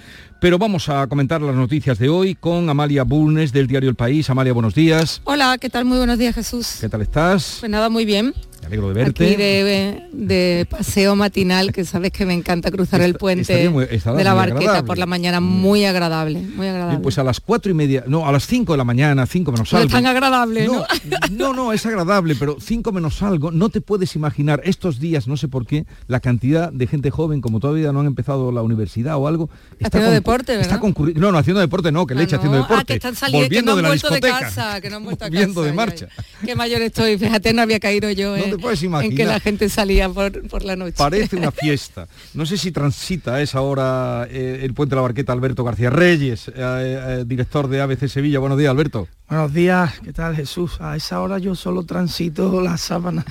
Pero 0.43 0.59
vamos 0.59 0.89
a 0.89 1.07
comentar 1.07 1.41
las 1.41 1.55
noticias 1.55 2.01
de 2.01 2.09
hoy 2.09 2.35
con 2.35 2.69
Amalia 2.69 3.05
Bulnes 3.05 3.53
del 3.53 3.69
diario 3.69 3.89
El 3.89 3.95
País. 3.95 4.29
Amalia, 4.29 4.53
buenos 4.53 4.75
días. 4.75 5.21
Hola, 5.23 5.57
¿qué 5.57 5.71
tal? 5.71 5.85
Muy 5.85 5.99
buenos 5.99 6.19
días, 6.19 6.35
Jesús. 6.35 6.79
¿Qué 6.81 6.89
tal 6.89 7.01
estás? 7.01 7.59
Pues 7.61 7.71
nada, 7.71 7.89
muy 7.89 8.05
bien. 8.05 8.35
Me 8.63 8.67
alegro 8.69 8.89
de 8.89 8.95
verte. 8.95 9.25
Aquí 9.27 9.37
de, 9.37 10.03
de 10.13 10.67
paseo 10.71 11.17
matinal, 11.17 11.73
que 11.73 11.85
sabes 11.85 12.13
que 12.13 12.25
me 12.25 12.33
encanta 12.33 12.71
cruzar 12.71 13.01
el 13.03 13.15
puente 13.17 13.69
muy- 13.69 13.87
de 13.87 14.01
la 14.25 14.35
barqueta 14.35 14.61
agradable. 14.61 14.87
por 14.87 14.99
la 14.99 15.07
mañana, 15.07 15.41
muy 15.41 15.85
agradable, 15.85 16.41
muy 16.41 16.69
agradable. 16.69 16.93
Bien, 16.97 17.03
pues 17.03 17.19
a 17.19 17.25
las 17.25 17.41
cuatro 17.41 17.71
y 17.73 17.75
media, 17.75 18.05
no, 18.07 18.27
a 18.27 18.31
las 18.33 18.47
cinco 18.47 18.73
de 18.73 18.79
la 18.79 18.85
mañana, 18.85 19.27
cinco 19.27 19.51
menos 19.51 19.71
no 19.73 19.79
algo. 19.79 19.89
es 19.89 19.93
tan 19.93 20.07
agradable, 20.07 20.67
¿no? 20.67 20.85
No, 21.33 21.53
no, 21.53 21.73
es 21.73 21.85
agradable, 21.87 22.37
pero 22.37 22.57
cinco 22.61 22.93
menos 22.93 23.21
algo, 23.23 23.51
no 23.51 23.69
te 23.69 23.81
puedes 23.81 24.15
imaginar 24.15 24.61
estos 24.65 25.01
días, 25.01 25.27
no 25.27 25.37
sé 25.37 25.49
por 25.49 25.67
qué, 25.67 25.85
la 26.07 26.21
cantidad 26.21 26.73
de 26.73 26.87
gente 26.87 27.11
joven, 27.11 27.41
como 27.41 27.59
todavía 27.59 27.91
no 27.93 28.01
han 28.01 28.07
empezado 28.07 28.53
la 28.53 28.63
universidad 28.63 29.17
o 29.17 29.27
algo, 29.27 29.51
Haciendo 29.83 30.09
concur- 30.09 30.13
deporte, 30.13 30.57
¿verdad? 30.57 30.73
Está 30.73 30.81
concurri- 30.87 31.15
no, 31.17 31.33
no, 31.33 31.39
haciendo 31.39 31.61
deporte 31.61 31.91
no, 31.91 32.07
que 32.07 32.15
leche 32.15 32.37
Ah, 32.37 32.39
haciendo 32.39 32.59
no. 32.59 32.63
deporte. 32.65 32.83
Ah, 32.83 32.85
que 32.87 32.95
están 32.95 33.17
saliendo, 33.17 33.49
que 33.49 33.63
no 33.63 33.73
de 33.75 33.79
han 33.79 33.83
la 33.83 33.89
vuelto 33.89 34.11
de 34.11 34.21
casa, 34.21 34.81
que 34.81 34.89
no 34.91 34.97
han 34.97 35.05
vuelto 35.05 35.25
a 35.25 35.31
casa, 35.31 35.61
de 35.63 35.73
marcha. 35.73 36.07
ya. 36.17 36.47
Qué 36.47 36.55
mayor 36.55 36.83
estoy, 36.83 37.19
fíjate, 37.19 37.53
no 37.53 37.63
había 37.63 37.81
caído 37.81 38.09
yo 38.11 38.37
No 38.37 38.45
eh, 38.45 38.52
te 38.57 38.63
puedes 38.63 38.83
en 38.83 38.91
que 38.91 38.99
imaginar. 39.05 39.27
la 39.27 39.41
gente 39.41 39.69
salía 39.69 40.09
por, 40.09 40.47
por 40.49 40.65
la 40.65 40.77
noche. 40.77 40.95
Parece 40.97 41.37
una 41.37 41.51
fiesta. 41.51 42.07
No 42.35 42.47
sé 42.47 42.59
si 42.59 42.71
transita 42.71 43.35
a 43.35 43.43
esa 43.43 43.61
hora 43.61 44.27
eh, 44.31 44.61
el 44.63 44.75
puente 44.75 44.95
de 44.95 44.97
la 44.97 45.03
barqueta 45.03 45.33
Alberto 45.33 45.65
García 45.65 45.91
Reyes, 45.91 46.49
eh, 46.49 46.53
eh, 46.57 47.25
director 47.27 47.69
de 47.69 47.81
ABC 47.81 48.09
Sevilla. 48.09 48.39
Buenos 48.39 48.59
días, 48.59 48.71
Alberto. 48.71 49.09
Buenos 49.29 49.55
días, 49.55 50.01
¿qué 50.05 50.13
tal 50.13 50.37
Jesús? 50.37 50.79
A 50.81 50.97
esa 50.97 51.21
hora 51.21 51.39
yo 51.39 51.55
solo 51.55 51.85
transito 51.85 52.61
la 52.61 52.77
sábana. 52.77 53.25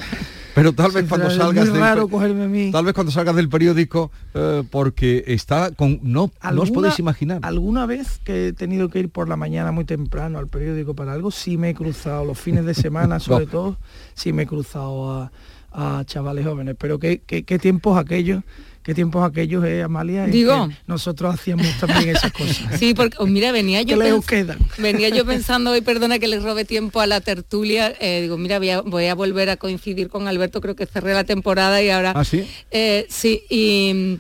Pero 0.54 0.74
tal 0.74 0.92
vez 0.92 1.06
cuando 1.08 1.28
Es 1.28 1.36
salgas 1.36 1.66
muy 1.66 1.74
del 1.74 1.82
raro 1.82 2.06
pe- 2.08 2.12
cogerme 2.12 2.44
a 2.44 2.48
mí. 2.48 2.72
tal 2.72 2.86
vez 2.86 2.94
cuando 2.94 3.12
salgas 3.12 3.36
del 3.36 3.48
periódico 3.50 4.12
eh, 4.34 4.64
porque 4.70 5.24
está 5.28 5.72
con 5.72 6.00
no 6.04 6.12
no 6.12 6.24
os 6.26 6.32
¿Alguna- 6.42 6.72
podéis 6.74 7.00
imaginar. 7.00 7.40
Alguna 7.44 7.86
vez 7.86 8.20
que 8.24 8.48
he 8.48 8.54
tenido 8.54 8.90
que 8.90 9.00
ir 9.00 9.10
por 9.10 9.30
la 9.30 9.36
mañana 9.38 9.72
muy 9.72 9.86
temprano 9.86 10.40
al 10.40 10.48
periódico 10.48 10.94
para 10.96 11.14
algo, 11.14 11.32
sí 11.32 11.58
me 11.58 11.70
he 11.70 11.74
cruzado, 11.74 12.26
los 12.26 12.40
fines 12.40 12.66
de 12.66 12.74
semana 12.74 13.20
sobre 13.22 13.46
No. 13.46 13.52
todo, 13.52 13.78
sí 14.14 14.34
me 14.34 14.44
he 14.44 14.48
cruzado 14.48 15.12
a, 15.12 15.32
a 15.72 16.04
chavales 16.06 16.46
jóvenes. 16.46 16.76
Pero 16.78 17.00
qué, 17.00 17.22
qué, 17.26 17.44
qué 17.44 17.58
tiempos 17.60 17.98
aquellos, 17.98 18.44
qué 18.84 18.94
tiempos 18.94 19.24
aquellos, 19.30 19.64
eh, 19.66 19.84
Amalia, 19.84 20.26
Digo. 20.26 20.68
que 20.70 20.76
nosotros 20.88 21.34
hacíamos 21.36 21.68
también 21.80 22.10
esas 22.16 22.32
cosas. 22.32 22.58
Sí, 22.80 22.94
porque 22.94 23.18
oh, 23.20 23.28
mira, 23.28 23.52
venía 23.52 23.82
yo 23.84 23.98
¿Qué 23.98 24.04
lejos 24.06 24.26
pens- 24.26 24.30
quedan? 24.30 24.60
venía 24.78 25.10
yo 25.10 25.26
pensando 25.26 25.72
hoy, 25.72 25.82
perdona 25.82 26.20
que 26.20 26.28
le 26.28 26.40
robe 26.40 26.66
tiempo 26.66 27.00
a 27.02 27.08
la 27.08 27.22
tertulia, 27.22 27.94
eh, 28.00 28.22
digo, 28.22 28.38
mira, 28.38 28.58
voy 28.60 28.70
a, 28.70 28.82
voy 28.82 29.06
a 29.08 29.16
volver 29.16 29.50
a 29.50 29.58
coincidir 29.58 30.10
con 30.10 30.28
Alberto, 30.28 30.62
creo 30.62 30.76
que 30.76 30.86
cerré 30.86 31.14
la 31.14 31.24
temporada 31.24 31.82
y 31.82 31.90
ahora 31.90 32.14
¿Ah, 32.16 32.24
sí? 32.26 32.48
Eh, 32.72 33.06
sí, 33.10 33.44
y 33.50 33.92
mm, 33.94 34.20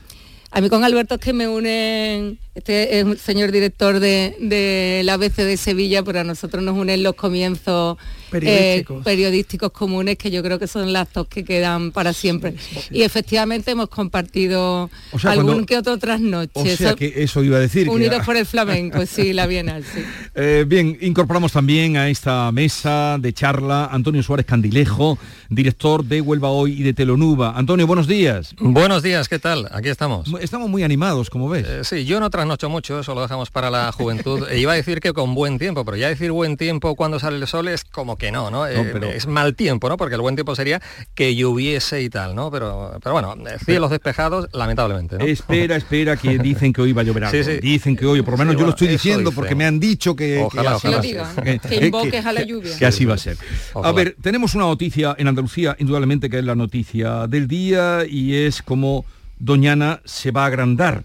a 0.51 0.61
mí 0.61 0.69
con 0.69 0.83
Alberto 0.83 1.15
es 1.15 1.21
que 1.21 1.33
me 1.33 1.47
unen, 1.47 2.37
este 2.55 2.99
es 2.99 3.05
un 3.05 3.17
señor 3.17 3.51
director 3.51 3.99
de, 3.99 4.35
de 4.39 5.01
la 5.05 5.13
ABC 5.13 5.37
de 5.37 5.55
Sevilla, 5.57 6.03
pero 6.03 6.19
a 6.19 6.23
nosotros 6.23 6.61
nos 6.61 6.77
unen 6.77 7.03
los 7.03 7.15
comienzos 7.15 7.97
eh, 8.33 8.85
Periodísticos. 9.03 9.71
comunes 9.71 10.17
que 10.17 10.31
yo 10.31 10.41
creo 10.43 10.59
que 10.59 10.67
son 10.67 10.93
lazos 10.93 11.27
que 11.27 11.43
quedan 11.43 11.91
para 11.91 12.13
siempre. 12.13 12.55
Y 12.89 13.01
efectivamente 13.03 13.71
hemos 13.71 13.89
compartido 13.89 14.89
O 15.11 15.19
sea, 15.19 15.31
algún 15.31 15.45
cuando- 15.47 15.65
que 15.65 15.77
otro 15.77 15.97
trasnoche. 15.97 16.51
O 16.53 16.63
sea 16.63 16.73
Eso- 16.89 16.95
que 16.95 17.13
eso 17.23 17.43
iba 17.43 17.57
a 17.57 17.59
decir. 17.59 17.85
que- 17.85 17.89
Unidos 17.89 18.25
por 18.25 18.37
el 18.37 18.45
flamenco, 18.45 18.99
sí, 19.05 19.33
la 19.33 19.47
Bienal, 19.47 19.83
sí. 19.83 20.01
Eh, 20.35 20.65
bien, 20.67 20.97
incorporamos 21.01 21.51
también 21.51 21.97
a 21.97 22.09
esta 22.09 22.51
mesa 22.51 23.17
de 23.19 23.33
charla 23.33 23.85
Antonio 23.91 24.23
Suárez 24.23 24.45
Candilejo, 24.45 25.17
director 25.49 26.03
de 26.05 26.21
Huelva 26.21 26.49
Hoy 26.49 26.79
y 26.79 26.83
de 26.83 26.93
Telonuba. 26.93 27.53
Antonio, 27.57 27.87
buenos 27.87 28.07
días. 28.07 28.55
Buenos 28.59 29.03
días, 29.03 29.27
¿qué 29.27 29.39
tal? 29.39 29.67
Aquí 29.71 29.89
estamos. 29.89 30.29
Estamos 30.41 30.69
muy 30.69 30.83
animados, 30.83 31.29
como 31.29 31.49
ves. 31.49 31.65
Eh, 31.67 31.81
sí, 31.83 32.05
yo 32.05 32.19
no 32.19 32.29
trasnocho 32.29 32.69
mucho, 32.69 32.99
eso 32.99 33.13
lo 33.15 33.21
dejamos 33.21 33.49
para 33.51 33.69
la 33.69 33.91
juventud. 33.91 34.47
E 34.49 34.59
iba 34.61 34.73
a 34.73 34.75
decir 34.75 34.99
que 34.99 35.13
con 35.13 35.35
buen 35.35 35.59
tiempo, 35.59 35.83
pero 35.85 35.97
ya 35.97 36.07
decir 36.09 36.31
buen 36.31 36.57
tiempo 36.57 36.95
cuando 36.95 37.19
sale 37.19 37.37
el 37.37 37.47
sol 37.47 37.67
es 37.67 37.83
como 37.83 38.15
que 38.21 38.31
no, 38.31 38.51
¿no? 38.51 38.67
Eh, 38.67 38.89
pero- 38.93 39.09
Es 39.09 39.25
mal 39.25 39.55
tiempo, 39.55 39.89
¿no? 39.89 39.97
Porque 39.97 40.13
el 40.13 40.21
buen 40.21 40.35
tiempo 40.35 40.55
sería 40.55 40.79
que 41.15 41.35
lloviese 41.35 42.03
y 42.03 42.09
tal, 42.09 42.35
¿no? 42.35 42.51
Pero, 42.51 42.97
pero 43.03 43.13
bueno, 43.13 43.35
eh, 43.49 43.57
cielos 43.65 43.89
despejados, 43.89 44.47
lamentablemente, 44.53 45.17
¿no? 45.17 45.25
Espera, 45.25 45.75
espera, 45.75 46.15
que 46.15 46.37
dicen 46.39 46.71
que 46.71 46.81
hoy 46.83 46.93
va 46.93 47.01
a 47.01 47.05
llover 47.05 47.23
algo. 47.25 47.43
Sí, 47.43 47.43
sí. 47.43 47.59
Dicen 47.59 47.95
que 47.95 48.05
hoy, 48.05 48.21
por 48.21 48.33
lo 48.33 48.37
menos 48.37 48.53
Sí, 48.53 48.59
yo 48.59 48.65
lo 48.65 48.69
estoy 48.69 48.87
diciendo 48.89 49.21
dicen. 49.31 49.35
porque 49.35 49.55
me 49.55 49.65
han 49.65 49.79
dicho 49.79 50.15
que, 50.15 50.35
que 50.35 50.39
Ojalá, 50.39 50.75
así 50.75 50.87
ojalá. 50.87 50.97
va 50.97 50.99
a 50.99 51.01
Que 51.01 51.07
ser. 51.09 51.17
lo 51.17 51.23
digan, 51.25 51.43
Que- 51.61 51.67
que 51.69 51.79
que- 51.79 51.85
invoques 51.87 52.25
a 52.25 52.31
la 52.33 52.43
lluvia. 52.43 52.77
Que 52.77 52.85
así 52.85 53.05
va 53.05 53.15
a 53.15 53.17
ser. 53.17 53.37
A 53.73 53.91
ver, 53.91 54.15
tenemos 54.21 54.53
una 54.53 54.65
noticia 54.65 55.15
en 55.17 55.27
Andalucía, 55.27 55.75
indudablemente 55.79 56.29
que 56.29 56.37
es 56.37 56.45
la 56.45 56.53
noticia 56.55 57.25
del 57.27 57.47
día 57.47 58.05
y 58.07 58.35
es 58.35 58.61
como 58.61 59.03
Doñana 59.39 59.99
se 60.05 60.29
va 60.29 60.43
a 60.43 60.45
agrandar. 60.45 61.03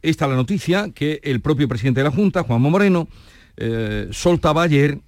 Esta 0.00 0.26
es 0.26 0.30
la 0.30 0.36
noticia 0.36 0.90
que 0.94 1.18
el 1.24 1.40
propio 1.40 1.66
presidente 1.66 1.98
de 2.00 2.04
la 2.04 2.12
Junta, 2.14 2.44
Juanma 2.44 2.68
Moreno, 2.70 3.08
eh, 3.56 4.06
soltaba 4.12 4.62
ayer 4.62 4.98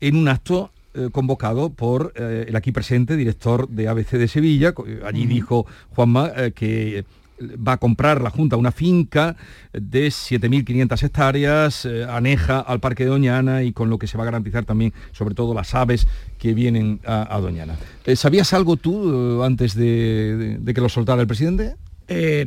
en 0.00 0.16
un 0.16 0.28
acto 0.28 0.72
eh, 0.98 1.08
convocado 1.12 1.70
por 1.70 2.12
eh, 2.16 2.46
el 2.48 2.56
aquí 2.56 2.72
presente 2.72 3.16
director 3.16 3.68
de 3.68 3.88
ABC 3.88 4.12
de 4.12 4.28
Sevilla. 4.28 4.74
Eh, 4.86 5.00
Allí 5.06 5.26
dijo 5.26 5.66
Juanma 5.90 6.30
eh, 6.36 6.52
que 6.54 7.04
va 7.40 7.74
a 7.74 7.76
comprar 7.76 8.20
la 8.20 8.30
Junta 8.30 8.56
una 8.56 8.72
finca 8.72 9.36
de 9.72 10.08
7.500 10.08 11.02
hectáreas, 11.04 11.84
eh, 11.84 12.04
aneja 12.04 12.58
al 12.58 12.80
Parque 12.80 13.04
de 13.04 13.10
Doñana 13.10 13.62
y 13.62 13.72
con 13.72 13.90
lo 13.90 13.98
que 13.98 14.08
se 14.08 14.18
va 14.18 14.24
a 14.24 14.26
garantizar 14.26 14.64
también, 14.64 14.92
sobre 15.12 15.36
todo, 15.36 15.54
las 15.54 15.72
aves 15.76 16.08
que 16.38 16.52
vienen 16.52 16.98
a, 17.06 17.32
a 17.32 17.40
Doñana. 17.40 17.76
Eh, 18.06 18.16
¿Sabías 18.16 18.52
algo 18.54 18.76
tú 18.76 19.40
eh, 19.40 19.46
antes 19.46 19.74
de, 19.76 20.36
de- 20.36 20.58
de 20.58 20.74
que 20.74 20.80
lo 20.80 20.88
soltara 20.88 21.20
el 21.20 21.28
presidente? 21.28 21.76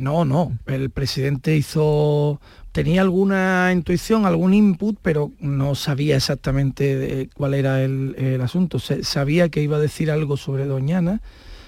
No, 0.00 0.24
no. 0.26 0.58
El 0.66 0.90
presidente 0.90 1.56
hizo 1.56 2.40
tenía 2.72 3.02
alguna 3.02 3.70
intuición, 3.72 4.24
algún 4.26 4.54
input, 4.54 4.96
pero 5.02 5.30
no 5.40 5.74
sabía 5.74 6.16
exactamente 6.16 6.96
de 6.96 7.28
cuál 7.34 7.54
era 7.54 7.82
el, 7.82 8.14
el 8.18 8.40
asunto. 8.40 8.78
Sabía 8.78 9.48
que 9.50 9.62
iba 9.62 9.76
a 9.76 9.80
decir 9.80 10.10
algo 10.10 10.36
sobre 10.36 10.64
Doñana, 10.66 11.20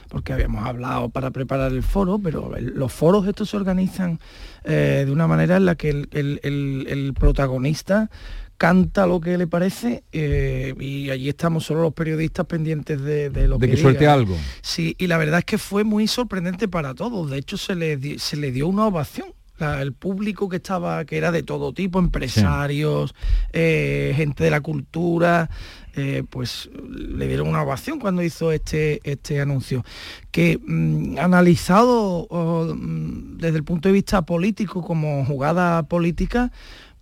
porque 0.09 0.33
habíamos 0.33 0.65
hablado 0.67 1.09
para 1.11 1.31
preparar 1.31 1.73
el 1.73 1.83
foro, 1.83 2.19
pero 2.19 2.53
los 2.59 2.93
foros 2.93 3.27
estos 3.27 3.51
se 3.51 3.57
organizan 3.57 4.19
eh, 4.65 5.03
de 5.05 5.13
una 5.13 5.27
manera 5.27 5.57
en 5.57 5.67
la 5.67 5.75
que 5.75 5.91
el, 5.91 6.09
el- 6.13 6.41
el- 6.43 6.87
el 6.89 7.15
protagonista 7.15 8.11
canta 8.57 9.07
lo 9.07 9.21
que 9.21 9.37
le 9.37 9.47
parece 9.49 10.05
eh, 10.13 10.75
y 10.79 11.11
allí 11.11 11.29
estamos 11.29 11.65
solo 11.65 11.83
los 11.83 11.93
periodistas 11.93 12.47
pendientes 12.47 13.01
de, 13.03 13.29
de 13.29 13.49
lo 13.49 13.59
De 13.59 13.67
que 13.67 13.73
diga. 13.73 13.83
suelte 13.83 14.07
algo. 14.07 14.37
Sí, 14.63 14.95
y 14.99 15.09
la 15.09 15.19
verdad 15.19 15.41
es 15.41 15.45
que 15.45 15.59
fue 15.59 15.83
muy 15.85 16.07
sorprendente 16.07 16.69
para 16.69 16.95
todos. 16.95 17.31
De 17.31 17.39
hecho, 17.39 17.57
se 17.59 17.75
le, 17.75 18.19
se 18.21 18.37
le 18.37 18.53
dio 18.53 18.69
una 18.69 18.87
ovación. 18.87 19.27
El 19.59 19.93
público 19.93 20.49
que 20.49 20.57
estaba, 20.57 21.05
que 21.05 21.17
era 21.17 21.31
de 21.31 21.45
todo 21.45 21.73
tipo, 21.73 22.01
empresarios, 22.01 23.15
eh, 23.53 24.13
gente 24.17 24.43
de 24.43 24.51
la 24.51 24.61
cultura, 24.61 25.49
eh, 25.95 26.25
pues 26.29 26.69
le 26.89 27.29
dieron 27.29 27.49
una 27.49 27.63
ovación 27.63 28.01
cuando 28.01 28.23
hizo 28.23 28.51
este, 28.51 29.01
este 29.05 29.41
anuncio. 29.41 29.85
Que 30.33 30.59
mm, 30.59 31.19
analizado 31.19 32.27
mm, 32.75 33.37
desde 33.39 33.59
el 33.59 33.65
punto 33.65 33.89
de 33.89 33.93
vista 33.93 34.23
político 34.23 34.83
como 34.83 35.25
jugada 35.25 35.85
política, 35.85 36.51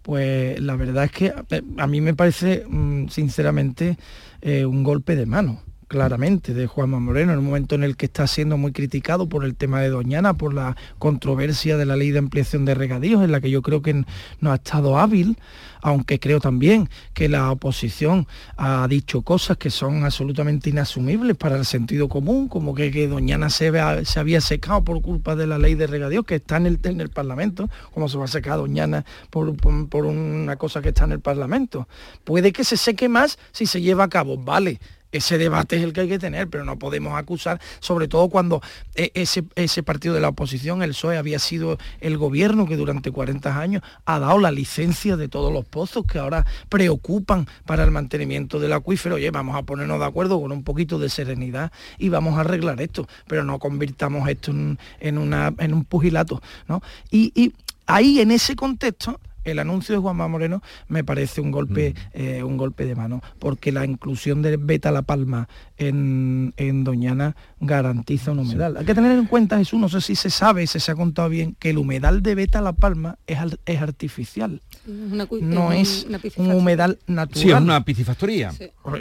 pues 0.03 0.61
la 0.61 0.76
verdad 0.76 1.05
es 1.05 1.12
que 1.12 1.32
eh, 1.50 1.62
a 1.78 1.86
mí 1.86 2.03
me 2.03 2.12
parece 2.14 2.64
mm, 2.68 3.09
sinceramente 3.09 3.96
un 4.42 4.82
golpe 4.82 5.14
de 5.14 5.24
mano 5.24 5.62
claramente 5.97 6.55
de 6.55 6.66
Juanma 6.66 6.99
Moreno 7.01 7.34
en 7.34 7.38
un 7.40 7.45
momento 7.45 7.74
en 7.74 7.84
el 7.84 7.99
que 7.99 8.07
está 8.07 8.26
siendo 8.26 8.57
muy 8.57 8.72
criticado 8.72 9.28
por 9.28 9.45
el 9.45 9.55
tema 9.55 9.82
de 9.82 9.90
Doñana, 9.90 10.32
por 10.32 10.55
la 10.55 10.74
controversia 10.99 11.76
de 11.76 11.84
la 11.84 11.97
ley 11.97 12.11
de 12.12 12.18
ampliación 12.18 12.64
de 12.64 12.74
regadíos, 12.74 13.22
en 13.22 13.30
la 13.30 13.43
que 13.43 13.51
yo 13.51 13.61
creo 13.61 13.82
que 13.82 14.03
no 14.40 14.53
ha 14.53 14.55
estado 14.55 14.99
hábil, 14.99 15.36
aunque 15.82 16.18
creo 16.18 16.40
también 16.40 16.88
que 17.12 17.28
la 17.28 17.51
oposición 17.51 18.26
ha 18.57 18.86
dicho 18.88 19.20
cosas 19.20 19.59
que 19.59 19.68
son 19.68 20.03
absolutamente 20.05 20.70
inasumibles 20.70 21.36
para 21.36 21.57
el 21.57 21.66
sentido 21.66 22.09
común, 22.09 22.49
como 22.49 22.74
que, 22.74 22.90
que 22.90 23.07
Doñana 23.07 23.51
se, 23.51 23.70
se 24.07 24.18
había 24.18 24.40
secado 24.40 24.82
por 24.82 25.03
culpa 25.03 25.36
de 25.36 25.47
la 25.47 25.59
ley 25.59 25.74
de 25.74 25.86
regadíos 25.86 26.24
que 26.24 26.36
está 26.36 26.57
en 26.57 26.64
el, 26.68 26.78
en 26.84 27.03
el 27.03 27.11
Parlamento, 27.11 27.68
como 27.93 28.09
se 28.09 28.16
va 28.16 28.24
a 28.24 28.28
secar 28.28 28.57
Doñana 28.57 29.05
por, 29.28 29.55
por- 29.59 29.88
por 29.90 30.07
una 30.07 30.57
cosa 30.57 30.80
que 30.80 30.88
está 30.88 31.05
en 31.05 31.12
el 31.12 31.20
Parlamento. 31.20 31.86
Puede 32.24 32.51
que 32.51 32.64
se 32.64 32.78
seque 32.78 33.11
más 33.11 33.38
si 33.53 33.66
se 33.66 33.82
lleva 33.82 34.05
a 34.05 34.09
cabo, 34.09 34.38
vale, 34.38 34.80
ese 35.12 35.38
debate 35.38 35.76
es 35.76 35.84
el 35.84 35.92
que 35.92 36.02
hay 36.02 36.08
que 36.08 36.18
tener, 36.18 36.48
pero 36.48 36.64
no 36.64 36.78
podemos 36.78 37.16
acusar, 37.18 37.60
sobre 37.80 38.08
todo 38.08 38.28
cuando 38.28 38.62
eh, 38.94 39.10
ese, 39.14 39.44
ese 39.54 39.82
partido 39.82 40.14
de 40.14 40.20
la 40.20 40.28
oposición, 40.28 40.82
el 40.82 40.90
PSOE, 40.90 41.18
había 41.18 41.38
sido 41.38 41.78
el 42.00 42.18
gobierno 42.18 42.66
que 42.66 42.76
durante 42.76 43.10
40 43.10 43.58
años 43.58 43.82
ha 44.04 44.18
dado 44.18 44.38
la 44.38 44.50
licencia 44.50 45.16
de 45.16 45.28
todos 45.28 45.52
los 45.52 45.64
pozos 45.64 46.04
que 46.06 46.18
ahora 46.18 46.46
preocupan 46.68 47.46
para 47.66 47.84
el 47.84 47.90
mantenimiento 47.90 48.58
del 48.58 48.72
acuífero. 48.72 49.16
Oye, 49.16 49.30
vamos 49.30 49.56
a 49.56 49.62
ponernos 49.62 49.98
de 49.98 50.06
acuerdo 50.06 50.40
con 50.40 50.52
un 50.52 50.64
poquito 50.64 50.98
de 50.98 51.08
serenidad 51.08 51.72
y 51.98 52.08
vamos 52.08 52.36
a 52.38 52.40
arreglar 52.40 52.80
esto, 52.80 53.06
pero 53.26 53.44
no 53.44 53.58
convirtamos 53.58 54.28
esto 54.28 54.50
en, 54.50 54.78
en 55.00 55.74
un 55.74 55.84
pugilato. 55.84 56.42
¿no? 56.68 56.82
Y, 57.10 57.32
y 57.34 57.52
ahí, 57.86 58.20
en 58.20 58.30
ese 58.30 58.56
contexto, 58.56 59.20
el 59.45 59.59
anuncio 59.59 59.95
de 59.95 60.01
Juanma 60.01 60.28
Moreno 60.28 60.62
me 60.88 61.05
parece 61.05 61.40
un 61.40 61.51
golpe, 61.51 61.95
eh, 62.12 62.43
un 62.43 62.57
golpe 62.57 62.86
de 62.86 62.95
mano, 62.95 63.22
porque 63.38 63.72
la 63.72 63.84
inclusión 63.84 64.43
de 64.43 64.57
Beta 64.57 64.90
La 64.90 65.03
Palma 65.03 65.49
en, 65.76 66.55
en 66.57 66.84
Doñana 66.84 67.36
garantiza 67.61 68.32
un 68.32 68.40
humedal. 68.40 68.76
Hay 68.76 68.84
que 68.84 68.95
tener 68.95 69.18
en 69.18 69.26
cuenta, 69.26 69.59
Jesús, 69.59 69.80
no 69.80 69.88
sé 69.88 70.01
si 70.01 70.14
se 70.14 70.30
sabe, 70.30 70.66
si 70.66 70.80
se 70.80 70.93
ha 70.93 70.95
contado 70.95 71.28
bien, 71.28 71.57
que 71.59 71.70
el 71.70 71.78
humedal 71.78 72.22
de 72.22 72.34
Beta 72.34 72.61
La 72.61 72.72
Palma 72.72 73.18
es, 73.26 73.38
es 73.66 73.80
artificial. 73.80 74.61
no 74.86 75.72
es 75.72 76.07
un 76.36 76.53
humedal 76.53 76.99
natural. 77.07 77.43
Sí, 77.43 77.51
es 77.51 77.61
una 77.61 77.84
piscifactoría. 77.84 78.53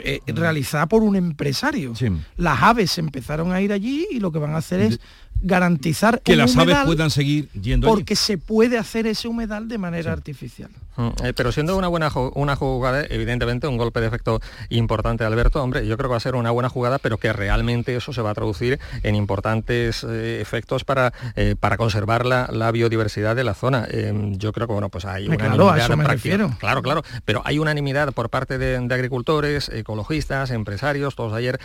Eh, 0.04 0.20
realizada 0.26 0.86
por 0.86 1.02
un 1.02 1.16
empresario. 1.16 1.92
Las 2.36 2.62
aves 2.62 2.98
empezaron 2.98 3.52
a 3.52 3.60
ir 3.60 3.72
allí 3.72 4.06
y 4.10 4.20
lo 4.20 4.32
que 4.32 4.38
van 4.38 4.54
a 4.54 4.58
hacer 4.58 4.80
es 4.80 5.00
garantizar 5.42 6.20
que 6.22 6.36
las 6.36 6.56
aves 6.56 6.78
puedan 6.84 7.10
seguir 7.10 7.48
yendo 7.50 7.88
porque 7.88 8.16
se 8.16 8.38
puede 8.38 8.78
hacer 8.78 9.06
ese 9.06 9.28
humedal 9.28 9.68
de 9.68 9.78
manera 9.78 10.12
artificial 10.12 10.70
pero 11.36 11.52
siendo 11.52 11.76
una 11.76 11.88
buena 11.88 12.10
una 12.34 12.56
jugada 12.56 13.04
evidentemente 13.08 13.66
un 13.66 13.76
golpe 13.76 14.00
de 14.00 14.06
efecto 14.06 14.40
importante 14.68 15.24
Alberto 15.24 15.62
hombre 15.62 15.86
yo 15.86 15.96
creo 15.96 16.08
que 16.08 16.12
va 16.12 16.16
a 16.16 16.20
ser 16.20 16.34
una 16.34 16.50
buena 16.50 16.68
jugada 16.68 16.98
pero 16.98 17.18
que 17.18 17.32
realmente 17.32 17.96
eso 17.96 18.12
se 18.12 18.22
va 18.22 18.30
a 18.30 18.34
traducir 18.34 18.78
en 19.02 19.14
importantes 19.14 20.04
eh, 20.04 20.40
efectos 20.40 20.84
para 20.84 21.12
eh, 21.36 21.56
para 21.58 21.76
conservar 21.76 22.26
la, 22.26 22.72
biodiversidad 22.72 23.36
de 23.36 23.44
la 23.44 23.52
zona. 23.54 23.86
Yo 24.32 24.52
creo 24.52 24.66
que 24.66 24.72
bueno 24.72 24.88
pues 24.88 25.04
hay 25.04 25.26
una 25.26 25.36
claro, 25.36 25.56
claro 26.58 26.82
claro 26.82 27.02
pero 27.24 27.42
hay 27.44 27.58
unanimidad 27.58 28.12
por 28.12 28.30
parte 28.30 28.56
de, 28.56 28.78
de 28.78 28.94
agricultores 28.94 29.68
ecologistas 29.68 30.50
empresarios 30.50 31.14
todos 31.14 31.32
ayer 31.32 31.60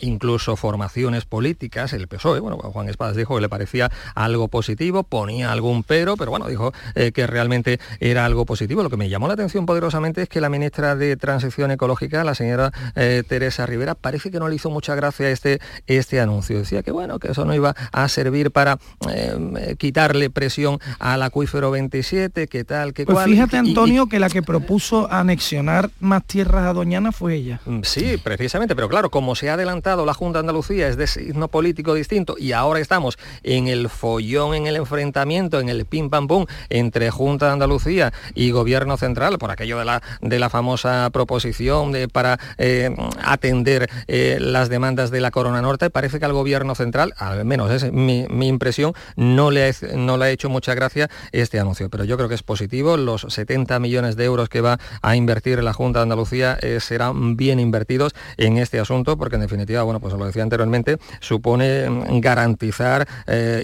incluso 0.00 0.56
formaciones 0.56 1.24
políticas 1.24 1.92
el 1.92 2.08
PSOE 2.08 2.40
bueno 2.40 2.56
Juan 2.58 2.88
Espadas 2.88 3.16
dijo 3.16 3.34
que 3.34 3.40
le 3.40 3.48
parecía 3.48 3.90
algo 4.14 4.48
positivo, 4.48 5.02
ponía 5.02 5.52
algún 5.52 5.82
pero, 5.82 6.16
pero 6.16 6.30
bueno, 6.30 6.48
dijo 6.48 6.72
eh, 6.94 7.12
que 7.12 7.26
realmente 7.26 7.78
era 8.00 8.24
algo 8.24 8.44
positivo. 8.44 8.65
Lo 8.68 8.90
que 8.90 8.96
me 8.96 9.08
llamó 9.08 9.28
la 9.28 9.34
atención 9.34 9.64
poderosamente 9.64 10.22
es 10.22 10.28
que 10.28 10.40
la 10.40 10.48
ministra 10.48 10.96
de 10.96 11.16
Transición 11.16 11.70
Ecológica, 11.70 12.24
la 12.24 12.34
señora 12.34 12.72
eh, 12.94 13.22
Teresa 13.26 13.64
Rivera, 13.64 13.94
parece 13.94 14.30
que 14.30 14.38
no 14.38 14.48
le 14.48 14.56
hizo 14.56 14.70
mucha 14.70 14.94
gracia 14.94 15.30
este, 15.30 15.60
este 15.86 16.20
anuncio. 16.20 16.58
Decía 16.58 16.82
que 16.82 16.90
bueno, 16.90 17.18
que 17.18 17.30
eso 17.30 17.44
no 17.44 17.54
iba 17.54 17.74
a 17.92 18.08
servir 18.08 18.50
para 18.50 18.78
eh, 19.10 19.76
quitarle 19.78 20.30
presión 20.30 20.78
al 20.98 21.22
acuífero 21.22 21.70
27, 21.70 22.48
que 22.48 22.64
tal, 22.64 22.92
que 22.92 23.04
pues 23.04 23.24
Fíjate, 23.24 23.56
Antonio, 23.56 24.06
que 24.06 24.18
la 24.18 24.28
que 24.28 24.42
propuso 24.42 25.10
anexionar 25.10 25.90
más 26.00 26.24
tierras 26.24 26.66
a 26.66 26.72
Doñana 26.72 27.12
fue 27.12 27.34
ella. 27.34 27.60
Mm, 27.66 27.80
sí, 27.82 28.16
precisamente, 28.22 28.74
pero 28.74 28.88
claro, 28.88 29.10
como 29.10 29.34
se 29.34 29.50
ha 29.50 29.54
adelantado 29.54 30.04
la 30.04 30.14
Junta 30.14 30.38
de 30.38 30.40
Andalucía, 30.40 30.88
es 30.88 30.96
de 30.96 31.06
signo 31.06 31.48
político 31.48 31.94
distinto 31.94 32.36
y 32.38 32.52
ahora 32.52 32.80
estamos 32.80 33.18
en 33.42 33.68
el 33.68 33.88
follón, 33.88 34.54
en 34.54 34.66
el 34.66 34.76
enfrentamiento, 34.76 35.60
en 35.60 35.68
el 35.68 35.84
pim 35.86 36.10
pam 36.10 36.26
pum 36.26 36.46
entre 36.68 37.10
Junta 37.10 37.46
de 37.46 37.52
Andalucía 37.52 38.12
y 38.34 38.50
Gobierno 38.56 38.96
Central, 38.96 39.38
por 39.38 39.50
aquello 39.50 39.78
de 39.78 39.84
la, 39.84 40.02
de 40.22 40.38
la 40.38 40.48
famosa 40.48 41.10
proposición 41.12 41.92
de, 41.92 42.08
para 42.08 42.38
eh, 42.56 42.96
atender 43.22 43.90
eh, 44.08 44.38
las 44.40 44.70
demandas 44.70 45.10
de 45.10 45.20
la 45.20 45.30
Corona 45.30 45.60
Norte, 45.60 45.90
parece 45.90 46.18
que 46.18 46.24
al 46.24 46.32
Gobierno 46.32 46.74
Central, 46.74 47.12
al 47.18 47.44
menos 47.44 47.70
es 47.70 47.92
mi, 47.92 48.26
impresión, 48.48 48.94
no 49.16 49.50
le, 49.50 49.74
no 49.94 50.16
le 50.16 50.24
ha 50.24 50.30
hecho 50.30 50.48
mucha 50.48 50.74
gracia 50.74 51.10
este 51.32 51.60
anuncio. 51.60 51.90
Pero 51.90 52.04
yo 52.04 52.16
creo 52.16 52.30
que 52.30 52.34
es 52.34 52.42
positivo, 52.42 52.96
los 52.96 53.26
70 53.28 53.78
millones 53.78 54.16
de 54.16 54.24
euros 54.24 54.48
que 54.48 54.62
va 54.62 54.78
a 55.02 55.16
invertir 55.16 55.62
la 55.62 55.74
Junta 55.74 55.98
de 55.98 56.04
Andalucía 56.04 56.58
eh, 56.62 56.78
serán 56.80 57.36
bien 57.36 57.60
invertidos 57.60 58.14
en 58.38 58.56
este 58.56 58.80
asunto, 58.80 59.18
porque 59.18 59.36
en 59.36 59.42
definitiva, 59.42 59.82
bueno, 59.82 60.00
pues 60.00 60.14
lo 60.14 60.24
decía 60.24 60.42
anteriormente, 60.42 60.96
supone 61.20 61.90
mm, 61.90 62.20
garantizar 62.20 63.06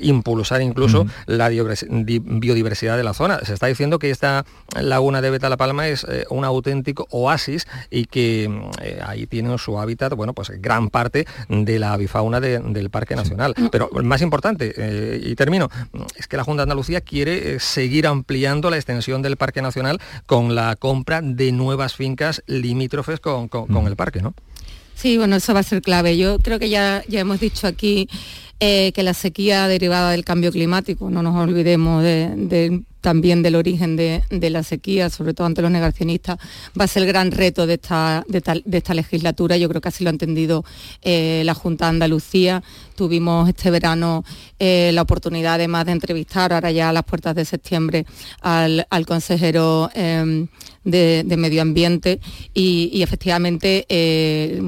impulsar 0.03 0.61
incluso 0.61 1.07
la 1.26 1.49
biodiversidad 1.49 2.97
de 2.97 3.05
la 3.05 3.14
zona. 3.14 3.40
Se 3.45 3.55
está 3.55 3.66
diciendo 3.66 3.99
que 3.99 4.11
esta 4.11 4.45
laguna 4.83 5.20
de 5.20 5.30
Beta 5.30 5.49
La 5.49 5.57
Palma 5.57 5.89
es 5.89 6.05
eh, 6.05 6.24
un 6.30 6.45
auténtico 6.45 7.07
oasis 7.11 7.66
y 7.91 8.07
que 8.07 8.51
eh, 8.83 9.01
ahí 9.05 9.26
tiene 9.26 9.57
su 9.59 9.78
hábitat, 9.78 10.14
bueno, 10.14 10.33
pues 10.35 10.51
gran 10.61 10.91
parte 10.91 11.26
de 11.49 11.78
la 11.78 11.93
avifauna 11.93 12.41
del 12.41 12.91
Parque 12.91 13.16
Nacional. 13.16 13.55
Pero 13.70 13.91
el 13.97 14.05
más 14.05 14.22
importante, 14.22 15.20
y 15.22 15.35
termino, 15.35 15.68
es 16.16 16.26
que 16.26 16.37
la 16.37 16.45
Junta 16.45 16.61
de 16.61 16.64
Andalucía 16.64 17.01
quiere 17.01 17.59
seguir 17.61 18.07
ampliando 18.07 18.70
la 18.70 18.76
extensión 18.76 19.22
del 19.22 19.37
Parque 19.37 19.62
Nacional 19.62 20.01
con 20.26 20.55
la 20.55 20.76
compra 20.76 21.20
de 21.22 21.53
nuevas 21.53 21.95
fincas 21.95 22.43
limítrofes 22.47 23.20
con, 23.20 23.49
el 23.87 23.97
parque, 23.97 24.22
¿no? 24.22 24.35
Sí, 24.95 25.18
bueno, 25.18 25.37
eso 25.37 25.55
va 25.55 25.61
a 25.61 25.64
ser 25.64 25.83
clave. 25.83 26.16
Yo 26.16 26.39
creo 26.39 26.59
que 26.59 26.68
ya, 26.68 27.03
ya 27.09 27.20
hemos 27.20 27.41
dicho 27.41 27.66
aquí 27.66 28.09
eh, 28.61 28.92
que 28.92 29.03
la 29.03 29.14
sequía 29.14 29.68
derivada 29.68 30.11
del 30.11 30.24
cambio 30.24 30.53
climático, 30.53 31.11
no 31.11 31.22
nos 31.22 31.36
olvidemos 31.36 32.05
también 33.03 33.42
del 33.42 33.57
origen 33.57 33.96
de, 33.96 34.50
la 34.50 34.62
sequía, 34.62 35.11
sobre 35.11 35.34
todo 35.34 35.46
ante 35.46 35.61
los 35.61 35.70
negacionistas, 35.70 36.38
va 36.80 36.84
a 36.84 36.88
ser 36.88 37.03
el 37.03 37.09
gran 37.09 37.32
reto 37.32 37.66
de 37.66 37.74
esta, 37.74 38.24
legislatura. 38.94 39.57
Yo 39.57 39.68
creo 39.68 39.80
que 39.80 39.88
así 39.88 40.05
lo 40.05 40.11
ha 40.11 40.12
entendido 40.12 40.64
eh, 41.03 41.42
la 41.44 41.53
Junta 41.53 41.86
de 41.86 41.90
Andalucía. 41.90 42.62
Tuvimos 42.94 43.48
este 43.48 43.70
verano 43.70 44.24
eh, 44.59 44.92
la 44.94 45.03
oportunidad 45.03 45.55
además 45.55 45.84
de 45.86 45.92
entrevistar, 45.92 46.53
ahora 46.53 46.70
ya 46.70 46.90
a 46.90 46.92
las 46.92 47.03
puertas 47.03 47.34
de 47.34 47.44
septiembre, 47.44 48.07
al, 48.40 48.86
consejero 49.05 49.90
de, 50.84 51.36
medio 51.36 51.62
ambiente 51.62 52.20
y, 52.55 53.03
efectivamente 53.03 53.86
eh, 53.88 54.61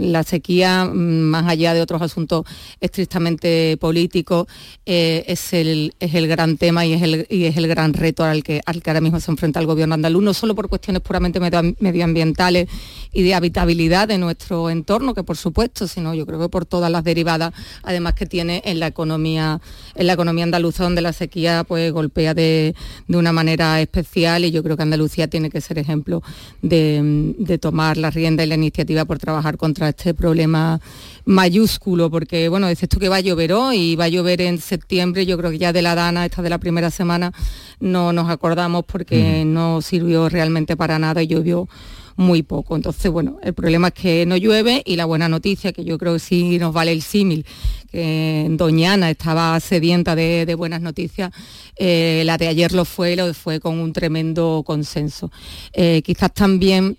la 0.00 0.22
sequía, 0.22 0.84
más 0.84 1.46
allá 1.48 1.74
de 1.74 1.80
otros 1.80 2.02
asuntos 2.02 2.44
estrictamente 2.80 3.41
políticos, 3.80 4.46
eh, 4.86 5.24
es, 5.26 5.52
el, 5.52 5.94
es 6.00 6.14
el 6.14 6.28
gran 6.28 6.56
tema 6.56 6.84
y 6.86 6.92
es 6.92 7.02
el, 7.02 7.26
y 7.28 7.44
es 7.44 7.56
el 7.56 7.66
gran 7.68 7.92
reto 7.92 8.24
al 8.24 8.42
que, 8.42 8.60
al 8.66 8.82
que 8.82 8.90
ahora 8.90 9.00
mismo 9.00 9.20
se 9.20 9.30
enfrenta 9.30 9.60
el 9.60 9.66
gobierno 9.66 9.94
andaluz, 9.94 10.22
no 10.22 10.34
solo 10.34 10.54
por 10.54 10.68
cuestiones 10.68 11.02
puramente 11.02 11.40
medioambientales 11.40 12.68
y 13.12 13.22
de 13.22 13.34
habitabilidad 13.34 14.08
de 14.08 14.18
nuestro 14.18 14.70
entorno, 14.70 15.14
que 15.14 15.22
por 15.22 15.36
supuesto, 15.36 15.86
sino 15.86 16.14
yo 16.14 16.26
creo 16.26 16.40
que 16.40 16.48
por 16.48 16.66
todas 16.66 16.90
las 16.90 17.04
derivadas, 17.04 17.52
además 17.82 18.14
que 18.14 18.26
tiene 18.26 18.62
en 18.64 18.80
la 18.80 18.86
economía, 18.86 19.60
en 19.94 20.06
la 20.06 20.14
economía 20.14 20.44
andaluza, 20.44 20.84
donde 20.84 21.02
la 21.02 21.12
sequía 21.12 21.64
pues 21.64 21.92
golpea 21.92 22.34
de, 22.34 22.74
de 23.08 23.16
una 23.16 23.32
manera 23.32 23.80
especial 23.80 24.44
y 24.44 24.50
yo 24.50 24.62
creo 24.62 24.76
que 24.76 24.82
Andalucía 24.82 25.28
tiene 25.28 25.50
que 25.50 25.60
ser 25.60 25.78
ejemplo 25.78 26.22
de, 26.60 27.58
tomar 27.60 27.96
la 27.96 28.10
rienda 28.10 28.42
y 28.42 28.46
la 28.46 28.54
iniciativa 28.54 29.04
por 29.04 29.18
trabajar 29.18 29.56
contra 29.56 29.90
este 29.90 30.14
problema 30.14 30.80
mayúsculo, 31.24 32.10
porque 32.10 32.48
bueno, 32.48 32.68
dices 32.68 32.88
tú 32.88 32.98
que 32.98 33.08
va 33.08 33.20
a 33.22 33.24
llover 33.24 33.52
hoy 33.52 33.92
y 33.92 33.96
va 33.96 34.04
a 34.04 34.08
llover 34.08 34.40
en 34.40 34.60
septiembre, 34.60 35.24
yo 35.24 35.38
creo 35.38 35.50
que 35.52 35.58
ya 35.58 35.72
de 35.72 35.80
la 35.80 35.94
dana, 35.94 36.26
esta 36.26 36.42
de 36.42 36.50
la 36.50 36.58
primera 36.58 36.90
semana, 36.90 37.32
no 37.78 38.12
nos 38.12 38.28
acordamos 38.28 38.84
porque 38.84 39.44
no 39.46 39.80
sirvió 39.80 40.28
realmente 40.28 40.76
para 40.76 40.98
nada 40.98 41.22
y 41.22 41.28
llovió 41.28 41.68
muy 42.16 42.42
poco. 42.42 42.74
Entonces, 42.74 43.10
bueno, 43.10 43.38
el 43.42 43.54
problema 43.54 43.88
es 43.88 43.94
que 43.94 44.26
no 44.26 44.36
llueve 44.36 44.82
y 44.84 44.96
la 44.96 45.04
buena 45.04 45.28
noticia, 45.28 45.72
que 45.72 45.84
yo 45.84 45.98
creo 45.98 46.14
que 46.14 46.18
sí 46.18 46.58
nos 46.58 46.74
vale 46.74 46.92
el 46.92 47.02
símil, 47.02 47.46
que 47.90 48.46
Doñana 48.50 49.08
estaba 49.08 49.58
sedienta 49.60 50.16
de, 50.16 50.54
buenas 50.56 50.80
noticias, 50.80 51.32
eh, 51.76 52.22
la 52.26 52.38
de 52.38 52.48
ayer 52.48 52.72
lo 52.72 52.84
fue, 52.84 53.14
lo 53.14 53.32
fue 53.34 53.60
con 53.60 53.78
un 53.78 53.92
tremendo 53.92 54.62
consenso. 54.66 55.30
Eh, 55.72 56.02
quizás 56.04 56.34
también 56.34 56.96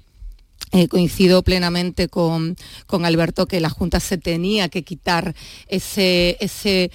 eh, 0.73 0.87
coincido 0.87 1.43
plenamente 1.43 2.09
con, 2.09 2.55
Alberto 2.89 3.45
que 3.45 3.59
la 3.59 3.69
Junta 3.69 3.99
se 3.99 4.17
tenía 4.17 4.69
que 4.69 4.83
quitar 4.83 5.35
ese, 5.67 6.37
ese 6.39 6.91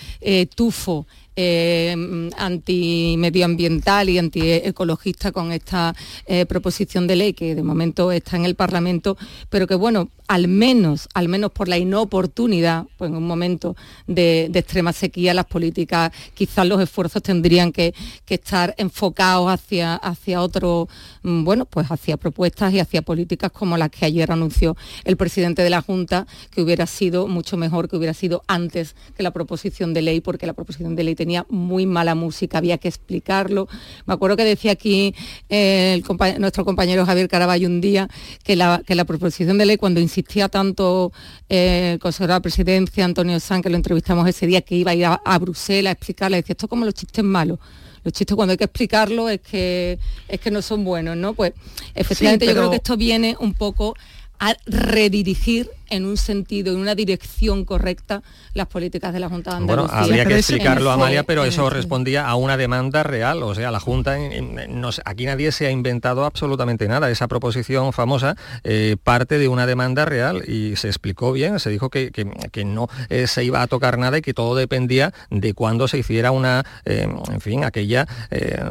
tufo 0.54 1.06
eh, 1.40 1.94
antimedioambiental 2.36 4.08
y 4.08 4.18
antiecologista 4.18 5.30
con 5.30 5.52
esta 5.52 5.94
eh, 6.26 6.46
proposición 6.46 7.06
de 7.06 7.14
ley 7.14 7.32
que 7.32 7.54
de 7.54 7.62
momento 7.62 8.10
está 8.10 8.36
en 8.36 8.44
el 8.44 8.56
Parlamento, 8.56 9.16
pero 9.48 9.68
que 9.68 9.76
bueno, 9.76 10.08
al 10.28 10.46
menos, 10.46 11.08
al 11.14 11.28
menos 11.28 11.50
por 11.50 11.68
la 11.68 11.78
inoportunidad, 11.78 12.84
pues 12.98 13.10
en 13.10 13.16
un 13.16 13.26
momento 13.26 13.76
de, 14.06 14.50
extrema 14.54 14.92
sequía, 14.92 15.32
las 15.32 15.46
políticas, 15.46 16.12
quizás 16.34 16.66
los 16.66 16.80
esfuerzos 16.82 17.22
tendrían 17.22 17.72
que, 17.72 17.94
estar 18.28 18.74
enfocados 18.78 19.50
hacia, 19.50 19.96
hacia 19.96 20.42
otro, 20.42 20.88
mm, 21.22 21.44
bueno, 21.44 21.64
pues 21.64 21.90
hacia 21.90 22.16
propuestas 22.16 22.72
y 22.72 22.78
hacia 22.78 23.02
políticas 23.02 23.50
como 23.50 23.76
las 23.76 23.90
que 23.90 24.04
ayer 24.04 24.30
anunció 24.30 24.76
el 25.04 25.16
presidente 25.16 25.62
de 25.62 25.70
la 25.70 25.82
Junta, 25.82 26.26
que 26.50 26.62
hubiera 26.62 26.86
sido 26.86 27.26
mucho 27.26 27.56
mejor, 27.56 27.88
que 27.88 27.96
hubiera 27.96 28.14
sido 28.14 28.44
antes 28.46 28.94
que 29.16 29.22
la 29.22 29.32
proposición 29.32 29.92
de 29.94 30.02
ley, 30.02 30.20
porque 30.20 30.46
la 30.46 30.52
proposición 30.52 30.94
de 30.94 31.04
ley 31.04 31.14
tenía 31.14 31.46
muy 31.48 31.86
mala 31.86 32.14
música, 32.14 32.58
había 32.58 32.78
que 32.78 32.88
explicarlo. 32.88 33.66
Me 34.06 34.14
acuerdo 34.14 34.36
que 34.36 34.44
decía 34.44 34.72
aquí 34.72 35.14
eh, 35.48 36.00
nuestro 36.38 36.64
compañero 36.64 37.06
Javier 37.06 37.28
Caraballo 37.28 37.66
un 37.66 37.80
día 37.80 38.08
que 38.44 38.54
la, 38.56 38.82
que 38.86 38.94
la 38.94 39.04
proposición 39.04 39.58
de 39.58 39.66
ley, 39.66 39.78
cuando 39.78 40.00
insistía 40.18 40.48
tanto 40.48 41.12
eh, 41.48 41.92
el 41.94 41.98
consejero 41.98 42.32
de 42.32 42.36
la 42.36 42.40
presidencia, 42.40 43.04
Antonio 43.04 43.38
San, 43.40 43.62
que 43.62 43.70
lo 43.70 43.76
entrevistamos 43.76 44.28
ese 44.28 44.46
día, 44.46 44.60
que 44.62 44.74
iba 44.74 44.90
a 44.90 44.94
ir 44.94 45.06
a, 45.06 45.38
Bruselas 45.38 45.90
a 45.90 45.92
explicarle, 45.92 46.38
decía, 46.38 46.52
esto 46.54 46.66
es 46.66 46.70
como 46.70 46.84
los 46.84 46.94
chistes 46.94 47.24
malos 47.24 47.58
los 48.04 48.12
chistes 48.12 48.36
cuando 48.36 48.52
hay 48.52 48.56
que 48.56 48.64
explicarlo 48.64 49.28
es 49.28 49.40
que 49.40 49.98
es 50.28 50.40
que 50.40 50.52
no 50.52 50.62
son 50.62 50.84
buenos, 50.84 51.16
¿no? 51.16 51.34
Pues 51.34 51.52
efectivamente 51.94 52.46
yo 52.46 52.52
creo 52.52 52.70
que 52.70 52.76
esto 52.76 52.96
viene 52.96 53.36
un 53.40 53.54
poco 53.54 53.96
a 54.38 54.56
redirigir 54.66 55.68
en 55.90 56.04
un 56.04 56.16
sentido, 56.16 56.72
en 56.72 56.78
una 56.78 56.94
dirección 56.94 57.64
correcta 57.64 58.22
las 58.54 58.66
políticas 58.66 59.12
de 59.12 59.20
la 59.20 59.28
Junta 59.28 59.52
de 59.52 59.56
Andalucía. 59.58 59.86
Bueno, 59.86 60.04
habría 60.04 60.24
que 60.26 60.38
explicarlo, 60.38 60.90
Amalia, 60.90 61.22
pero 61.22 61.44
eso 61.44 61.70
respondía 61.70 62.26
a 62.26 62.34
una 62.34 62.56
demanda 62.56 63.02
real. 63.02 63.42
O 63.42 63.54
sea, 63.54 63.70
la 63.70 63.80
Junta, 63.80 64.16
aquí 65.04 65.26
nadie 65.26 65.52
se 65.52 65.66
ha 65.66 65.70
inventado 65.70 66.24
absolutamente 66.24 66.88
nada. 66.88 67.10
Esa 67.10 67.28
proposición 67.28 67.92
famosa 67.92 68.36
eh, 68.64 68.96
parte 69.02 69.38
de 69.38 69.48
una 69.48 69.66
demanda 69.66 70.04
real 70.04 70.42
y 70.46 70.76
se 70.76 70.88
explicó 70.88 71.32
bien, 71.32 71.58
se 71.60 71.70
dijo 71.70 71.90
que, 71.90 72.10
no 72.64 72.88
eh, 73.08 73.26
se 73.26 73.44
iba 73.44 73.62
a 73.62 73.66
tocar 73.66 73.98
nada 73.98 74.18
y 74.18 74.22
que 74.22 74.34
todo 74.34 74.54
dependía 74.54 75.12
de 75.30 75.54
cuándo 75.54 75.88
se 75.88 75.98
hiciera 75.98 76.32
una, 76.32 76.64
eh, 76.84 77.08
en 77.30 77.40
fin, 77.40 77.64
aquella, 77.64 78.06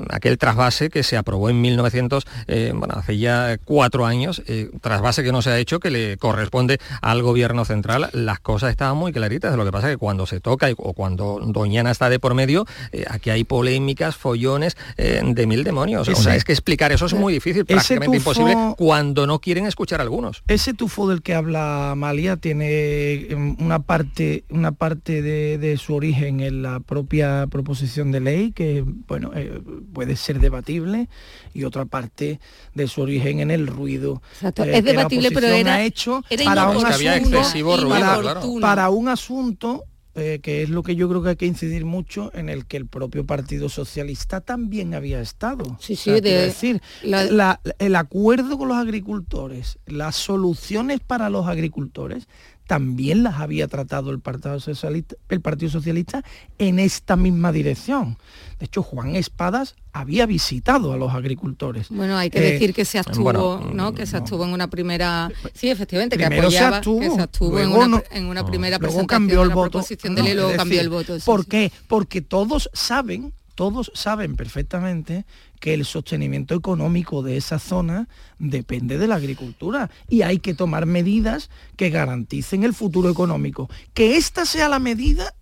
aquel 0.10 0.38
trasvase 0.38 0.90
que 0.90 1.04
se 1.04 1.18
aprobó 1.18 1.50
en 1.50 1.62
1900, 1.62 2.26
bueno, 2.74 2.96
hace 2.96 3.18
ya 3.18 3.58
cuatro 3.64 4.06
años, 4.06 4.42
trasvase 4.82 5.24
que 5.24 5.32
no 5.32 5.42
se 5.42 5.52
ha 5.52 5.58
hecho, 5.58 5.80
que 5.80 5.90
le 5.90 6.18
corresponde 6.18 6.80
al 7.08 7.22
gobierno 7.22 7.64
central. 7.64 8.10
Las 8.12 8.40
cosas 8.40 8.72
estaban 8.72 8.98
muy 8.98 9.14
claritas, 9.14 9.56
lo 9.56 9.64
que 9.64 9.72
pasa 9.72 9.88
es 9.88 9.94
que 9.94 9.98
cuando 9.98 10.26
se 10.26 10.42
toca 10.42 10.68
o 10.78 10.94
cuando 10.94 11.40
Doñana 11.42 11.92
está 11.92 12.10
de 12.10 12.20
por 12.20 12.34
medio, 12.34 12.66
aquí 13.10 13.30
hay 13.30 13.44
polémicas, 13.46 14.18
follones 14.18 14.76
de 14.98 15.48
mil 15.48 15.64
demonios. 15.64 16.08
o 16.08 16.16
sea, 16.16 16.36
es 16.36 16.44
que 16.44 16.52
explicar 16.52 16.92
eso 16.92 17.06
es 17.06 17.14
muy 17.14 17.34
difícil, 17.34 17.66
prácticamente 17.66 18.18
imposible, 18.18 18.56
cuando 18.78 19.26
no 19.26 19.40
quieren 19.40 19.66
escuchar 19.66 20.02
algunos. 20.02 20.44
Ese 20.48 20.74
tufo 20.74 21.08
del 21.08 21.22
que 21.22 21.34
habla 21.34 21.92
Amalia 21.92 22.38
tiene 22.38 23.28
em, 23.30 23.56
una 23.60 23.80
parte, 23.80 24.44
una 24.50 24.74
parte 24.74 25.22
de, 25.22 25.78
su 25.78 25.94
origen 25.96 26.40
en 26.42 26.62
la 26.64 26.80
propia 26.80 27.48
proposición 27.48 28.12
de 28.12 28.20
ley, 28.20 28.52
que 28.52 28.84
bueno, 29.08 29.32
eh, 29.36 29.62
puede 29.94 30.16
ser 30.16 30.40
debatible, 30.40 31.08
y 31.54 31.64
otra 31.64 31.86
parte 31.86 32.40
de 32.74 32.88
su 32.88 33.02
origen 33.02 33.40
en 33.40 33.52
el 33.52 33.68
ruido. 33.68 34.22
Eh, 34.42 34.52
es 34.74 34.84
debatible, 34.84 35.32
pero 35.32 35.48
era, 35.48 35.84
hecho 35.84 36.24
para, 36.46 36.97
un 37.00 37.94
asunto, 37.94 38.60
para 38.60 38.90
un 38.90 39.08
asunto 39.10 39.84
eh, 40.20 40.40
que 40.42 40.64
es 40.64 40.70
lo 40.70 40.82
que 40.82 40.96
yo 40.96 41.08
creo 41.08 41.22
que 41.22 41.30
hay 41.30 41.36
que 41.36 41.46
incidir 41.46 41.86
mucho, 41.86 42.32
en 42.34 42.50
el 42.50 42.66
que 42.66 42.78
el 42.78 42.88
propio 42.88 43.28
Partido 43.28 43.70
Socialista 43.70 44.42
también 44.42 44.96
había 44.96 45.22
estado. 45.22 45.78
Sí, 45.80 45.96
sí, 45.96 46.10
decir, 46.22 46.82
el 47.04 47.96
acuerdo 47.96 48.58
con 48.58 48.70
los 48.70 48.78
agricultores, 48.78 49.78
las 49.86 50.16
soluciones 50.16 51.02
para 51.02 51.30
los 51.30 51.46
agricultores, 51.46 52.28
también 52.68 53.24
las 53.24 53.36
había 53.36 53.68
tratado 53.68 54.12
el 54.12 54.20
Partido 54.20 54.60
Socialista, 54.60 55.16
el 55.30 55.42
Partido 55.42 55.72
Socialista 55.72 56.24
en 56.60 56.80
esta 56.80 57.16
misma 57.16 57.52
dirección. 57.52 58.18
De 58.60 58.66
hecho, 58.66 58.84
Juan 58.84 59.16
Espadas 59.16 59.76
había 59.94 60.26
visitado 60.26 60.92
a 60.92 60.98
los 60.98 61.14
agricultores. 61.14 61.88
Bueno, 61.90 62.18
hay 62.18 62.30
que 62.30 62.40
eh, 62.40 62.52
decir 62.54 62.74
que 62.74 62.86
se 62.86 63.00
abstuvo, 63.00 63.72
¿no? 63.74 63.94
Que 63.94 64.06
se 64.06 64.18
abstuvo 64.18 64.44
en 64.44 64.52
una 64.52 64.68
primera... 64.70 65.32
Sí, 65.54 65.70
efectivamente, 65.70 66.18
que 66.18 66.26
apoyaba, 66.26 66.82
que 66.82 67.10
se 67.10 67.22
abstuvo 67.22 67.60
en, 67.60 67.70
una, 67.70 68.04
en 68.12 68.26
una 68.26 68.46
primera 68.46 68.78
presentación 68.78 69.08
cambió 69.08 69.44
el 69.44 69.50
voto, 69.50 69.72
proposición 69.72 70.16
de 70.16 70.24
ley, 70.24 70.34
luego 70.34 70.56
cambió 70.56 70.82
el 70.82 70.90
voto. 70.90 71.18
¿Por 71.26 71.46
qué? 71.46 71.72
Porque 71.88 72.22
todos 72.22 72.70
saben, 72.74 73.34
todos 73.58 73.92
saben 73.96 74.36
perfectamente 74.36 75.26
que 75.60 75.74
el 75.74 75.84
sostenimiento 75.84 76.54
económico 76.54 77.24
de 77.24 77.38
esa 77.38 77.58
zona 77.58 78.08
depende 78.38 79.00
de 79.00 79.08
la 79.08 79.16
agricultura 79.16 79.90
y 80.08 80.22
hay 80.22 80.38
que 80.38 80.54
tomar 80.54 80.86
medidas 80.86 81.50
que 81.76 81.90
garanticen 81.90 82.64
el 82.64 82.76
futuro 82.76 83.10
económico. 83.10 83.68
Que 83.96 84.16
esta 84.16 84.46
sea 84.46 84.70
la 84.70 84.78
medida 84.78 85.34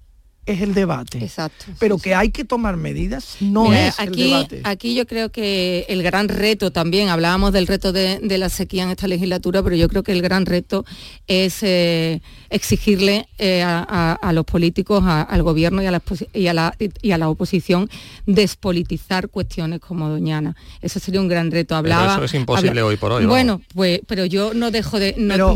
es 0.45 0.61
el 0.61 0.73
debate. 0.73 1.17
Exacto. 1.17 1.65
Pero 1.77 1.97
que 1.97 2.15
hay 2.15 2.29
que 2.29 2.45
tomar 2.45 2.77
medidas 2.77 3.35
no 3.41 3.73
es 3.73 3.99
aquí, 3.99 4.21
el 4.21 4.29
debate. 4.29 4.61
Aquí 4.63 4.95
yo 4.95 5.05
creo 5.07 5.29
que 5.29 5.85
el 5.89 6.01
gran 6.01 6.29
reto 6.29 6.71
también, 6.71 7.09
hablábamos 7.09 7.51
del 7.51 7.67
reto 7.67 7.91
de, 7.91 8.19
la 8.37 8.47
sequía 8.47 8.83
en 8.83 8.91
esta 8.91 9.07
legislatura, 9.07 9.61
pero 9.61 9.75
yo 9.75 9.89
creo 9.89 10.03
que 10.03 10.13
el 10.13 10.21
gran 10.21 10.45
reto 10.45 10.85
es 11.27 11.63
eh, 11.63 12.21
exigirle 12.55 13.27
eh, 13.37 13.61
a, 13.63 14.31
los 14.33 14.45
políticos, 14.45 15.03
al 15.05 15.43
gobierno 15.43 15.83
y 15.83 15.87
a, 15.87 15.91
la, 15.91 16.01
y, 16.33 16.47
a 16.47 16.53
la, 16.53 16.75
y 17.01 17.11
a 17.11 17.17
la 17.17 17.29
oposición 17.29 17.89
despolitizar 18.25 19.27
cuestiones 19.29 19.81
como 19.81 20.09
Doñana. 20.09 20.55
Eso 20.81 20.99
sería 20.99 21.19
un 21.19 21.27
gran 21.27 21.51
reto. 21.51 21.75
Hablaba, 21.75 22.13
eso 22.13 22.23
es 22.23 22.33
imposible 22.33 22.81
hoy 22.81 22.95
por 22.95 23.11
hoy. 23.11 23.25
Bueno, 23.25 23.61
pues, 23.73 23.99
pero 24.07 24.25
yo 24.25 24.53
no 24.53 24.71
dejo 24.71 24.99
de... 24.99 25.15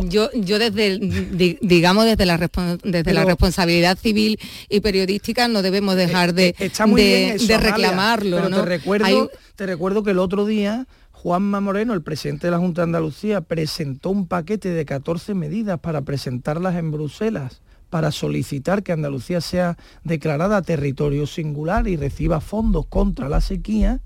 yo, 0.09 0.29
yo 0.33 0.59
desde, 0.59 0.99
digamos, 1.61 2.05
desde 2.05 2.25
la, 2.25 2.37
desde 2.83 3.13
la 3.13 3.23
responsabilidad 3.23 3.97
civil 3.97 4.37
y 4.69 4.81
periodística 4.81 5.47
no 5.47 5.61
debemos 5.61 5.95
dejar 5.95 6.33
de, 6.33 6.53
de, 6.59 7.57
reclamarlo. 7.57 8.49
te, 8.49 8.65
recuerdo, 8.65 9.31
te 9.55 9.65
recuerdo 9.65 10.03
que 10.03 10.11
el 10.11 10.19
otro 10.19 10.45
día 10.45 10.85
Juanma 11.21 11.59
Moreno, 11.59 11.93
el 11.93 12.01
presidente 12.01 12.47
de 12.47 12.51
la 12.51 12.59
Junta 12.59 12.79
de 12.79 12.85
Andalucía, 12.85 13.41
presentó 13.41 14.09
un 14.09 14.25
paquete 14.25 14.69
de 14.69 14.85
14 14.85 15.33
medidas 15.33 15.77
para 15.77 16.01
presentarlas 16.03 16.77
en 16.77 16.91
Bruselas 16.91 17.61
para 17.89 18.11
solicitar 18.11 18.83
que 18.83 18.93
Andalucía 18.93 19.41
sea 19.41 19.77
declarada 20.05 20.61
territorio 20.61 21.27
singular 21.27 21.89
y 21.89 21.97
reciba 21.97 22.39
fondos 22.39 22.85
contra 22.85 23.27
la 23.27 23.41
sequía 23.41 23.99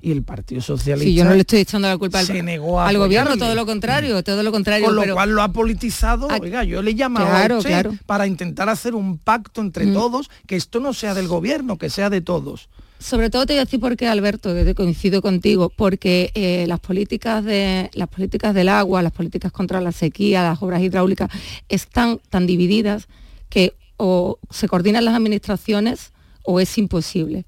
y 0.00 0.12
el 0.12 0.22
Partido 0.22 0.60
Socialista. 0.60 1.08
Sí, 1.08 1.16
yo 1.16 1.24
no 1.24 1.34
le 1.34 1.40
estoy 1.40 1.60
echando 1.60 1.88
la 1.88 1.98
culpa 1.98 2.20
al, 2.20 2.44
negó 2.44 2.80
al 2.80 2.96
gobierno, 2.96 3.36
todo 3.36 3.56
lo 3.56 3.66
contrario, 3.66 4.22
todo 4.22 4.44
lo 4.44 4.52
contrario. 4.52 4.86
Con 4.86 4.94
lo 4.94 5.14
cual 5.14 5.30
lo 5.30 5.42
ha 5.42 5.48
politizado. 5.52 6.28
Oiga, 6.28 6.62
yo 6.62 6.80
le 6.80 6.92
llamo 6.92 7.18
a 7.18 7.56
usted 7.56 7.90
para 8.06 8.28
intentar 8.28 8.68
hacer 8.68 8.94
un 8.94 9.18
pacto 9.18 9.62
entre 9.62 9.86
mm. 9.86 9.94
todos, 9.94 10.30
que 10.46 10.54
esto 10.54 10.78
no 10.78 10.92
sea 10.92 11.14
del 11.14 11.26
gobierno, 11.26 11.76
que 11.76 11.90
sea 11.90 12.08
de 12.08 12.20
todos. 12.20 12.68
Sobre 13.02 13.30
todo 13.30 13.46
te 13.46 13.54
voy 13.54 13.58
a 13.58 13.64
decir 13.64 13.80
por 13.80 13.96
qué, 13.96 14.06
Alberto, 14.06 14.54
que 14.54 14.74
coincido 14.76 15.22
contigo, 15.22 15.70
porque 15.70 16.30
eh, 16.34 16.66
las 16.68 16.78
políticas 16.78 17.44
de 17.44 17.90
las 17.94 18.08
políticas 18.08 18.54
del 18.54 18.68
agua, 18.68 19.02
las 19.02 19.12
políticas 19.12 19.50
contra 19.50 19.80
la 19.80 19.90
sequía, 19.90 20.42
las 20.44 20.62
obras 20.62 20.80
hidráulicas, 20.80 21.28
están 21.68 22.20
tan 22.30 22.46
divididas 22.46 23.08
que 23.48 23.74
o 23.96 24.38
se 24.50 24.68
coordinan 24.68 25.04
las 25.04 25.14
administraciones 25.14 26.12
o 26.44 26.60
es 26.60 26.78
imposible 26.78 27.44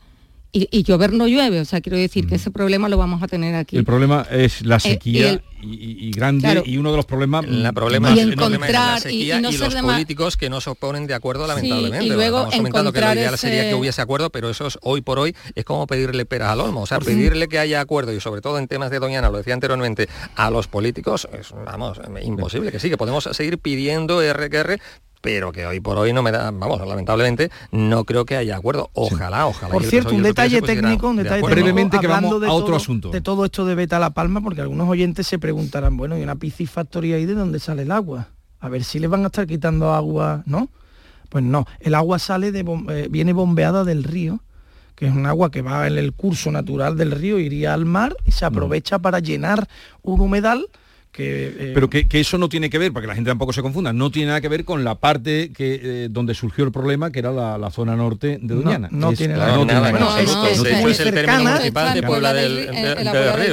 y, 0.56 0.82
llover 0.84 1.12
no 1.12 1.26
llueve, 1.26 1.60
o 1.60 1.64
sea, 1.64 1.80
quiero 1.80 1.98
decir 1.98 2.28
que 2.28 2.36
ese 2.36 2.52
problema 2.52 2.88
lo 2.88 2.96
vamos 2.96 3.22
a 3.24 3.26
tener 3.26 3.56
aquí. 3.56 3.76
El 3.76 3.84
problema 3.84 4.24
es 4.30 4.64
la 4.64 4.76
eh, 4.76 4.80
sequía 4.80 5.42
y, 5.60 6.12
grande 6.12 6.62
y 6.64 6.76
uno 6.76 6.92
de 6.92 6.96
los 6.96 7.06
problemas 7.06 7.44
la 7.48 7.72
problema 7.72 8.14
es 8.14 8.36
la 8.36 9.00
sequía 9.00 9.38
y, 9.38 9.42
los 9.56 9.74
políticos 9.74 10.36
que 10.36 10.48
no 10.48 10.60
se 10.60 10.70
oponen 10.70 11.08
de 11.08 11.14
acuerdo 11.14 11.48
lamentablemente. 11.48 12.06
y 12.06 12.10
luego 12.10 12.38
Estamos 12.38 12.56
comentando 12.56 12.92
que 12.92 13.00
lo 13.00 13.14
ideal 13.14 13.36
sería 13.36 13.68
que 13.68 13.74
hubiese 13.74 14.00
acuerdo, 14.00 14.30
pero 14.30 14.48
eso 14.48 14.68
es 14.68 14.78
hoy 14.82 15.00
por 15.00 15.18
hoy 15.18 15.34
es 15.56 15.64
como 15.64 15.88
pedirle 15.88 16.24
peras 16.24 16.50
al 16.50 16.60
olmo, 16.60 16.82
o 16.82 16.86
sea, 16.86 17.00
pedirle 17.00 17.48
que 17.48 17.58
haya 17.58 17.80
acuerdo 17.80 18.12
y 18.12 18.20
sobre 18.20 18.40
todo 18.40 18.58
en 18.58 18.68
temas 18.68 18.90
de 18.92 19.00
Doñana, 19.00 19.30
lo 19.30 19.38
decía 19.38 19.54
anteriormente, 19.54 20.08
a 20.36 20.50
los 20.50 20.68
políticos 20.68 21.26
es, 21.36 21.52
vamos, 21.64 22.00
imposible 22.22 22.70
que 22.70 22.78
sí, 22.78 22.90
que 22.90 22.96
podemos 22.96 23.28
seguir 23.32 23.58
pidiendo 23.58 24.20
RQR, 24.20 24.78
pero 25.24 25.52
que 25.52 25.64
hoy 25.64 25.80
por 25.80 25.96
hoy 25.96 26.12
no 26.12 26.22
me 26.22 26.30
da, 26.30 26.50
vamos, 26.50 26.86
lamentablemente 26.86 27.50
no 27.72 28.04
creo 28.04 28.26
que 28.26 28.36
haya 28.36 28.58
acuerdo. 28.58 28.90
Ojalá, 28.92 29.46
ojalá. 29.46 29.72
Por 29.72 29.82
cierto, 29.82 30.14
un 30.14 30.22
detalle 30.22 30.60
técnico, 30.60 31.08
un 31.08 31.16
detalle 31.16 31.40
técnico, 31.40 31.62
brevemente 31.62 31.98
que 31.98 32.06
vamos 32.06 32.42
a 32.42 32.52
otro 32.52 32.76
asunto. 32.76 33.08
De 33.08 33.22
todo 33.22 33.46
esto 33.46 33.64
de 33.64 33.74
Beta 33.74 33.98
La 33.98 34.10
Palma, 34.10 34.42
porque 34.42 34.60
algunos 34.60 34.86
oyentes 34.86 35.26
se 35.26 35.38
preguntarán, 35.38 35.96
bueno, 35.96 36.18
¿y 36.18 36.22
una 36.22 36.36
piscifactoría 36.36 37.16
ahí 37.16 37.24
de 37.24 37.32
dónde 37.32 37.58
sale 37.58 37.84
el 37.84 37.90
agua? 37.90 38.28
A 38.60 38.68
ver 38.68 38.84
si 38.84 38.98
les 38.98 39.08
van 39.08 39.22
a 39.24 39.28
estar 39.28 39.46
quitando 39.46 39.94
agua, 39.94 40.42
¿no? 40.44 40.68
Pues 41.30 41.42
no, 41.42 41.66
el 41.80 41.94
agua 41.94 42.18
sale 42.18 42.52
de 42.52 42.60
eh, 42.90 43.08
viene 43.10 43.32
bombeada 43.32 43.82
del 43.82 44.04
río 44.04 44.40
que 44.94 45.06
es 45.06 45.12
un 45.12 45.26
agua 45.26 45.50
que 45.50 45.62
va 45.62 45.86
en 45.86 45.98
el 45.98 46.12
curso 46.12 46.52
natural 46.52 46.96
del 46.96 47.10
río, 47.10 47.40
iría 47.40 47.74
al 47.74 47.84
mar 47.84 48.14
y 48.24 48.30
se 48.30 48.44
mm. 48.44 48.48
aprovecha 48.48 48.98
para 48.98 49.20
llenar 49.20 49.66
un 50.02 50.20
humedal 50.20 50.68
eh, 51.18 51.72
Pero 51.74 51.88
que, 51.88 52.06
eso 52.12 52.38
no 52.38 52.48
tiene 52.48 52.70
que 52.70 52.78
ver, 52.78 52.92
para 52.92 53.02
que 53.02 53.08
la 53.08 53.14
gente 53.14 53.30
tampoco 53.30 53.52
se 53.52 53.62
confunda, 53.62 53.92
no 53.92 54.10
tiene 54.10 54.28
nada 54.28 54.40
que 54.40 54.48
ver 54.48 54.64
con 54.64 54.84
la 54.84 54.96
parte 54.96 55.52
que 55.52 55.80
eh, 55.82 56.08
donde 56.10 56.34
surgió 56.34 56.64
el 56.64 56.72
problema, 56.72 57.10
que 57.12 57.20
era 57.20 57.32
la, 57.32 57.70
zona 57.70 57.96
norte 57.96 58.38
de 58.40 58.54
Doñana. 58.54 58.88
No, 58.90 59.12
tiene 59.12 59.34
nada, 59.34 59.58
que 59.58 59.92
ver. 59.92 60.00
No, 60.00 60.16
es 60.88 61.00
el 61.00 61.14
término 61.14 61.50
municipal 61.50 61.94
de 61.94 62.02
Puebla 62.02 62.32
del, 62.32 62.68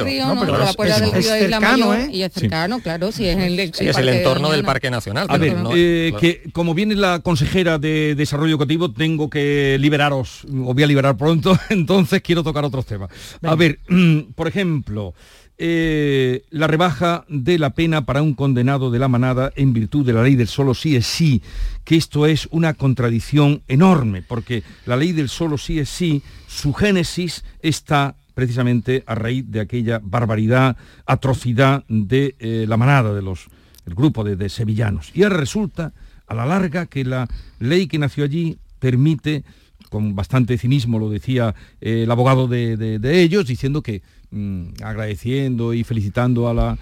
Río. 0.04 0.34
No, 0.34 0.40
pero 0.40 0.58
la 0.58 0.72
Puebla 0.72 1.00
del 1.00 1.12
Río 1.12 1.34
es 1.34 1.40
cercano, 1.50 1.94
¿eh? 1.94 2.08
Y 2.12 2.22
es 2.22 2.32
cercano, 2.32 2.80
claro, 2.80 3.12
si 3.12 3.26
es 3.26 3.38
el, 3.38 3.58
es 3.58 3.78
el 3.80 4.08
entorno 4.08 4.50
del 4.50 4.64
Parque 4.64 4.90
Nacional. 4.90 5.26
A 5.28 5.38
ver, 5.38 5.56
eh, 5.74 6.12
que 6.20 6.50
como 6.52 6.74
viene 6.74 6.94
la 6.94 7.20
consejera 7.20 7.78
de 7.78 8.14
Desarrollo 8.14 8.50
Educativo, 8.50 8.90
tengo 8.92 9.30
que 9.30 9.76
liberaros, 9.80 10.44
os 10.44 10.74
voy 10.74 10.82
a 10.82 10.86
liberar 10.86 11.16
pronto, 11.16 11.58
entonces 11.70 12.22
quiero 12.22 12.42
tocar 12.42 12.64
otros 12.64 12.86
temas. 12.86 13.10
A 13.42 13.54
ver, 13.54 13.78
por 14.34 14.48
ejemplo... 14.48 15.14
Eh, 15.58 16.44
la 16.50 16.66
rebaja 16.66 17.24
de 17.28 17.58
la 17.58 17.70
pena 17.70 18.04
para 18.04 18.22
un 18.22 18.34
condenado 18.34 18.90
de 18.90 18.98
la 18.98 19.08
manada 19.08 19.52
en 19.54 19.72
virtud 19.72 20.04
de 20.04 20.12
la 20.12 20.22
ley 20.22 20.34
del 20.34 20.48
solo 20.48 20.74
sí 20.74 20.96
es 20.96 21.06
sí, 21.06 21.42
que 21.84 21.96
esto 21.96 22.26
es 22.26 22.48
una 22.50 22.74
contradicción 22.74 23.62
enorme, 23.68 24.22
porque 24.22 24.62
la 24.86 24.96
ley 24.96 25.12
del 25.12 25.28
solo 25.28 25.58
sí 25.58 25.78
es 25.78 25.88
sí, 25.88 26.22
su 26.48 26.72
génesis 26.72 27.44
está 27.60 28.16
precisamente 28.34 29.04
a 29.06 29.14
raíz 29.14 29.44
de 29.50 29.60
aquella 29.60 30.00
barbaridad, 30.02 30.76
atrocidad 31.06 31.84
de 31.88 32.34
eh, 32.38 32.64
la 32.68 32.76
manada, 32.76 33.14
de 33.14 33.22
los, 33.22 33.46
el 33.86 33.94
grupo 33.94 34.24
de, 34.24 34.48
sevillanos. 34.48 35.10
Y 35.14 35.22
ahora 35.22 35.36
resulta, 35.36 35.92
a 36.26 36.34
la 36.34 36.46
larga, 36.46 36.86
que 36.86 37.04
la 37.04 37.28
ley 37.58 37.86
que 37.86 37.98
nació 37.98 38.24
allí 38.24 38.58
permite 38.78 39.44
con 39.90 40.16
bastante 40.16 40.56
cinismo 40.56 40.98
lo 40.98 41.10
decía 41.10 41.54
eh, 41.80 42.04
el 42.04 42.10
abogado 42.10 42.48
de, 42.48 42.98
ellos, 43.04 43.46
diciendo 43.46 43.82
que 43.82 44.02
mm, 44.32 44.82
agradeciendo 44.82 45.72
y 45.74 45.84
felicitando 45.84 46.48
a 46.48 46.54
la, 46.54 46.78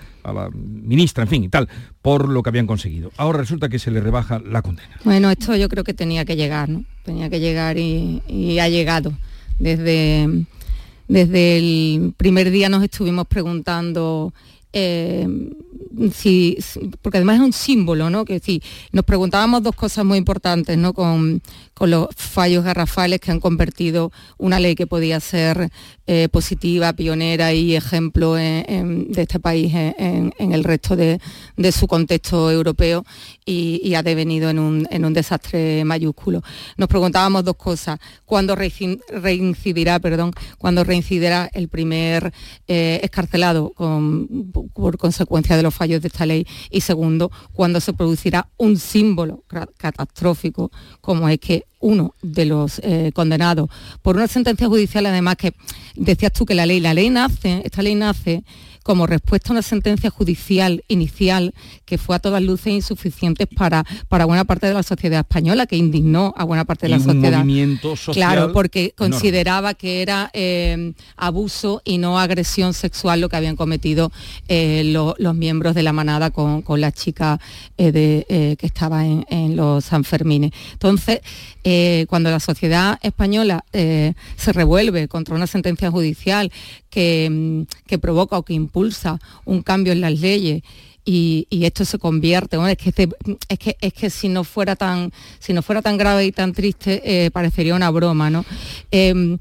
ministra, 0.54 1.24
en 1.24 1.28
fin, 1.28 1.44
y 1.44 1.48
tal, 1.48 1.68
por 2.02 2.28
lo 2.28 2.42
que 2.42 2.48
habían 2.50 2.66
conseguido. 2.66 3.10
Ahora 3.16 3.38
resulta 3.38 3.68
que 3.68 3.78
se 3.78 3.90
le 3.90 4.00
rebaja 4.00 4.38
la 4.38 4.62
condena. 4.62 4.98
Bueno, 5.04 5.30
esto 5.30 5.54
yo 5.56 5.68
creo 5.68 5.84
que 5.84 5.94
tenía 5.94 6.24
que 6.24 6.36
llegar, 6.36 6.68
¿no? 6.68 6.84
Tenía 7.04 7.28
que 7.28 7.40
llegar 7.40 7.78
y, 7.78 8.22
y 8.28 8.58
ha 8.58 8.68
llegado. 8.68 9.12
Desde, 9.58 10.46
desde 11.08 11.58
el 11.58 12.14
primer 12.16 12.50
día 12.50 12.68
nos 12.68 12.82
estuvimos 12.82 13.26
preguntando 13.26 14.32
eh, 14.72 15.26
si, 16.14 16.56
si- 16.60 16.90
porque 17.02 17.18
además 17.18 17.36
es 17.36 17.42
un 17.42 17.52
símbolo, 17.52 18.10
¿no? 18.10 18.24
Que 18.24 18.38
sí, 18.40 18.62
nos 18.92 19.04
preguntábamos 19.04 19.62
dos 19.62 19.74
cosas 19.74 20.04
muy 20.04 20.18
importantes, 20.18 20.76
¿no? 20.78 20.92
Con, 20.94 21.42
con 21.74 21.90
los 21.90 22.08
fallos 22.14 22.62
garrafales 22.64 23.20
que 23.20 23.30
han 23.30 23.40
convertido 23.40 24.12
una 24.38 24.60
ley 24.60 24.74
que 24.74 24.86
podía 24.86 25.18
ser 25.20 25.70
eh, 26.06 26.28
positiva, 26.30 26.92
pionera 26.92 27.52
y 27.52 27.74
ejemplo 27.74 28.36
en- 28.38 29.10
de 29.12 29.22
este 29.22 29.40
país 29.40 29.72
en, 29.74 30.32
el 30.52 30.64
resto 30.64 30.94
de, 30.96 31.20
de 31.56 31.72
su 31.72 31.86
contexto 31.86 32.50
europeo 32.50 33.04
y, 33.44 33.80
ha 33.94 34.02
devenido 34.02 34.50
en 34.50 34.58
un, 34.58 34.86
en 34.90 35.04
un 35.04 35.12
desastre 35.12 35.84
mayúsculo. 35.84 36.42
Nos 36.76 36.88
preguntábamos 36.88 37.44
dos 37.44 37.56
cosas. 37.56 37.98
¿Cuándo 38.24 38.54
reincidirá, 38.54 39.98
perdón, 39.98 40.32
cuándo 40.58 40.84
reincidirá 40.84 41.50
el 41.52 41.68
primer 41.68 42.32
eh, 42.68 43.00
escarcelado 43.02 43.70
con- 43.70 44.28
por 44.68 44.98
consecuencia 44.98 45.56
de 45.56 45.62
los 45.62 45.74
fallos 45.74 46.02
de 46.02 46.08
esta 46.08 46.26
ley? 46.26 46.46
Y 46.70 46.80
segundo, 46.80 47.30
¿cuándo 47.52 47.80
se 47.80 47.92
producirá 47.92 48.48
un 48.56 48.76
símbolo 48.76 49.44
catastrófico 49.76 50.70
como 51.00 51.28
es 51.28 51.38
que 51.38 51.64
uno 51.80 52.14
de 52.22 52.44
los 52.44 52.78
eh, 52.80 53.10
condenados 53.14 53.70
por 54.02 54.16
una 54.16 54.28
sentencia 54.28 54.68
judicial, 54.68 55.06
además 55.06 55.36
que 55.36 55.54
decías 55.96 56.32
tú 56.32 56.44
que 56.44 56.54
la 56.54 56.66
ley, 56.66 56.80
la 56.80 56.94
ley 56.94 57.10
nace, 57.10 57.62
esta 57.64 57.82
ley 57.82 57.94
nace 57.94 58.44
como 58.90 59.06
respuesta 59.06 59.50
a 59.50 59.52
una 59.52 59.62
sentencia 59.62 60.10
judicial 60.10 60.82
inicial 60.88 61.54
que 61.84 61.96
fue 61.96 62.16
a 62.16 62.18
todas 62.18 62.42
luces 62.42 62.72
insuficiente 62.72 63.46
para, 63.46 63.84
para 64.08 64.24
buena 64.24 64.44
parte 64.44 64.66
de 64.66 64.74
la 64.74 64.82
sociedad 64.82 65.20
española, 65.20 65.66
que 65.66 65.76
indignó 65.76 66.34
a 66.36 66.42
buena 66.42 66.64
parte 66.64 66.86
de 66.86 66.88
Y 66.88 66.90
la 66.90 66.96
un 66.96 67.04
sociedad. 67.04 67.38
movimiento 67.38 67.94
social 67.94 68.14
Claro, 68.14 68.52
porque 68.52 68.92
enorme. 68.96 69.12
consideraba 69.14 69.74
que 69.74 70.02
era 70.02 70.28
eh, 70.32 70.92
abuso 71.16 71.82
y 71.84 71.98
no 71.98 72.18
agresión 72.18 72.74
sexual 72.74 73.20
lo 73.20 73.28
que 73.28 73.36
habían 73.36 73.54
cometido 73.54 74.10
eh, 74.48 74.82
lo- 74.86 75.14
los 75.18 75.36
miembros 75.36 75.76
de 75.76 75.84
la 75.84 75.92
manada 75.92 76.30
con, 76.32 76.62
con 76.62 76.80
la 76.80 76.90
chica 76.90 77.38
eh, 77.78 77.92
de, 77.92 78.56
que 78.58 78.66
estaba 78.66 79.06
en, 79.06 79.24
en 79.30 79.54
los 79.54 79.84
Sanfermines. 79.84 80.50
Entonces, 80.72 81.20
cuando 82.08 82.28
la 82.32 82.40
sociedad 82.40 82.98
española 83.02 83.64
se 83.72 84.52
revuelve 84.52 85.06
contra 85.06 85.36
una 85.36 85.46
sentencia 85.46 85.92
judicial 85.92 86.50
que, 86.90 87.28
mm, 87.30 87.62
que 87.86 87.98
provoca 87.98 88.36
o 88.36 88.42
que 88.42 88.52
impulsa 88.54 89.18
un 89.44 89.62
cambio 89.62 89.92
en 89.92 90.00
las 90.00 90.18
leyes 90.20 90.62
y, 91.04 91.46
y 91.48 91.64
esto 91.64 91.84
se 91.86 91.98
convierte 91.98 92.56
bueno, 92.58 92.70
es 92.70 92.76
que 92.76 92.90
este- 92.90 93.08
es 93.48 93.58
que 93.58 93.76
es 93.80 93.92
que 93.94 94.10
si 94.10 94.28
no 94.28 94.44
fuera 94.44 94.76
tan 94.76 95.10
si 95.38 95.52
no 95.54 95.62
fuera 95.62 95.80
tan 95.80 95.96
grave 95.96 96.26
y 96.26 96.32
tan 96.32 96.52
triste 96.52 97.00
eh, 97.04 97.30
parecería 97.30 97.74
una 97.74 97.90
broma 97.90 98.28
no 98.28 98.44
Em, 98.90 99.38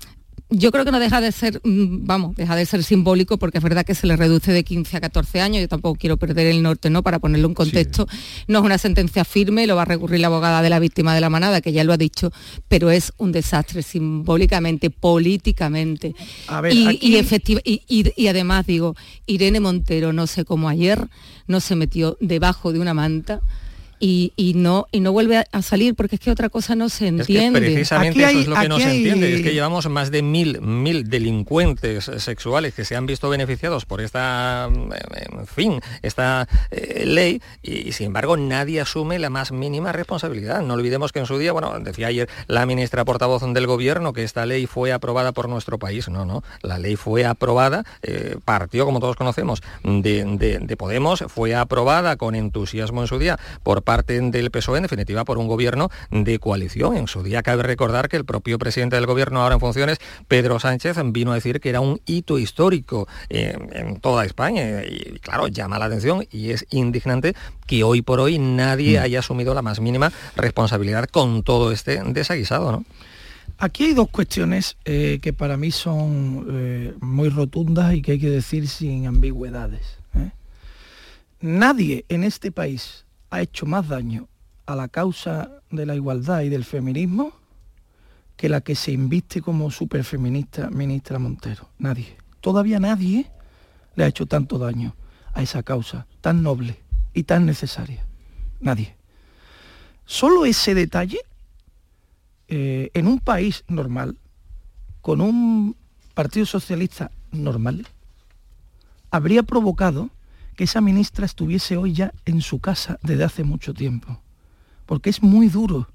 yo 0.52 0.72
creo 0.72 0.84
que 0.86 0.92
no 0.92 1.00
deja 1.00 1.22
de 1.22 1.32
ser, 1.32 1.62
mm, 1.64 2.06
vamos, 2.06 2.36
deja 2.36 2.56
de 2.56 2.66
ser 2.66 2.84
simbólico 2.84 3.38
porque 3.38 3.60
es 3.60 3.64
verdad 3.64 3.86
que 3.86 3.94
se 3.94 4.08
le 4.08 4.16
reduce 4.16 4.52
de 4.52 4.64
15 4.64 4.98
a 4.98 5.02
14 5.02 5.42
años, 5.42 5.62
yo 5.62 5.68
tampoco 5.68 6.00
quiero 6.00 6.18
perder 6.18 6.48
el 6.48 6.64
norte, 6.64 6.90
¿no? 6.90 7.04
Para 7.04 7.20
ponerlo 7.20 7.48
en 7.48 7.54
contexto, 7.54 8.08
no 8.48 8.60
es 8.60 8.66
una 8.66 8.78
sentencia 8.78 9.24
firme, 9.26 9.68
lo 9.68 9.76
va 9.76 9.84
a 9.84 9.86
recurrir 9.86 10.20
la 10.22 10.28
abogada 10.28 10.62
de 10.62 10.70
la 10.70 10.80
víctima 10.80 11.14
de 11.14 11.22
la 11.22 11.30
manada, 11.30 11.62
que 11.62 11.72
ya 11.72 11.84
lo 11.84 11.94
ha 11.94 11.98
dicho, 11.98 12.32
pero 12.68 12.90
es 12.90 13.14
un 13.18 13.32
desastre 13.32 13.84
simbólicamente, 13.84 14.90
políticamente. 14.90 16.16
A 16.48 16.62
ver, 16.62 16.74
y, 16.74 16.88
aquí- 16.88 17.00
y 17.08 17.16
efectiva- 17.18 17.62
y- 17.64 17.82
y- 17.88 18.12
y 18.16 18.28
además 18.28 18.66
digo, 18.66 18.96
Irene 19.28 19.60
Montero, 19.60 20.14
no 20.14 20.28
sé 20.28 20.46
cómo 20.46 20.68
ayer, 20.70 21.08
no 21.48 21.60
se 21.60 21.76
metió 21.76 22.18
debajo 22.20 22.74
de 22.74 22.80
una 22.80 22.94
manta. 22.94 23.42
Y, 24.02 24.32
y 24.38 24.54
no 24.54 24.88
y 24.92 25.02
no 25.02 25.12
vuelve 25.12 25.38
a, 25.40 25.46
a 25.52 25.62
salir 25.62 25.94
porque 25.94 26.16
es 26.16 26.22
que 26.22 26.32
otra 26.32 26.48
cosa 26.50 26.74
no 26.76 26.88
se 26.88 27.08
Es 27.10 27.12
que 27.28 27.34
entiende. 27.46 27.60
precisamente 27.60 28.24
eso 28.24 28.40
es 28.40 28.48
lo 28.48 28.56
que 28.56 28.70
no 28.70 28.80
se 28.80 28.96
entiende, 28.96 29.36
es 29.36 29.42
que 29.42 29.54
llevamos 29.54 29.90
más 29.90 30.10
de 30.10 30.22
mil, 30.22 30.62
mil 30.62 31.10
delincuentes 31.10 32.10
sexuales 32.18 32.74
que 32.74 32.86
se 32.86 32.96
han 32.96 33.06
visto 33.06 33.30
beneficiados 33.30 33.86
por 33.86 34.00
esta, 34.02 34.70
en 34.70 35.48
fin, 35.48 35.82
esta 36.02 36.48
eh, 36.72 37.04
ley 37.06 37.42
y, 37.62 37.90
y, 37.90 37.92
sin 37.92 38.08
embargo 38.08 38.38
nadie 38.38 38.80
asume 38.82 39.20
la 39.20 39.30
más 39.30 39.52
mínima 39.52 39.92
responsabilidad. 39.92 40.62
No 40.62 40.76
olvidemos 40.76 41.12
que 41.12 41.20
en 41.20 41.26
su 41.26 41.38
día, 41.38 41.52
bueno, 41.52 41.78
decía 41.80 42.08
ayer 42.08 42.30
la 42.48 42.66
ministra 42.66 43.04
portavoz 43.06 43.44
del 43.54 43.68
gobierno 43.68 44.14
que 44.14 44.24
esta 44.24 44.46
ley 44.46 44.66
fue 44.66 44.94
aprobada 44.94 45.32
por 45.34 45.50
nuestro 45.50 45.78
país. 45.78 46.08
No, 46.10 46.24
no, 46.26 46.42
la 46.62 46.80
ley 46.80 46.96
fue 46.96 47.26
aprobada, 47.26 47.84
eh, 48.02 48.38
partió 48.46 48.86
como 48.86 49.00
todos 49.00 49.16
conocemos 49.16 49.62
de, 49.84 50.24
de- 50.38 50.60
de 50.60 50.78
Podemos, 50.78 51.26
fue 51.28 51.54
aprobada 51.56 52.16
con 52.16 52.36
entusiasmo 52.36 53.02
en 53.02 53.08
su 53.08 53.20
día 53.20 53.38
por 53.64 53.84
parte 53.90 54.22
del 54.22 54.52
PSOE, 54.52 54.78
en 54.78 54.84
definitiva 54.84 55.26
por 55.26 55.40
un 55.40 55.48
gobierno 55.48 55.90
de 56.12 56.38
coalición. 56.38 56.96
En 56.96 57.08
su 57.08 57.24
día 57.24 57.42
cabe 57.42 57.64
recordar 57.64 58.08
que 58.08 58.18
el 58.18 58.24
propio 58.24 58.60
presidente 58.60 58.96
del 58.96 59.08
gobierno 59.08 59.42
ahora 59.42 59.56
en 59.56 59.60
funciones, 59.60 59.98
Pedro 60.28 60.60
Sánchez, 60.60 60.96
vino 61.06 61.32
a 61.32 61.34
decir 61.34 61.60
que 61.60 61.70
era 61.70 61.82
un 61.82 62.00
hito 62.06 62.38
histórico 62.38 63.08
eh, 63.30 63.58
en 63.72 64.00
toda 64.00 64.26
España. 64.26 64.84
Y 64.84 65.18
claro, 65.22 65.48
llama 65.48 65.80
la 65.80 65.86
atención 65.86 66.24
y 66.32 66.52
es 66.52 66.68
indignante 66.70 67.34
que 67.66 67.84
hoy 67.84 68.04
por 68.04 68.20
hoy 68.20 68.38
nadie 68.38 69.00
haya 69.00 69.20
asumido 69.20 69.56
la 69.56 69.64
más 69.64 69.80
mínima 69.80 70.12
responsabilidad 70.36 71.06
con 71.06 71.42
todo 71.42 71.72
este 71.72 72.00
desaguisado, 72.04 72.72
¿no? 72.72 72.86
Aquí 73.58 73.86
hay 73.86 73.94
dos 73.96 74.10
cuestiones 74.10 74.78
eh, 74.86 75.18
que 75.20 75.34
para 75.34 75.58
mí 75.58 75.72
son 75.72 76.46
eh, 76.52 76.94
muy 77.02 77.30
rotundas 77.30 77.96
y 77.96 78.04
que 78.04 78.12
hay 78.12 78.20
que 78.20 78.30
decir 78.30 78.68
sin 78.68 79.08
ambigüedades. 79.08 79.98
¿eh? 80.14 80.30
Nadie 81.42 82.06
en 82.08 82.24
este 82.24 82.52
país 82.52 83.06
ha 83.30 83.42
hecho 83.42 83.66
más 83.66 83.88
daño 83.88 84.28
a 84.66 84.76
la 84.76 84.88
causa 84.88 85.62
de 85.72 85.86
la 85.86 85.96
igualdad 85.96 86.42
y 86.42 86.50
del 86.50 86.64
feminismo 86.64 87.34
que 88.38 88.50
la 88.50 88.62
que 88.62 88.76
se 88.76 88.92
inviste 88.92 89.42
como 89.42 89.72
superfeminista 89.72 90.70
ministra 90.70 91.20
Montero. 91.20 91.70
Nadie. 91.78 92.18
Todavía 92.42 92.80
nadie 92.80 93.30
le 93.96 94.04
ha 94.06 94.08
hecho 94.08 94.26
tanto 94.26 94.58
daño 94.58 94.96
a 95.34 95.42
esa 95.42 95.64
causa 95.64 96.08
tan 96.22 96.42
noble 96.42 96.80
y 97.14 97.24
tan 97.24 97.46
necesaria. 97.46 98.06
Nadie. 98.62 98.96
Solo 100.06 100.46
ese 100.46 100.74
detalle 100.74 101.20
eh, 102.48 102.90
en 102.94 103.08
un 103.08 103.20
país 103.20 103.64
normal, 103.68 104.18
con 105.02 105.22
un 105.22 105.76
Partido 106.14 106.46
Socialista 106.46 107.12
normal, 107.32 107.88
habría 109.12 109.44
provocado 109.44 110.10
que 110.60 110.66
esa 110.66 110.82
ministra 110.82 111.26
estuviese 111.26 111.78
hoy 111.78 111.94
ya 111.94 112.12
en 112.26 112.42
su 112.42 112.60
casa 112.60 113.00
desde 113.02 113.24
hace 113.24 113.46
mucho 113.46 113.74
tiempo. 113.74 114.20
Porque 114.86 115.10
es 115.10 115.24
muy 115.24 115.48
duro, 115.48 115.88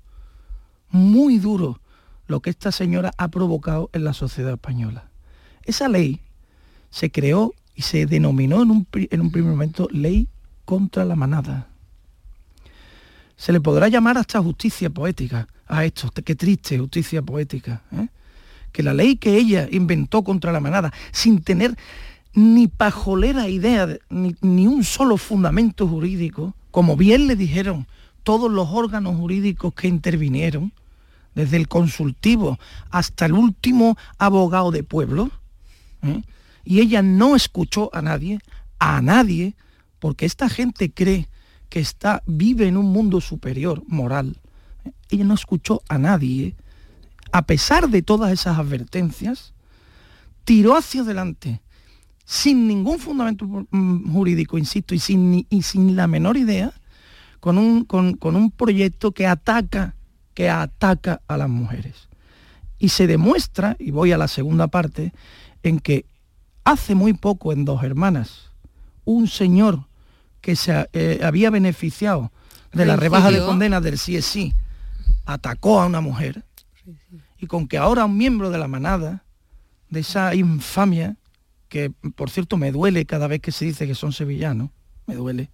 muy 0.89 1.37
duro 1.37 1.81
lo 2.29 2.41
que 2.41 2.49
esta 2.49 2.73
señora 2.73 3.13
ha 3.19 3.29
provocado 3.29 3.91
en 3.93 4.05
la 4.05 4.15
sociedad 4.15 4.55
española. 4.55 5.11
Esa 5.65 5.87
ley 5.87 6.23
se 6.89 7.11
creó 7.11 7.53
y 7.75 7.83
se 7.83 8.07
denominó 8.07 8.63
en 8.63 8.71
un, 8.71 8.89
en 8.95 9.21
un 9.21 9.31
primer 9.31 9.51
momento 9.51 9.87
ley 9.93 10.29
contra 10.65 11.05
la 11.05 11.15
manada. 11.15 11.69
Se 13.37 13.53
le 13.53 13.61
podrá 13.61 13.89
llamar 13.89 14.17
hasta 14.17 14.43
justicia 14.43 14.89
poética 14.89 15.47
a 15.67 15.85
esto, 15.85 16.11
qué 16.11 16.35
triste 16.35 16.79
justicia 16.79 17.21
poética. 17.21 17.83
¿eh? 17.93 18.09
Que 18.73 18.83
la 18.83 18.95
ley 18.95 19.17
que 19.17 19.37
ella 19.37 19.69
inventó 19.71 20.25
contra 20.25 20.53
la 20.53 20.61
manada, 20.61 20.91
sin 21.13 21.43
tener 21.43 21.77
ni 22.35 22.67
pajolera 22.69 23.49
idea, 23.49 23.87
de- 23.87 24.01
ni, 24.11 24.35
ni 24.41 24.67
un 24.67 24.85
solo 24.85 25.17
fundamento 25.17 25.87
jurídico, 25.87 26.55
como 26.71 26.97
bien 26.97 27.27
le 27.27 27.37
dijeron 27.37 27.87
todos 28.23 28.51
los 28.51 28.69
órganos 28.71 29.17
jurídicos 29.17 29.73
que 29.75 29.89
intervinieron, 29.89 30.73
desde 31.35 31.57
el 31.57 31.67
consultivo 31.69 32.59
hasta 32.91 33.27
el 33.27 33.33
último 33.33 33.97
abogado 34.19 34.71
de 34.71 34.83
pueblo, 34.85 35.31
¿eh? 36.03 36.23
y 36.65 36.81
ella 36.81 37.03
no 37.03 37.35
escuchó 37.37 37.91
a 37.93 38.03
nadie, 38.03 38.39
a 38.79 39.03
nadie, 39.03 39.55
porque 39.99 40.27
esta 40.27 40.49
gente 40.49 40.93
cree 40.93 41.29
que 41.69 41.81
está, 41.81 42.23
vive 42.27 42.69
en 42.69 42.77
un 42.77 42.87
mundo 42.87 43.21
superior, 43.21 43.83
moral. 43.89 44.37
¿eh? 44.85 44.93
Ella 45.11 45.25
no 45.25 45.35
escuchó 45.35 45.83
a 45.89 45.99
nadie, 45.99 46.55
a 47.33 47.43
pesar 47.43 47.89
de 47.89 48.03
todas 48.03 48.31
esas 48.33 48.59
advertencias, 48.59 49.55
tiró 50.45 50.77
hacia 50.77 51.01
adelante, 51.01 51.61
sin 52.25 52.67
ningún 52.69 52.99
fundamento 52.99 53.47
jurídico, 54.13 54.59
insisto, 54.59 54.95
y 54.95 54.99
sin, 54.99 55.47
y 55.51 55.63
sin 55.63 55.95
la 55.97 56.07
menor 56.07 56.37
idea, 56.37 56.73
con 57.41 57.59
un, 57.59 57.85
con- 57.85 58.15
con 58.15 58.37
un 58.37 58.51
proyecto 58.51 59.13
que 59.13 59.27
ataca, 59.27 59.95
que 60.33 60.49
ataca 60.49 61.21
a 61.29 61.37
las 61.37 61.49
mujeres. 61.49 62.09
Y 62.79 62.89
se 62.89 63.07
demuestra, 63.07 63.77
y 63.79 63.91
voy 63.91 64.13
a 64.13 64.19
la 64.19 64.29
segunda 64.29 64.69
parte, 64.69 65.13
en 65.63 65.79
que 65.81 66.07
hace 66.65 66.95
muy 66.95 67.13
poco 67.13 67.53
en 67.53 67.65
Dos 67.65 67.83
Hermanas, 67.83 68.51
un 69.05 69.29
señor 69.29 69.87
que 70.41 70.57
se 70.57 70.89
eh, 70.93 71.21
había 71.23 71.51
beneficiado 71.51 72.33
de 72.73 72.87
la 72.87 72.97
rebaja 72.97 73.31
de 73.31 73.39
condena 73.47 73.81
del 73.81 73.99
sí 73.99 74.17
es 74.17 74.25
sí, 74.25 74.55
atacó 75.27 75.81
a 75.81 75.87
una 75.87 76.01
mujer, 76.01 76.45
y 77.39 77.47
con 77.47 77.69
que 77.69 77.77
ahora 77.79 78.07
un 78.07 78.17
miembro 78.17 78.51
de 78.51 78.59
la 78.59 78.69
manada, 78.69 79.25
de 79.91 80.01
esa 80.01 80.35
infamia 80.35 81.17
que 81.75 81.91
por 82.15 82.31
cierto 82.31 82.57
me 82.57 82.71
duele 82.71 83.05
cada 83.05 83.27
vez 83.27 83.41
que 83.41 83.51
se 83.51 83.65
dice 83.65 83.85
que 83.89 83.97
son 83.97 84.13
sevillanos, 84.13 84.71
me 85.09 85.17
duele, 85.17 85.51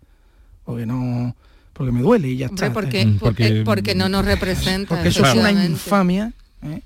porque 0.64 0.84
no, 0.84 1.34
porque 1.72 1.92
me 1.92 2.02
duele 2.02 2.28
y 2.28 2.36
ya 2.36 2.48
Hombre, 2.48 2.66
está. 2.66 2.74
porque, 2.74 3.00
¿eh? 3.00 3.16
porque, 3.18 3.62
porque 3.64 3.94
no 3.94 4.10
nos 4.10 4.22
representa. 4.26 4.88
Porque 4.94 5.08
eso 5.08 5.24
es 5.24 5.34
una 5.34 5.50
infamia. 5.50 6.34
¿eh? 6.62 6.82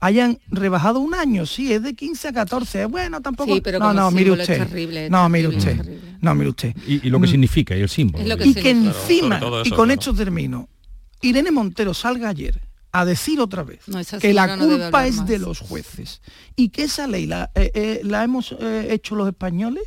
Hayan 0.00 0.40
rebajado 0.48 0.98
un 0.98 1.14
año, 1.14 1.46
sí, 1.46 1.72
es 1.72 1.80
de 1.84 1.94
15 1.94 2.26
a 2.28 2.32
14. 2.32 2.86
Bueno, 2.86 3.20
tampoco. 3.20 3.54
Sí, 3.54 3.60
pero 3.60 3.78
no, 3.78 3.94
no, 3.94 4.10
mire 4.10 4.32
es 4.32 4.40
usted. 4.40 4.58
terrible, 4.66 5.04
es 5.04 5.10
no, 5.12 5.28
mire 5.28 5.46
usted. 5.46 5.80
No, 6.20 6.34
mire 6.34 6.50
usted. 6.50 6.74
Y, 6.88 7.06
y 7.06 7.10
lo 7.10 7.20
que 7.20 7.28
Mm. 7.28 7.30
significa, 7.30 7.76
y 7.76 7.82
el 7.82 7.88
símbolo. 7.88 8.24
Es 8.24 8.28
lo 8.28 8.36
que 8.36 8.46
y 8.48 8.52
que 8.54 8.70
encima, 8.70 9.36
y 9.64 9.70
con 9.70 9.86
claro. 9.86 9.92
esto 9.92 10.12
termino, 10.12 10.68
Irene 11.20 11.52
Montero 11.52 11.94
salga 11.94 12.30
ayer 12.30 12.60
a 12.92 13.04
decir 13.06 13.40
otra 13.40 13.62
vez 13.64 13.80
No, 13.88 14.00
que 14.20 14.34
la 14.34 14.56
no 14.56 14.66
culpa 14.66 15.06
es 15.06 15.16
más. 15.16 15.26
de 15.28 15.38
los 15.38 15.60
jueces 15.60 16.20
y 16.56 16.68
que 16.68 16.84
esa 16.84 17.06
ley 17.06 17.26
la, 17.26 17.50
eh, 17.54 17.70
eh, 17.74 18.00
la 18.04 18.22
hemos 18.22 18.54
eh, 18.60 18.88
hecho 18.90 19.14
los 19.16 19.28
españoles. 19.28 19.84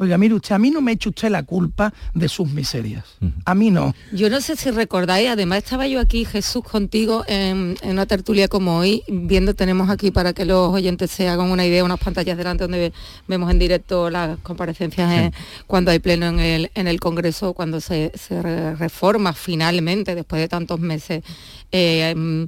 Oiga, 0.00 0.16
mire 0.16 0.34
usted, 0.34 0.54
a 0.54 0.58
mí 0.58 0.70
no 0.70 0.80
me 0.80 0.92
eche 0.92 1.08
usted 1.08 1.28
la 1.28 1.42
culpa 1.42 1.92
de 2.14 2.28
sus 2.28 2.48
miserias. 2.48 3.04
A 3.44 3.54
mí 3.54 3.70
no. 3.72 3.94
Yo 4.12 4.30
no 4.30 4.40
sé 4.40 4.54
si 4.54 4.70
recordáis, 4.70 5.28
además 5.28 5.58
estaba 5.58 5.88
yo 5.88 5.98
aquí, 5.98 6.24
Jesús, 6.24 6.62
contigo 6.62 7.24
en, 7.26 7.76
en 7.82 7.90
una 7.90 8.06
tertulia 8.06 8.46
como 8.46 8.78
hoy, 8.78 9.02
viendo, 9.08 9.54
tenemos 9.54 9.90
aquí 9.90 10.12
para 10.12 10.32
que 10.32 10.44
los 10.44 10.72
oyentes 10.72 11.10
se 11.10 11.28
hagan 11.28 11.50
una 11.50 11.66
idea, 11.66 11.82
unas 11.82 11.98
pantallas 11.98 12.38
delante 12.38 12.62
donde 12.64 12.78
ve- 12.78 12.92
vemos 13.26 13.50
en 13.50 13.58
directo 13.58 14.08
las 14.08 14.38
comparecencias 14.38 15.32
cuando 15.66 15.90
hay 15.90 15.98
pleno 15.98 16.26
en 16.26 16.38
el, 16.38 16.70
en 16.76 16.86
el 16.86 17.00
Congreso, 17.00 17.52
cuando 17.52 17.80
se, 17.80 18.12
se 18.14 18.40
re- 18.40 18.76
reforma 18.76 19.32
finalmente, 19.32 20.14
después 20.14 20.40
de 20.40 20.46
tantos 20.48 20.78
meses, 20.78 21.24
eh, 21.72 22.14
mm, 22.16 22.44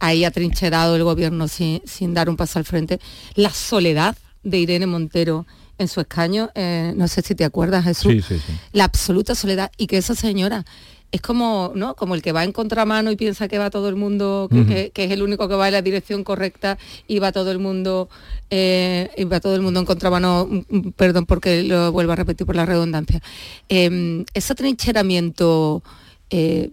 ahí 0.00 0.24
atrincherado 0.24 0.96
el 0.96 1.04
gobierno 1.04 1.48
sin, 1.48 1.82
sin 1.84 2.14
dar 2.14 2.30
un 2.30 2.36
paso 2.36 2.58
al 2.58 2.64
frente. 2.64 2.98
La 3.34 3.50
soledad 3.50 4.16
de 4.42 4.58
Irene 4.58 4.86
Montero 4.86 5.46
en 5.78 5.88
su 5.88 6.00
escaño, 6.00 6.50
eh, 6.54 6.92
no 6.96 7.08
sé 7.08 7.22
si 7.22 7.34
te 7.34 7.44
acuerdas, 7.44 7.84
Jesús 7.84 8.12
Sí, 8.12 8.22
sí, 8.22 8.36
sí. 8.46 8.52
la 8.72 8.84
absoluta 8.84 9.34
soledad 9.34 9.70
y 9.76 9.86
que 9.86 9.96
esa 9.98 10.14
señora 10.14 10.64
es 11.12 11.20
como 11.20 11.70
no 11.76 11.94
como 11.94 12.16
el 12.16 12.22
que 12.22 12.32
va 12.32 12.42
en 12.42 12.50
contramano 12.50 13.10
y 13.12 13.16
piensa 13.16 13.46
que 13.46 13.56
va 13.58 13.70
todo 13.70 13.88
el 13.88 13.94
mundo 13.94 14.48
que, 14.50 14.66
que- 14.66 14.90
que 14.90 15.04
es 15.04 15.12
el 15.12 15.22
único 15.22 15.46
que 15.48 15.54
va 15.54 15.68
en 15.68 15.74
la 15.74 15.82
dirección 15.82 16.24
correcta 16.24 16.76
y 17.06 17.20
va 17.20 17.30
todo 17.30 17.52
el 17.52 17.60
mundo 17.60 18.08
eh, 18.50 19.10
y 19.16 19.22
va 19.24 19.38
todo 19.38 19.54
el 19.54 19.62
mundo 19.62 19.78
en 19.78 19.86
contramano 19.86 20.48
mm, 20.50 20.76
mm, 20.76 20.92
perdón 20.96 21.24
porque 21.26 21.62
lo 21.62 21.92
vuelvo 21.92 22.12
a 22.12 22.16
repetir 22.16 22.44
por 22.46 22.56
la 22.56 22.66
redundancia. 22.66 23.20
Eh, 23.68 24.24
ese 24.34 24.52
atrincheramiento 24.54 25.84
eh, 26.30 26.70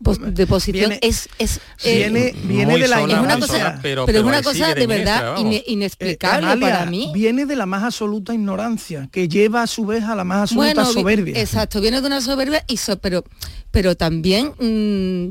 de 0.00 0.46
posición 0.46 0.90
Viene- 0.90 0.98
es, 1.02 1.28
es 1.38 1.60
eh, 1.84 1.96
Viene, 2.10 2.32
viene 2.44 2.72
Muy 2.72 2.80
de 2.80 2.88
la 2.88 3.00
sola, 3.00 3.14
es 3.14 3.20
una 3.20 3.34
cosa 3.40 3.46
sola, 3.52 3.78
pero- 3.82 4.06
pero, 4.06 4.18
es 4.20 4.24
una 4.24 4.42
cosa 4.42 4.68
de, 4.68 4.74
de 4.80 4.86
verdad 4.86 5.36
inexplicable 5.66 6.46
Eh, 6.46 6.50
Amalia, 6.52 6.78
para 6.78 6.90
mí 6.90 7.10
Viene 7.12 7.46
de 7.46 7.56
la 7.56 7.66
más 7.66 7.82
absoluta 7.82 8.32
ignorancia, 8.32 9.08
que 9.10 9.28
lleva 9.28 9.62
a 9.62 9.66
su 9.66 9.84
vez 9.86 10.04
a 10.04 10.14
la 10.14 10.22
más 10.24 10.42
absoluta 10.50 10.84
soberbia. 10.84 11.40
Exacto, 11.40 11.80
viene 11.80 12.00
de 12.00 12.06
una 12.06 12.20
soberbia, 12.20 12.64
y 12.68 12.76
so- 12.76 12.98
pero, 12.98 13.24
pero 13.72 13.96
también 13.96 14.52
mm, 14.60 15.30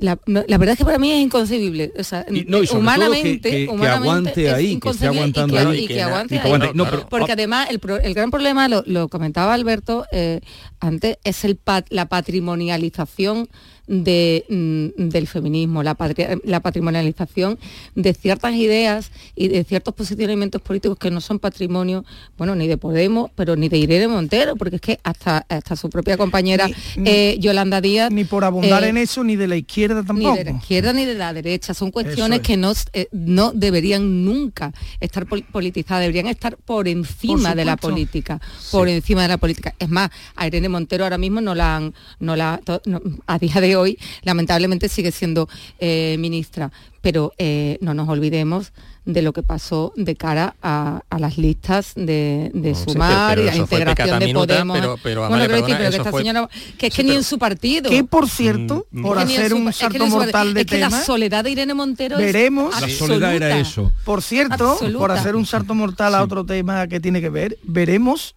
la, 0.00 0.16
la 0.26 0.58
verdad 0.58 0.74
es 0.74 0.78
que 0.78 0.84
para 0.84 0.98
mí 1.00 1.10
es 1.10 1.18
inconcebible. 1.18 1.92
O 1.98 2.04
sea, 2.04 2.24
Y 2.30 2.44
no, 2.44 2.62
y 2.62 2.68
humanamente, 2.70 3.50
que- 3.50 3.68
aguante 3.88 4.46
es 4.46 4.52
ahí, 4.54 4.78
que 4.78 4.88
esté 4.90 5.06
inconcebible 5.06 5.16
y 5.16 5.18
aguantando 5.18 5.54
que- 5.54 5.58
ahí. 5.60 5.66
y 5.82 5.86
que, 5.88 5.92
Y 5.92 5.96
que 5.96 6.02
aguante 6.02 6.34
na- 6.36 6.40
y 6.40 6.42
que 6.44 6.46
ahí. 6.46 6.52
aguante- 6.52 6.74
no, 6.74 6.84
pero- 6.84 7.08
Porque 7.08 7.32
además 7.32 7.68
el, 7.68 7.80
pro- 7.80 7.98
el 7.98 8.14
gran 8.14 8.30
problema, 8.30 8.68
lo, 8.68 8.84
lo 8.86 9.08
comentaba 9.08 9.54
Alberto 9.54 10.06
eh, 10.12 10.38
antes, 10.78 11.16
es 11.24 11.44
el 11.44 11.56
pat- 11.56 11.88
la 11.90 12.06
patrimonialización 12.06 13.48
de, 13.88 14.44
mm, 14.48 15.08
del 15.08 15.26
feminismo, 15.26 15.82
la, 15.82 15.96
patri- 15.96 16.40
la 16.44 16.60
patrimonialización 16.60 17.58
de 17.94 18.14
ciertas 18.14 18.54
ideas 18.54 19.10
y 19.34 19.48
de 19.48 19.64
ciertos 19.64 19.94
posicionamientos 19.94 20.62
políticos 20.62 20.98
que 20.98 21.10
no 21.10 21.20
son 21.20 21.38
patrimonio, 21.38 22.04
bueno, 22.36 22.54
ni 22.54 22.68
de 22.68 22.76
Podemos, 22.76 23.30
pero 23.34 23.56
ni 23.56 23.68
de 23.68 23.78
Irene 23.78 24.08
Montero, 24.08 24.56
porque 24.56 24.76
es 24.76 24.82
que 24.82 25.00
hasta, 25.02 25.44
hasta 25.48 25.74
su 25.76 25.90
propia 25.90 26.16
compañera 26.16 26.68
Ni- 26.96 27.08
eh, 27.08 27.36
Yolanda 27.40 27.80
Díaz... 27.80 28.10
Ni 28.12 28.24
por 28.24 28.44
abundar 28.44 28.84
eh, 28.84 28.88
en 28.88 28.96
eso, 28.98 29.24
ni 29.24 29.36
de 29.36 29.48
la 29.48 29.56
izquierda 29.56 30.02
ni 30.02 30.06
tampoco. 30.06 30.36
de 30.36 30.44
la 30.44 30.50
izquierda 30.52 30.92
ni 30.92 31.04
de 31.04 31.14
la 31.14 31.32
derecha. 31.32 31.72
Son 31.74 31.90
cuestiones 31.90 32.40
es. 32.40 32.46
que 32.46 32.56
no, 32.56 32.72
eh, 32.92 33.08
no 33.12 33.52
deberían 33.54 34.24
nunca 34.24 34.72
estar 35.00 35.26
pol- 35.26 35.44
politizadas, 35.50 36.02
deberían 36.02 36.26
estar 36.26 36.56
por 36.58 36.88
encima 36.88 37.48
Por 37.50 37.56
de 37.56 37.64
la 37.64 37.76
política, 37.76 38.40
por 38.70 38.88
encima 38.88 39.22
de 39.22 39.28
la 39.28 39.38
política. 39.38 39.74
Es 39.78 39.88
más, 39.88 40.10
a 40.36 40.46
Irene 40.46 40.68
Montero 40.68 41.04
ahora 41.04 41.18
mismo 41.18 41.40
no 41.40 41.54
la 41.54 41.76
han, 41.76 41.94
no 42.20 42.36
la, 42.36 42.60
no- 42.84 43.00
a 43.26 43.38
día 43.38 43.60
de 43.60 43.76
hoy, 43.76 43.77
lamentablemente 44.22 44.88
sigue 44.88 45.12
siendo 45.12 45.48
eh, 45.78 46.16
ministra, 46.18 46.70
pero 47.00 47.32
eh, 47.38 47.78
no 47.80 47.94
nos 47.94 48.08
olvidemos 48.08 48.72
de 49.04 49.22
lo 49.22 49.32
que 49.32 49.42
pasó 49.42 49.92
de 49.96 50.16
cara 50.16 50.54
a, 50.60 51.00
a 51.08 51.18
las 51.18 51.38
listas 51.38 51.92
de, 51.96 52.50
de 52.52 52.74
sí, 52.74 52.84
Sumar 52.88 53.36
pero 53.36 53.46
y 53.46 53.48
a 53.48 53.52
la 53.52 53.56
integración 53.56 54.18
de 54.18 54.26
minuta, 54.26 54.46
Podemos. 54.52 54.76
pero- 54.78 54.98
pero, 55.02 55.20
bueno, 55.22 55.34
Amalia, 55.36 55.46
quiero 55.46 55.62
decir, 55.62 55.76
perdona, 55.76 55.78
pero 55.78 55.90
que 55.90 55.94
eso 55.96 56.02
esta 56.02 56.10
fue- 56.10 56.20
señora, 56.22 56.48
que 56.76 56.86
es 56.88 56.94
que 56.94 57.04
ni 57.04 57.12
en 57.12 57.24
su 57.24 57.38
partido. 57.38 57.90
Que 57.90 58.04
por 58.04 58.28
cierto, 58.28 58.86
Mm, 58.90 59.02
por 59.02 59.18
Es 59.18 59.24
que 59.24 59.38
hacer 59.38 59.54
un 59.54 59.68
es 59.68 59.76
que 59.76 59.80
salto 59.80 60.04
en 60.04 60.10
su- 60.10 60.16
mortal 60.18 60.52
de 60.54 60.60
es 60.60 60.66
que 60.66 60.76
tema, 60.76 60.90
la 60.90 61.04
soledad 61.04 61.44
de 61.44 61.50
Irene 61.52 61.72
Montero 61.72 62.18
veremos 62.18 62.74
es 62.74 62.80
La 62.82 62.88
soledad 63.06 63.34
era 63.34 63.58
eso. 63.58 63.90
Por 64.04 64.20
cierto, 64.20 64.72
Absoluta. 64.72 64.98
por 64.98 65.10
hacer 65.12 65.36
un 65.36 65.46
salto 65.46 65.74
mortal 65.74 66.14
a 66.14 66.22
otro 66.22 66.44
tema 66.44 66.86
que 66.86 67.00
tiene 67.00 67.22
que 67.22 67.30
ver, 67.30 67.56
veremos 67.62 68.34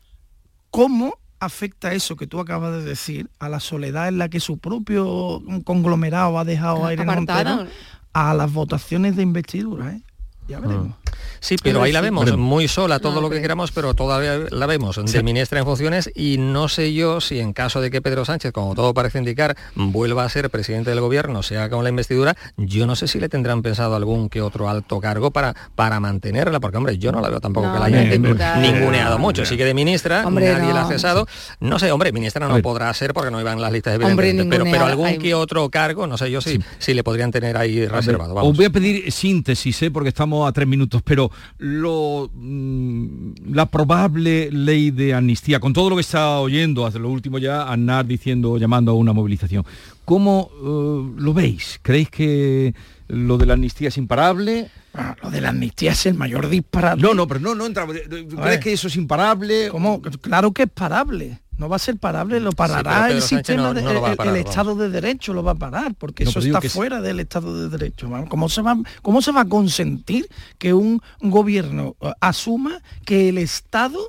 cómo 0.70 1.16
afecta 1.42 1.92
eso 1.94 2.16
que 2.16 2.28
tú 2.28 2.40
acabas 2.40 2.72
de 2.72 2.84
decir 2.84 3.30
a 3.40 3.50
la 3.50 3.60
soledad 3.60 4.08
en 4.08 4.20
la 4.20 4.30
que 4.30 4.40
su 4.40 4.60
propio 4.60 5.42
conglomerado 5.66 6.40
ha 6.40 6.46
dejado 6.46 6.86
a 6.86 6.94
Irene. 6.94 7.14
Montero 7.14 7.66
a 8.14 8.34
las 8.34 8.52
votaciones 8.54 9.16
de 9.16 9.24
investidura. 9.24 9.92
¿eh? 9.92 10.02
Ya 10.52 10.60
veremos. 10.60 10.96
Sí, 11.40 11.56
pero 11.64 11.82
ahí 11.82 11.92
la 11.92 12.02
vemos 12.02 12.26
Veremos. 12.26 12.46
muy 12.46 12.68
sola, 12.68 13.00
todo 13.00 13.16
No, 13.16 13.22
lo 13.22 13.30
que 13.30 13.36
pero- 13.36 13.42
queramos, 13.44 13.72
pero 13.72 13.94
todavía 13.96 14.38
la 14.52 14.66
vemos 14.68 14.96
de 14.98 15.08
Sí. 15.08 15.24
ministra 15.24 15.60
en 15.60 15.66
funciones 15.66 16.12
y 16.14 16.38
no 16.38 16.68
sé 16.68 16.94
yo 16.94 17.20
si 17.20 17.40
en 17.40 17.54
caso 17.54 17.82
de 17.82 17.90
que 17.90 18.00
Pedro 18.02 18.26
Sánchez, 18.26 18.52
como 18.52 18.76
todo 18.76 18.94
parece 18.94 19.18
indicar, 19.18 19.56
vuelva 19.76 20.24
a 20.24 20.30
ser 20.30 20.50
presidente 20.52 20.92
del 20.92 21.00
gobierno, 21.00 21.42
sea 21.42 21.70
con 21.70 21.84
la 21.84 21.90
investidura, 21.90 22.36
yo 22.58 22.86
no 22.86 22.96
sé 22.96 23.08
si 23.08 23.20
le 23.20 23.28
tendrán 23.28 23.62
pensado 23.64 23.96
algún 23.96 24.30
que 24.30 24.42
otro 24.42 24.70
alto 24.70 25.00
cargo 25.00 25.32
para, 25.32 25.56
para 25.74 26.00
mantenerla, 26.00 26.60
porque 26.60 26.78
hombre, 26.78 26.98
yo 27.00 27.12
no 27.12 27.22
la 27.22 27.30
veo 27.30 27.40
tampoco 27.40 27.68
No, 27.68 27.74
que 27.74 27.80
la 27.80 27.86
hayan 27.86 28.10
de 28.10 28.20
ninguneado 28.20 29.18
mucho. 29.18 29.46
Sí 29.46 29.58
que 29.58 29.66
de 29.66 29.74
ministra, 29.74 30.28
Hombre, 30.28 30.52
nadie 30.54 30.74
la 30.74 30.84
ha 30.84 30.88
cesado. 30.88 31.28
No 31.60 31.80
sé, 31.80 31.92
hombre, 31.92 32.12
ministra 32.12 32.48
no 32.48 32.62
podrá 32.62 32.94
ser 32.94 33.14
porque 33.14 33.32
no 33.32 33.40
iba 33.42 33.52
en 33.52 33.62
las 33.62 33.72
listas 33.72 33.96
Hombre, 33.96 34.30
evidentemente, 34.30 34.72
pero, 34.72 34.86
algún 34.86 35.08
hay- 35.08 35.18
que 35.18 35.34
otro 35.34 35.70
cargo, 35.70 36.06
no 36.08 36.18
sé 36.18 36.30
yo 36.30 36.42
si, 36.42 36.60
si 36.78 36.94
le 36.94 37.04
podrían 37.04 37.32
tener 37.32 37.58
ahí 37.58 37.86
reservado. 37.88 38.36
Os 38.36 38.56
voy 38.56 38.66
a 38.66 38.70
pedir 38.70 39.12
síntesis, 39.12 39.82
¿eh? 39.84 39.90
porque 39.92 40.10
estamos 40.10 40.41
a 40.48 40.52
tres 40.52 40.68
minutos, 40.68 41.02
pero 41.04 41.32
mm, 41.60 43.54
la 43.54 43.66
probable 43.66 44.50
ley 44.52 44.92
de 44.92 45.14
amnistía, 45.14 45.60
con 45.60 45.74
todo 45.74 45.90
lo 45.90 45.96
que 45.96 46.02
está 46.02 46.40
oyendo, 46.40 46.86
hace 46.86 47.00
lo 47.00 47.10
último 47.10 47.38
ya, 47.38 47.72
Aznar 47.72 48.06
diciendo, 48.06 48.58
llamando 48.58 48.92
a 48.92 48.96
una 48.96 49.14
movilización, 49.14 49.66
¿cómo 50.06 50.50
eh, 50.54 51.22
lo 51.22 51.34
veis? 51.34 51.80
¿Creéis 51.82 52.10
que 52.10 52.74
lo 53.08 53.38
de 53.38 53.46
la 53.46 53.54
amnistía 53.54 53.90
es 53.90 53.98
imparable? 53.98 54.70
Ah, 54.94 55.16
lo 55.22 55.30
de 55.32 55.40
la 55.42 55.50
amnistía 55.50 55.94
es 55.94 56.06
el 56.06 56.16
mayor 56.16 56.50
disparate. 56.50 57.02
No, 57.02 57.14
no, 57.14 57.28
pero 57.28 57.40
no, 57.40 57.56
no 57.56 57.66
entra. 57.66 57.86
¿Crees 57.88 58.60
que 58.60 58.74
eso 58.74 58.88
es 58.88 58.96
imparable? 58.98 59.70
¿Cómo? 59.70 60.02
Claro 60.02 60.52
que 60.52 60.64
es 60.64 60.70
parable. 60.70 61.40
No 61.58 61.70
va 61.70 61.76
a 61.76 61.80
ser 61.80 61.98
parable, 61.98 62.40
lo 62.40 62.52
parará 62.54 63.12
el 63.12 63.22
sistema, 63.22 63.62
no- 63.62 63.74
de- 63.76 63.84
no 63.84 63.92
el-. 64.24 64.36
Estado 64.38 64.76
de 64.76 64.90
Derecho 64.90 65.32
lo 65.32 65.44
va 65.44 65.52
a 65.52 65.56
parar, 65.56 65.94
porque 65.96 66.24
No, 66.24 66.32
eso 66.32 66.40
está 66.40 66.60
fuera 66.74 67.02
del 67.02 67.20
Estado 67.20 67.56
de 67.56 67.70
Derecho. 67.78 68.10
¿Cómo 68.30 68.50
se, 68.50 68.64
va, 68.64 68.76
¿Cómo 69.04 69.22
se 69.22 69.32
va 69.32 69.42
a 69.42 69.46
consentir 69.48 70.28
que 70.58 70.74
un 70.74 71.00
gobierno 71.20 71.96
eh, 72.02 72.12
asuma 72.20 72.82
que 73.06 73.30
el 73.30 73.38
Estado 73.38 74.00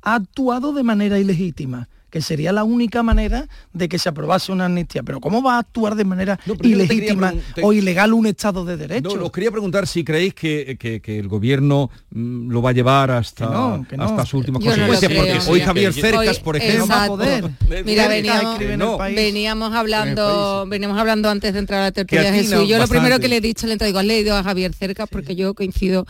ha 0.00 0.14
actuado 0.14 0.72
de 0.72 0.82
manera 0.82 1.18
ilegítima? 1.18 1.88
Que 2.12 2.20
sería 2.20 2.52
la 2.52 2.62
única 2.62 3.02
manera 3.02 3.48
de 3.72 3.88
que 3.88 3.98
se 3.98 4.06
aprobase 4.10 4.52
una 4.52 4.66
amnistía. 4.66 5.02
Pero 5.02 5.18
¿cómo 5.18 5.42
va 5.42 5.56
a 5.56 5.60
actuar 5.60 5.94
de 5.94 6.04
manera 6.04 6.38
No, 6.44 6.54
ilegítima 6.62 7.32
te- 7.54 7.62
o 7.64 7.72
ilegal 7.72 8.12
un 8.12 8.26
Estado 8.26 8.66
de 8.66 8.76
Derecho? 8.76 9.16
No, 9.16 9.24
os 9.24 9.32
quería 9.32 9.50
preguntar 9.50 9.86
si 9.86 10.04
creéis 10.04 10.34
que, 10.34 10.76
que- 10.78 11.00
que 11.00 11.18
el 11.18 11.26
gobierno 11.26 11.90
mm, 12.10 12.50
lo 12.50 12.60
va 12.60 12.68
a 12.68 12.72
llevar 12.74 13.10
hasta, 13.10 13.46
Que 13.46 13.50
no, 13.54 13.86
que 13.88 13.96
no. 13.96 14.04
hasta 14.04 14.36
lo 14.36 14.42
consecuencias, 14.42 14.98
creo. 15.10 15.24
porque 15.24 15.50
hoy 15.50 15.60
Javier 15.62 15.92
Cercas, 15.94 16.36
Hoy- 16.36 16.44
por 16.44 16.56
ejemplo, 16.56 16.86
va 16.86 17.04
a 17.04 17.06
poder. 17.06 17.50
Mira, 17.84 18.06
veníamos, 18.08 18.52
escribe 18.52 18.72
en 18.74 18.78
no. 18.78 18.92
el 18.92 18.98
país. 18.98 19.16
veníamos 19.16 19.72
hablando, 19.74 20.66
veníamos 20.68 20.98
hablando 20.98 21.30
antes 21.30 21.54
de 21.54 21.60
entrar 21.60 21.80
a 21.80 21.84
la 21.84 21.92
tertulia 21.92 22.30
Jesús. 22.30 22.68
Yo 22.68 22.76
lo 22.76 22.86
primero 22.88 23.18
que 23.20 23.28
le 23.28 23.38
he 23.38 23.40
dicho, 23.40 23.66
le 23.66 23.76
digo, 23.78 23.98
has 23.98 24.04
leído 24.04 24.36
a 24.36 24.42
Javier 24.44 24.74
Cercas 24.74 25.08
porque 25.10 25.34
yo 25.34 25.54
coincido 25.54 26.04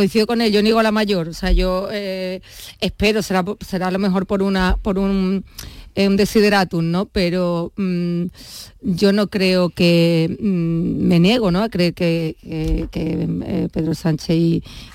coincido 0.00 0.26
con 0.26 0.40
él, 0.40 0.50
yo 0.50 0.62
niego 0.62 0.82
la 0.82 0.92
mayor, 0.92 1.28
o 1.28 1.34
sea, 1.34 1.52
yo 1.52 1.88
eh, 1.92 2.40
espero, 2.80 3.20
será, 3.22 3.44
será 3.60 3.88
a 3.88 3.90
lo 3.90 3.98
mejor 3.98 4.24
por 4.26 4.42
una, 4.42 4.78
por 4.80 4.98
un, 4.98 5.44
eh, 5.94 6.08
desideratum, 6.08 6.90
¿no? 6.90 7.04
Pero 7.04 7.72
mm, 7.76 8.22
yo 8.80 9.12
no 9.12 9.26
creo 9.28 9.68
que, 9.68 10.38
mm, 10.40 11.06
me 11.06 11.20
niego, 11.20 11.50
¿no? 11.50 11.62
A 11.62 11.68
creer 11.68 11.92
que, 11.92 12.34
que- 12.90 13.28
eh, 13.44 13.68
Pedro 13.70 13.94
Sánchez 13.94 14.36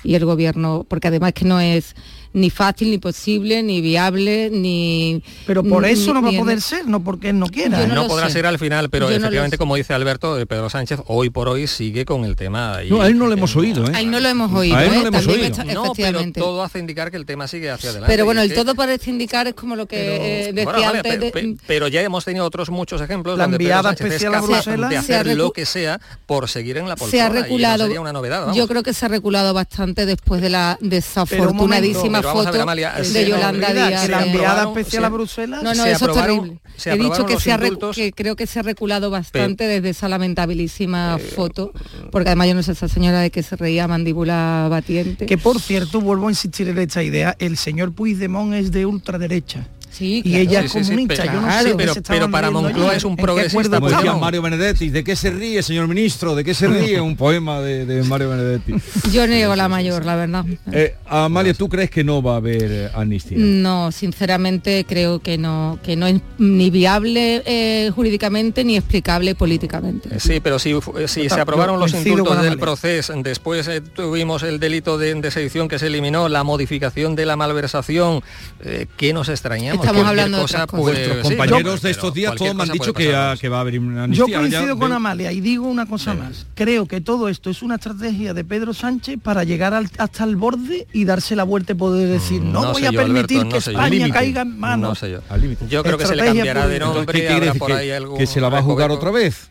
y 0.02 0.14
el 0.14 0.24
gobierno, 0.24 0.84
porque 0.88 1.06
además 1.08 1.34
que 1.34 1.44
no 1.44 1.60
es 1.60 1.94
ni 2.36 2.50
fácil, 2.50 2.90
ni 2.90 2.98
posible, 2.98 3.62
ni 3.62 3.80
viable, 3.80 4.50
ni... 4.52 5.22
Pero 5.46 5.64
por 5.64 5.84
ni- 5.84 5.88
eso 5.92 6.12
no 6.12 6.20
va 6.20 6.28
a 6.28 6.32
poder 6.32 6.60
ser, 6.60 6.86
no 6.86 7.02
porque 7.02 7.30
él 7.30 7.38
no 7.38 7.46
quiera. 7.46 7.86
no, 7.86 8.06
podrá 8.06 8.28
ser 8.28 8.44
al 8.44 8.58
final, 8.58 8.90
pero 8.90 9.06
Yo 9.06 9.12
lo 9.12 9.16
efectivamente, 9.16 9.56
como 9.56 9.74
dice 9.74 9.94
Alberto, 9.94 10.38
eh, 10.38 10.44
Pedro 10.44 10.68
Sánchez 10.68 11.00
hoy 11.06 11.30
por 11.30 11.48
hoy 11.48 11.66
sigue 11.66 12.04
con 12.04 12.24
el 12.24 12.36
tema. 12.36 12.76
ahí. 12.76 12.90
No, 12.90 13.00
a 13.00 13.06
él 13.06 13.16
no 13.18 13.26
le 13.26 13.34
hemos 13.34 13.56
oído, 13.56 13.86
¿eh? 13.86 13.92
A 13.94 14.00
él 14.00 14.10
no 14.10 14.20
lo 14.20 14.28
hemos 14.28 14.52
oído, 14.52 14.76
A 14.76 14.84
él 14.84 14.90
no 14.90 14.94
¿eh? 14.96 15.02
le 15.02 15.08
hemos 15.08 15.26
oído. 15.26 15.44
está- 15.46 15.64
No, 15.64 15.92
pero 15.96 16.20
todo 16.34 16.62
hace 16.62 16.78
indicar 16.78 17.10
que 17.10 17.16
el 17.16 17.24
tema 17.24 17.48
sigue 17.48 17.70
hacia 17.70 17.88
adelante. 17.90 18.12
Pero 18.12 18.24
bueno, 18.26 18.42
y 18.44 18.48
el 18.48 18.54
todo 18.54 18.74
parece 18.74 19.10
indicar 19.10 19.46
es 19.46 19.54
como 19.54 19.74
lo 19.74 19.86
que 19.86 20.48
eh, 20.48 20.52
decía 20.52 20.64
Bueno, 20.64 20.80
vale, 20.80 20.98
antes 20.98 21.20
de- 21.32 21.56
pero 21.66 21.88
ya 21.88 22.02
hemos 22.02 22.24
tenido 22.24 22.44
otros 22.44 22.68
muchos 22.70 23.00
ejemplos 23.00 23.38
La 23.38 23.44
donde 23.44 23.58
Pedro 23.58 23.82
Sánchez 23.82 24.06
es 24.06 24.12
especial 24.12 24.34
a 24.34 24.36
capaz 24.42 24.46
Bruselas. 24.64 24.90
de 24.90 25.02
Se 25.02 25.14
ha 25.14 25.20
hacer 25.20 25.36
lo 25.36 25.52
que 25.52 25.64
sea 25.64 26.00
por 26.26 26.48
seguir 26.50 26.76
en 26.76 26.88
la 26.88 26.96
poltrona 26.96 27.10
se 27.10 27.20
ha 27.22 27.26
y 27.26 27.34
no 27.34 27.42
reculado 27.42 27.84
sería 27.84 28.00
una 28.02 28.12
novedad, 28.12 28.52
yo 28.52 28.68
creo 28.68 28.82
que 28.82 28.92
se 28.92 29.06
ha 29.06 29.08
reculado 29.08 29.54
bastante 29.54 30.04
después 30.04 30.42
de 30.42 30.50
la 30.50 30.76
desafortunadísima 30.82 32.20
Pero 32.32 32.44
ver, 32.44 32.52
foto 32.52 32.62
Amalia, 32.62 32.92
de 32.92 33.26
Yolanda 33.28 33.68
no, 33.68 33.74
Díaz 33.74 34.08
la 34.08 34.26
enviada 34.26 34.62
especial 34.64 35.02
se- 35.02 35.06
a 35.06 35.08
Bruselas. 35.10 35.62
no 35.62 35.74
no 35.74 35.82
se 35.84 35.92
eso 35.92 36.10
es 36.10 36.14
terrible 36.22 36.60
se 36.76 36.92
he 36.92 36.98
dicho 36.98 37.24
que 37.26 37.40
se 37.40 37.52
ha 37.52 37.58
que 37.94 38.12
creo 38.12 38.36
que 38.36 38.46
se 38.46 38.58
ha 38.58 38.62
reculado 38.62 39.10
bastante 39.10 39.64
desde 39.64 39.90
esa 39.90 40.08
lamentabilísima 40.08 41.18
foto 41.34 41.72
porque 42.10 42.28
además 42.30 42.48
yo 42.48 42.54
no 42.54 42.62
sé 42.62 42.72
esa 42.72 42.88
señora 42.88 43.20
de 43.20 43.30
que 43.30 43.42
se 43.42 43.56
reía 43.56 43.88
mandíbula 43.88 44.66
batiente 44.70 45.26
Que 45.26 45.38
por 45.38 45.60
cierto, 45.60 46.00
vuelvo 46.00 46.28
a 46.28 46.30
insistir 46.30 46.68
en 46.68 46.78
esta 46.78 47.02
idea, 47.02 47.34
el 47.38 47.56
señor 47.56 47.92
Puigdemont 47.92 48.54
es 48.54 48.72
de 48.72 48.86
ultraderecha. 48.86 49.66
Sí, 49.96 50.20
y 50.24 50.36
ella 50.36 50.60
Sí, 50.60 50.66
es 50.66 50.72
sí, 50.72 50.78
sí, 50.80 50.84
comunista. 50.90 51.14
pero- 51.22 51.26
yo 51.32 51.40
no 51.40 51.46
claro, 51.46 51.62
sé 51.62 51.68
de 51.68 51.92
qué 51.94 52.02
pero- 52.08 52.30
para 52.30 52.50
Moncloa 52.50 52.94
es 52.96 53.04
un 53.04 53.16
progresista 53.16 53.80
Como 53.80 53.88
decía. 53.90 54.14
Mario 54.14 54.42
Benedetti, 54.42 54.90
¿de 54.90 55.02
qué 55.04 55.16
se 55.16 55.30
ríe, 55.30 55.62
señor 55.62 55.88
ministro? 55.88 56.34
¿De 56.34 56.44
qué 56.44 56.52
se 56.54 56.66
ríe? 56.66 57.00
Un 57.06 57.16
poema 57.16 57.60
de, 57.60 57.86
de 57.86 58.02
Mario 58.02 58.30
Benedetti. 58.30 58.74
yo 59.12 59.26
niego 59.26 59.56
la 59.56 59.68
mayor 59.68 60.04
la 60.04 60.16
verdad 60.16 60.44
Eh, 60.72 60.94
Amalia, 61.06 61.54
¿tú 61.54 61.68
crees 61.68 61.90
que 61.90 62.04
no 62.04 62.22
va 62.22 62.34
a 62.34 62.36
haber 62.36 62.62
eh, 62.70 62.90
amnistía? 62.94 63.38
No, 63.38 63.90
sinceramente 63.92 64.84
creo 64.88 65.20
que 65.20 65.38
no, 65.38 65.78
que 65.82 65.96
no 65.96 66.06
es 66.06 66.20
ni 66.38 66.70
viable 66.70 67.42
eh, 67.46 67.90
jurídicamente 67.94 68.64
ni 68.64 68.76
explicable 68.76 69.34
políticamente. 69.34 70.20
Sí, 70.20 70.40
pero 70.40 70.58
si, 70.58 70.72
eh, 70.72 71.08
si 71.08 71.28
se 71.28 71.40
aprobaron 71.40 71.78
los 71.80 71.94
indultos 71.94 72.42
del 72.42 72.58
proceso, 72.58 73.14
después 73.22 73.66
eh, 73.68 73.80
tuvimos 73.80 74.42
el 74.42 74.58
delito 74.60 74.98
de, 74.98 75.14
de 75.14 75.30
sedición 75.30 75.68
que 75.68 75.78
se 75.78 75.86
eliminó, 75.86 76.28
la 76.28 76.42
modificación 76.44 77.14
de 77.14 77.24
la 77.26 77.36
malversación, 77.36 78.22
eh, 78.64 78.86
¿qué 78.96 79.12
nos 79.12 79.28
extrañamos? 79.28 79.85
Estamos 79.86 80.06
hablando 80.08 80.36
de 80.38 80.42
cosa, 80.44 80.64
otras 80.64 80.70
cosas. 80.80 80.84
pues, 80.84 80.96
Vuestros 81.08 81.16
sí, 81.28 81.36
compañeros 81.36 81.82
de 81.82 81.90
estos 81.90 82.14
días 82.14 82.34
todos 82.34 82.54
me 82.54 82.62
han 82.64 82.68
dicho 82.70 82.92
que, 82.92 83.12
va 83.12 83.30
a 83.56 83.60
haber 83.60 83.78
una 83.78 84.06
Yo 84.08 84.26
coincido 84.26 84.50
Ya 84.50 84.68
con 84.70 84.78
veo- 84.88 84.94
Amalia 84.96 85.32
y 85.32 85.40
digo 85.40 85.66
una 85.68 85.86
cosa 85.86 86.14
más. 86.14 86.46
Creo 86.54 86.86
que 86.86 87.00
todo 87.00 87.28
esto 87.28 87.50
es 87.50 87.62
una 87.62 87.76
estrategia 87.76 88.34
de 88.34 88.44
Pedro 88.44 88.74
Sánchez 88.74 89.18
para 89.22 89.44
llegar 89.44 89.74
al- 89.74 89.90
hasta 89.98 90.24
el 90.24 90.36
borde 90.36 90.86
y 90.92 91.04
darse 91.04 91.36
la 91.36 91.44
vuelta 91.44 91.72
y 91.72 91.76
poder 91.76 92.08
decir, 92.08 92.42
no, 92.42 92.60
Mm, 92.60 92.62
no 92.64 92.72
voy 92.72 92.84
a 92.86 92.90
yo, 92.90 93.00
permitir 93.00 93.38
Alberto, 93.40 93.58
que 93.66 93.72
no. 93.72 93.80
España 93.80 94.10
caiga 94.12 94.42
en 94.42 94.58
manos. 94.58 94.88
No 94.90 94.94
sé 94.94 95.10
yo. 95.10 95.20
Al 95.28 95.40
límite. 95.40 95.66
Yo 95.68 95.82
creo 95.82 95.98
que 95.98 96.06
se 96.06 96.16
le 96.16 96.24
cambiará 96.24 96.66
de 96.66 96.78
nombre, 96.78 97.06
¿Qué 97.06 97.12
quiere 97.20 97.34
habrá 97.34 97.46
decir? 97.46 97.58
por 97.60 97.68
¿Que- 97.68 97.74
ahí 97.74 97.90
algún 97.90 98.18
que 98.18 98.26
se 98.26 98.40
la 98.40 98.48
va 98.48 98.58
a 98.58 98.62
jugar 98.62 98.90
otra 98.90 99.10
vez? 99.10 99.50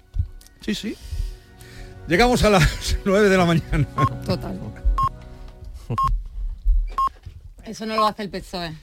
Sí, 0.61 0.73
sí. 0.75 0.95
Llegamos 2.07 2.43
a 2.43 2.49
las 2.51 2.97
9 3.05 3.29
de 3.29 3.37
la 3.37 3.45
mañana. 3.45 3.87
Total. 4.25 4.59
Eso 7.65 7.85
no 7.87 7.95
lo 7.95 8.05
hace 8.07 8.21
el 8.23 8.29
PSOE. 8.29 8.73